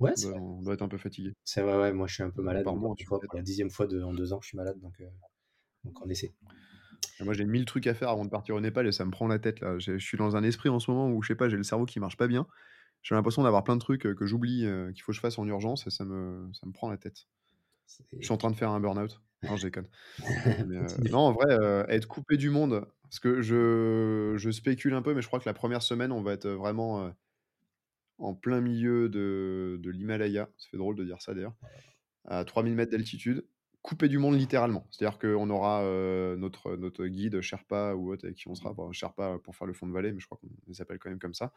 [0.00, 0.38] ouais, vrai.
[0.40, 1.32] on doit être un peu fatigué.
[1.44, 3.86] C'est vrai, ouais, moi, je suis un peu malade une tu pour la 10e fois
[3.86, 5.08] de en 2 ans, je suis malade, donc heu,
[5.84, 6.34] donc on essaie.
[7.24, 9.28] Moi, j'ai 1000 trucs à faire avant de partir au Népal et ça me prend
[9.28, 9.78] la tête, là.
[9.78, 11.86] Je suis dans un esprit en ce moment où, je sais pas, j'ai le cerveau
[11.86, 12.46] qui marche pas bien.
[13.02, 15.38] J'ai l'impression d'avoir plein de trucs, heu, que j'oublie, heu, qu'il faut que je fasse
[15.38, 17.26] en urgence et ça me ça me prend la tête.
[18.20, 19.20] Je suis en train de faire un burn-out.
[19.48, 19.88] Non, je déconne.
[20.64, 21.10] Mais continue.
[21.10, 21.46] non, en vrai,
[21.88, 25.48] être coupé du monde, parce que je je spécule un peu, mais je crois que
[25.48, 27.12] la première semaine, on va être, vraiment,
[28.18, 30.50] en plein milieu de de l'Himalaya.
[30.58, 31.54] Ça fait drôle de dire ça d'ailleurs.
[32.26, 33.46] À 3000 mètres d'altitude,
[33.82, 34.86] coupé du monde littéralement.
[34.90, 38.72] C'est-à-dire qu'on aura, heu, notre, notre guide Sherpa ou autre avec qui on sera.
[38.74, 41.10] Bon, Sherpa pour faire le fond de vallée, mais je crois qu'on les appelle quand
[41.10, 41.52] même comme ça.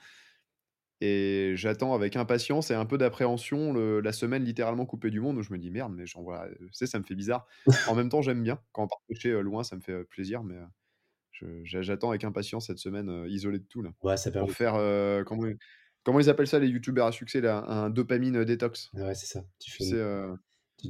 [1.01, 5.37] Et j'attends avec impatience et un peu d'appréhension le la semaine littéralement coupée du monde
[5.37, 7.45] où je me dis: «Merde, mais j'envoie» tu sais, ça me fait bizarre.
[7.85, 8.61] En même temps, j'aime bien.
[8.71, 10.55] Quand on part pêcher, heu, loin, ça me fait, plaisir, mais
[11.63, 13.91] j'attends avec impatience cette semaine, isolée de tout là.
[14.03, 15.23] Ouais, ça Pour permet faire, heu,
[16.03, 17.63] comment ils appellent ça les youtubeurs à succès là?
[17.67, 18.93] Un dopamine, détox.
[18.93, 19.45] ouais, c'est ça.
[19.59, 19.99] Tu fais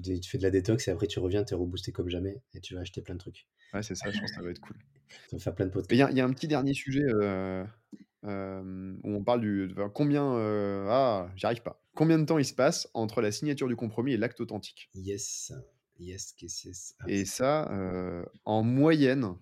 [0.02, 2.62] tu fais de la détox et après tu reviens, tu es reboosté comme jamais et
[2.62, 3.48] tu vas acheter plein de trucs.
[3.74, 4.78] ouais, c'est ça, je pense que ça va être cool.
[5.39, 7.66] Faire plein de il y a il y a un petit dernier sujet, heu,
[8.24, 11.80] hem, où on parle du combien, heu, ah, j'y arrive pas.
[11.96, 14.89] Combien de temps il se passe entre la signature du compromis et l'acte authentique?
[14.96, 15.54] Yes,
[16.00, 16.72] yes, que c'est?
[17.00, 19.36] Ah Et ça, heu, en moyenne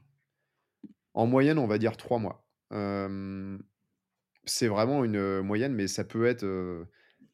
[1.13, 2.45] en moyenne, on va dire 3 mois.
[4.45, 6.43] C'est vraiment une, moyenne, mais ça peut être,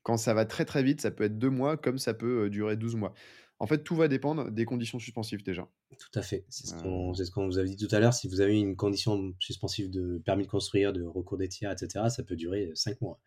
[0.08, 2.50] quand ça va très, très vite, ça peut être 2 mois, comme ça peut, heu,
[2.50, 3.14] durer 12 mois.
[3.60, 5.68] En fait, tout va dépendre des conditions suspensives déjà.
[6.00, 6.46] Tout à fait.
[6.48, 6.80] C'est ce Euh.
[6.82, 8.14] qu'on c'est ce qu'on vous avait dit tout à l'heure.
[8.14, 12.06] Si vous avez une condition suspensive de permis de construire, de recours des tiers, etc.,
[12.10, 13.20] ça peut durer 5 mois.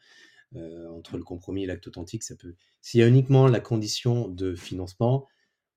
[0.56, 2.54] Euh, entre le compromis et l'acte authentique, ça peut.
[2.80, 5.28] S'il y a uniquement la condition de financement,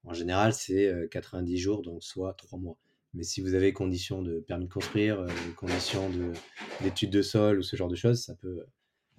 [0.06, 2.78] en général, c'est euh, 90 jours, donc soit 3 mois.
[3.14, 5.28] Mais si vous avez condition de permis de construire, euh,
[5.58, 6.32] condition de-
[6.82, 8.66] d'études de sol ou ce genre de choses, ça peut,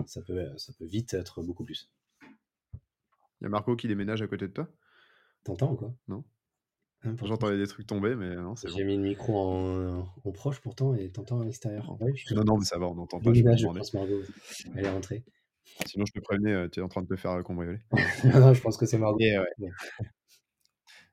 [0.07, 1.91] ça peut, ça peut vite être beaucoup plus.
[3.41, 4.69] Il y a Marco qui déménage à côté de toi?
[5.45, 5.95] T'entends ou quoi?
[6.09, 6.25] Non.
[7.23, 8.87] J'entendais des trucs tomber, mais non, c'est J'ai bon.
[8.87, 12.01] mis le micro en, en proche pourtant et t'entends à l'extérieur.
[12.01, 13.33] Ouais, je suis Non, non, mais ça va, on n'entend pas.
[13.35, 14.23] Je Dommage, je pense, Margot.
[14.75, 15.23] Elle est rentrée.
[15.87, 17.81] Sinon, je te prévenais, euh, tu es en train de te faire euh, cambrioler.
[18.25, 19.19] non, non, je pense que c'est Margot.
[19.21, 19.47] Et ouais.
[19.59, 19.71] Ouais.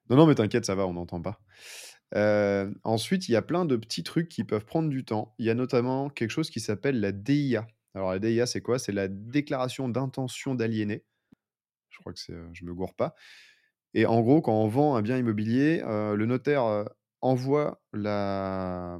[0.09, 1.39] Non, non, mais t'inquiète, ça va, on n'entend pas.
[2.15, 5.33] Euh, ensuite, il y a plein de petits trucs qui peuvent prendre du temps.
[5.39, 7.65] Il y a notamment quelque chose qui s'appelle la DIA.
[7.95, 8.79] Alors, la DIA, c'est quoi?
[8.79, 11.03] C'est la déclaration d'intention d'aliéner.
[11.89, 12.33] Je crois que c'est.
[12.33, 13.15] euh, je me gourre pas.
[13.93, 16.85] Et en gros, quand on vend un bien immobilier, euh, le notaire euh,
[17.21, 18.99] envoie la,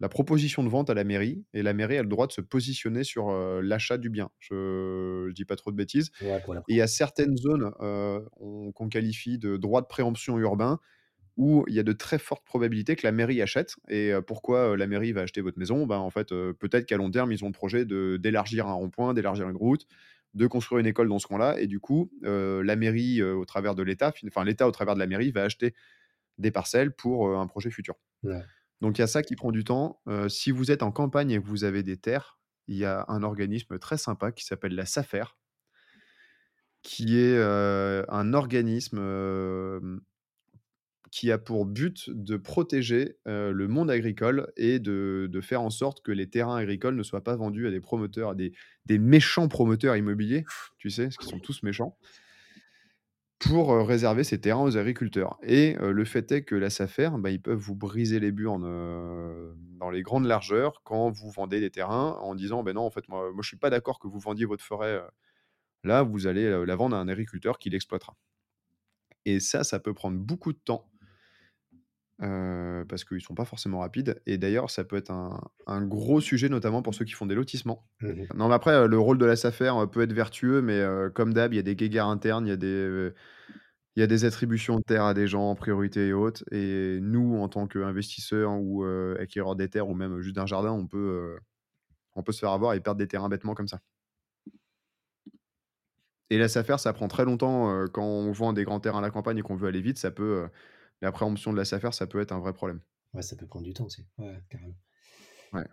[0.00, 2.40] la proposition de vente à la mairie et la mairie a le droit de se
[2.42, 4.30] positionner sur euh, l'achat du bien.
[4.40, 6.10] Je, je dis pas trop de bêtises.
[6.20, 10.38] Ouais, Et il y a certaines zones euh, on- qu'on qualifie de droit de préemption
[10.38, 10.80] urbain
[11.36, 13.74] où il y a de très fortes probabilités que la mairie achète.
[13.88, 15.86] Et pourquoi la mairie va acheter votre maison?
[15.86, 19.48] Ben, En fait, peut-être qu'à long terme, ils ont le projet d'élargir un rond-point, d'élargir
[19.48, 19.86] une route,
[20.34, 21.58] de construire une école dans ce coin-là.
[21.60, 24.70] Et du coup, euh, la mairie, euh, au travers de l'État, fin- enfin l'État au
[24.72, 25.74] travers de la mairie, va acheter
[26.38, 27.94] des parcelles pour euh, un projet futur.
[28.22, 28.42] Ouais.
[28.80, 30.00] Donc il y a ça qui prend du temps.
[30.28, 33.22] Si vous êtes en campagne et que vous avez des terres, il y a un
[33.22, 35.24] organisme très sympa qui s'appelle la SAFER,
[36.82, 38.98] qui est un organisme
[41.14, 46.10] qui a pour but de protéger le monde agricole et de, faire en sorte que
[46.10, 48.52] les terrains agricoles ne soient pas vendus à des promoteurs, à des,
[48.98, 50.44] méchants promoteurs immobiliers,
[50.76, 51.96] tu sais, parce qu'ils sont tous méchants,
[53.38, 55.38] pour réserver ces terrains aux agriculteurs.
[55.44, 59.90] Et le fait est que la SAFER, bah, ils peuvent vous briser les burnes dans
[59.90, 63.30] les grandes largeurs quand vous vendez des terrains en disant, ben non, en fait, moi,
[63.30, 65.00] moi je suis pas d'accord que vous vendiez votre forêt
[65.84, 68.16] là, vous allez la vendre à un agriculteur qui l'exploitera.
[69.26, 70.90] Et ça, ça peut prendre beaucoup de temps.
[72.24, 74.20] Euh, parce qu'ils sont pas forcément rapides.
[74.26, 77.34] Et d'ailleurs, ça peut être un, un gros sujet, notamment pour ceux qui font des
[77.34, 77.86] lotissements.
[78.00, 78.26] Mhm.
[78.34, 81.10] Non, mais après, euh, le rôle de la SAFER euh, peut être vertueux, mais euh,
[81.10, 83.14] comme d'hab, il y a des guéguerres internes, il y a des, euh,
[83.96, 86.44] il y a des attributions de terre à des gens en priorité et autres.
[86.50, 88.84] Et nous, en tant qu'investisseurs ou
[89.20, 91.36] acquéreurs des terres, ou même juste d'un jardin, on peut,
[92.14, 93.80] on peut se faire avoir et perdre des terrains bêtement comme ça.
[96.30, 99.10] Et la SAFER, ça prend très longtemps quand on vend des grands terrains à la
[99.10, 99.98] campagne et qu'on veut aller vite.
[99.98, 100.48] Ça peut,
[101.02, 102.80] euh, la préemption de la SAFER, ça peut être un vrai problème.
[103.12, 104.06] Ouais, ça peut prendre du temps aussi.
[104.18, 104.74] Ouais, carrément.
[105.52, 105.66] Ouais.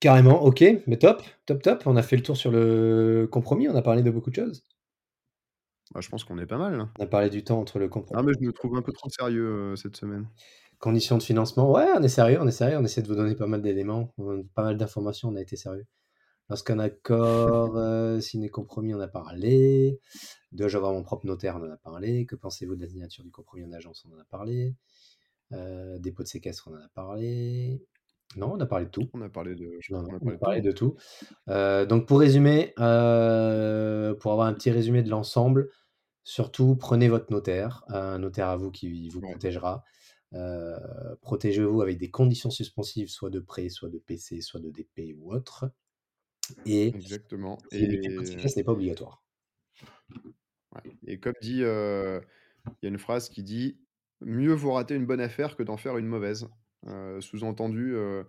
[0.00, 1.82] Carrément, ok, mais top, top, top.
[1.86, 4.62] On a fait le tour sur le compromis, on a parlé de beaucoup de choses.
[5.94, 6.76] Bah, je pense qu'on est pas mal.
[6.76, 6.90] là.
[6.98, 8.20] On a parlé du temps entre le compromis.
[8.20, 10.28] Ah, mais je me trouve un peu trop sérieux euh, cette semaine.
[10.78, 13.34] Conditions de financement, ouais, on est sérieux, on est sérieux, on essaie de vous donner
[13.34, 15.86] pas mal d'éléments, on- pas mal d'informations, on a été sérieux.
[16.50, 19.98] Lorsqu'un accord, euh, signé compromis, on a parlé.
[20.52, 22.26] Dois-je avoir mon propre notaire, on en a parlé.
[22.26, 24.74] Que pensez-vous de la signature du compromis en agence, on en a parlé.
[25.52, 27.82] Euh, dépôt de séquestre, on en a parlé.
[28.36, 29.08] Non, on a parlé de tout.
[29.14, 30.38] On a parlé de, Non, non, a on a parlé de tout.
[30.38, 30.96] parlé de tout.
[31.48, 35.70] Euh, donc pour résumer, euh, pour avoir un petit résumé de l'ensemble,
[36.24, 39.30] surtout prenez votre notaire, un notaire à vous qui vous Ouais.
[39.30, 39.84] protégera.
[40.34, 40.78] Euh,
[41.22, 45.32] Protégez-vous avec des conditions suspensives, soit de prêt, soit de PC, soit de DP ou
[45.32, 45.70] autre.
[46.66, 47.58] Et Exactement.
[47.70, 49.22] si le Et, séquestre n'est pas obligatoire.
[50.74, 50.82] ouais.
[51.06, 52.20] Et comme dit, euh,
[52.66, 53.80] il y a une phrase qui dit
[54.20, 56.48] Mieux vaut rater une bonne affaire que d'en faire une mauvaise.
[56.86, 58.24] Euh, Sous-entendu, euh,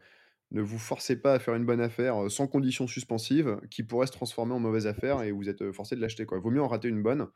[0.51, 4.11] ne vous forcez pas à faire une bonne affaire sans conditions suspensives qui pourrait se
[4.13, 6.25] transformer en mauvaise affaire et vous êtes forcé de l'acheter.
[6.29, 7.29] Vaut mieux en rater une bonne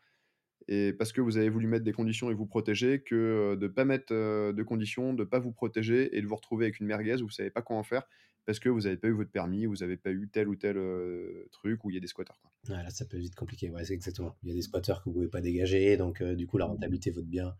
[0.67, 3.71] et parce que vous avez voulu mettre des conditions et vous protéger que de ne
[3.71, 6.87] pas mettre de conditions, de ne pas vous protéger et de vous retrouver avec une
[6.87, 8.03] merguez où vous ne savez pas quoi en faire
[8.49, 10.75] parce que vous n'avez pas eu votre permis, vous n'avez pas eu tel ou tel
[10.75, 12.39] euh, truc où il y a des squatteurs.
[12.41, 12.49] quoi.
[12.67, 13.69] Ouais, là, ça peut vite compliquer.
[13.69, 14.35] Ouais, c'est exactement.
[14.41, 16.57] Il y a des squatteurs que vous ne pouvez pas dégager, donc euh, du coup,
[16.57, 17.55] la rentabilité de votre bien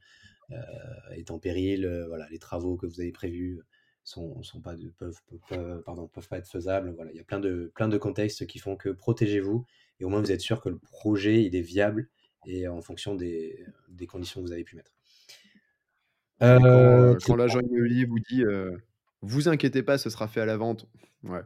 [1.11, 1.87] est en péril.
[2.07, 3.59] voilà, les travaux que vous avez prévus
[4.03, 6.89] sont, sont pas de- peuvent, peuvent, pardon, peuvent pas être faisables.
[6.95, 9.63] Voilà, il y a plein de, plein de contextes qui font que protégez-vous
[9.99, 12.09] et au moins vous êtes sûr que le projet il est viable
[12.47, 14.95] et en fonction des, des conditions que vous avez pu mettre.
[16.41, 18.75] Et quand, Euh, euh, quand l'agent immobilier vous dit euh,
[19.21, 20.87] Vous inquiétez pas, ce sera fait à la vente.
[21.23, 21.41] Ouais.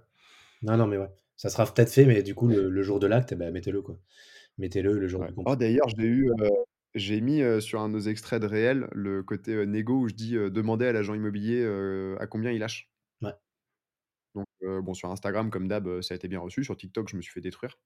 [0.62, 3.08] non, non, mais ouais, ça sera peut-être fait, mais du coup, le, le jour de
[3.08, 4.00] l'acte, ben, mettez-le quoi.
[4.58, 5.30] Mettez-le le jour Ouais.
[5.30, 6.50] du Oh, d'ailleurs, j'ai eu, euh,
[6.96, 10.08] j'ai mis euh, sur un de nos extraits de réel le côté euh, négo où
[10.08, 12.92] je dis euh, Demandez à l'agent immobilier euh, à combien il lâche.
[13.22, 13.32] Ouais.
[14.36, 16.64] Donc, bon, sur Instagram, comme d'hab, ça a été bien reçu.
[16.64, 17.78] Sur TikTok, je me suis fait détruire.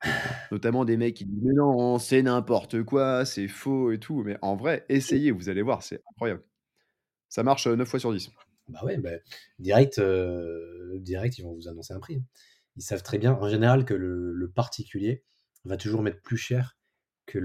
[0.52, 4.24] Notamment des mecs qui disent: «Mais non, c'est n'importe quoi, c'est faux et tout».
[4.26, 6.44] Mais en vrai, essayez, vous allez voir, c'est incroyable.
[7.30, 8.32] Ça marche 9 fois sur 10.
[8.68, 9.12] Bah ouais, bah,
[9.60, 10.02] direct,
[11.00, 12.22] direct, ils vont vous annoncer un prix.
[12.78, 15.24] Ils savent très bien, en général, que le, particulier
[15.66, 16.78] va toujours mettre plus cher
[17.26, 17.38] que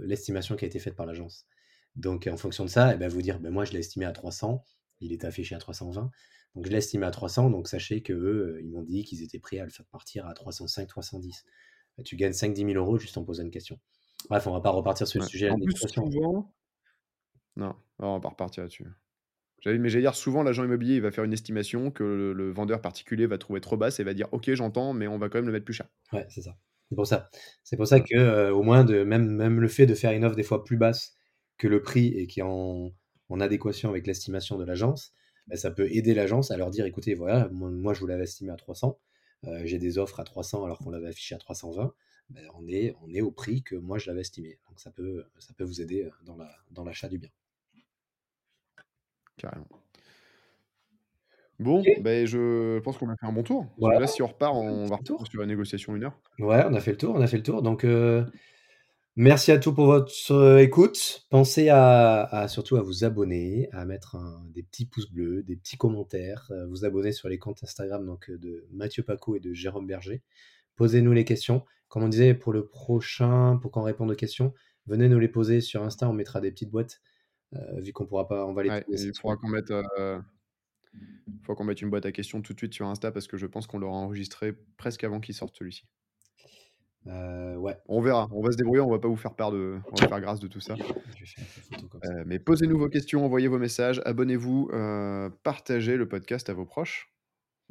[0.00, 1.46] l'estimation qui a été faite par l'agence.
[1.96, 4.12] Donc, en fonction de ça, eh ben, vous dire, ben, moi, je l'ai estimé à
[4.12, 4.64] 300,
[5.00, 6.10] il est affiché à 320.
[6.54, 9.58] Donc, je l'ai estimé à 300, donc sachez qu'eux, ils m'ont dit qu'ils étaient prêts
[9.58, 11.44] à le faire partir à 305, 310.
[11.96, 13.78] Bah, tu gagnes 5-10 000 euros juste en posant une question.
[14.30, 15.50] Bref, on va pas repartir sur le sujet.
[15.50, 16.52] En plus, souvent...
[17.56, 18.86] Non, on va pas repartir là-dessus.
[19.66, 23.26] Mais j'allais dire, souvent, l'agent immobilier il va faire une estimation que le, vendeur particulier
[23.26, 25.52] va trouver trop basse et va dire Ok, j'entends, mais on va quand même le
[25.52, 25.88] mettre plus cher.
[26.12, 26.56] Ouais, c'est ça.
[26.88, 27.28] C'est pour ça.
[27.64, 30.24] C'est pour ça que, euh, au moins, de, même, même le fait de faire une
[30.24, 31.14] offre des fois plus basse
[31.58, 32.92] que le prix et qui est en,
[33.40, 35.12] adéquation avec l'estimation de l'agence,
[35.48, 38.50] bah, ça peut aider l'agence à leur dire écoutez, voilà, moi, je vous l'avais estimé
[38.52, 38.98] à 300,
[39.46, 41.92] euh, j'ai des offres à 300 alors qu'on l'avait affiché à 320.
[42.30, 44.58] Ben, on, est, on est au prix que moi je l'avais estimé.
[44.68, 46.36] Donc ça peut, ça peut vous aider dans
[46.84, 47.30] l'achat dans du bien.
[49.38, 49.66] Carrément.
[51.58, 53.66] Bon, ben je pense qu'on a fait un bon tour.
[53.80, 56.20] Là, si on repart, on va repartir sur la négociation une heure.
[56.38, 57.62] Ouais, on a fait le tour, on a fait le tour.
[57.62, 58.24] Donc, euh,
[59.16, 61.26] merci à tous pour votre euh, écoute.
[61.30, 64.16] Pensez à, surtout à vous abonner, à mettre
[64.54, 68.30] des petits pouces bleus, des petits commentaires, euh, vous abonner sur les comptes Instagram donc
[68.30, 70.22] de Mathieu Paco et de Jérôme Berger.
[70.76, 71.64] Posez-nous les questions.
[71.88, 74.54] Comme on disait pour le prochain, pour qu'on réponde aux questions,
[74.86, 76.08] venez nous les poser sur Insta.
[76.08, 77.00] On mettra des petites boîtes
[77.52, 78.82] vu qu'on pourra pas, on va les.
[78.88, 79.72] il faudra qu'on mette
[81.26, 83.36] il faut qu'on mette une boîte à questions tout de suite sur Insta parce que
[83.36, 85.84] je pense qu'on l'aura enregistré presque avant qu'il sorte celui-ci.
[87.06, 87.76] Euh, ouais.
[87.86, 90.08] On verra, on va se débrouiller, on va pas vous faire part de, on va
[90.08, 90.74] faire grâce de tout ça.
[90.74, 96.66] Euh, mais posez-nous vos questions, envoyez vos messages, abonnez-vous, euh, partagez le podcast à vos
[96.66, 97.12] proches.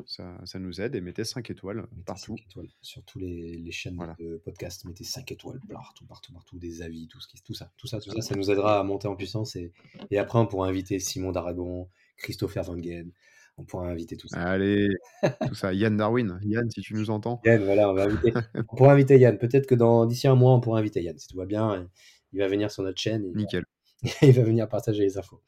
[0.05, 2.35] Ça, ça, nous aide et mettez 5 étoiles partout.
[2.47, 6.81] étoiles sur tous les, les chaînes de podcast, mettez 5 étoiles partout, partout, partout, des
[6.81, 9.07] avis, tout, ce qui, tout ça, tout ça, tout ça, ça nous aidera à monter
[9.07, 9.73] en puissance et,
[10.11, 12.77] et après on pourra inviter Simon d'Aragon, Christopher Van.
[13.59, 14.39] On pourra inviter tout ça.
[14.39, 14.87] Allez,
[15.47, 15.73] tout ça.
[15.73, 16.39] Yann Darwin.
[16.43, 17.41] Yann, si tu nous entends.
[17.43, 18.31] Yann, voilà, on va inviter.
[18.55, 19.39] on pourra inviter Yann.
[19.39, 21.17] Peut-être que dans d'ici un mois, on pourra inviter Yann.
[21.17, 21.89] Si tout va bien,
[22.33, 23.31] il va venir sur notre chaîne.
[23.33, 23.65] Nickel.
[24.21, 25.41] il va venir partager les infos.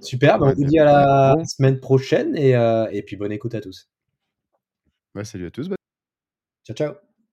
[0.00, 3.54] Super, bah, on vous dit à la semaine prochaine et, euh, et puis bonne écoute
[3.54, 3.88] à tous.
[5.24, 5.68] salut à tous.
[6.64, 7.09] Ciao, ciao.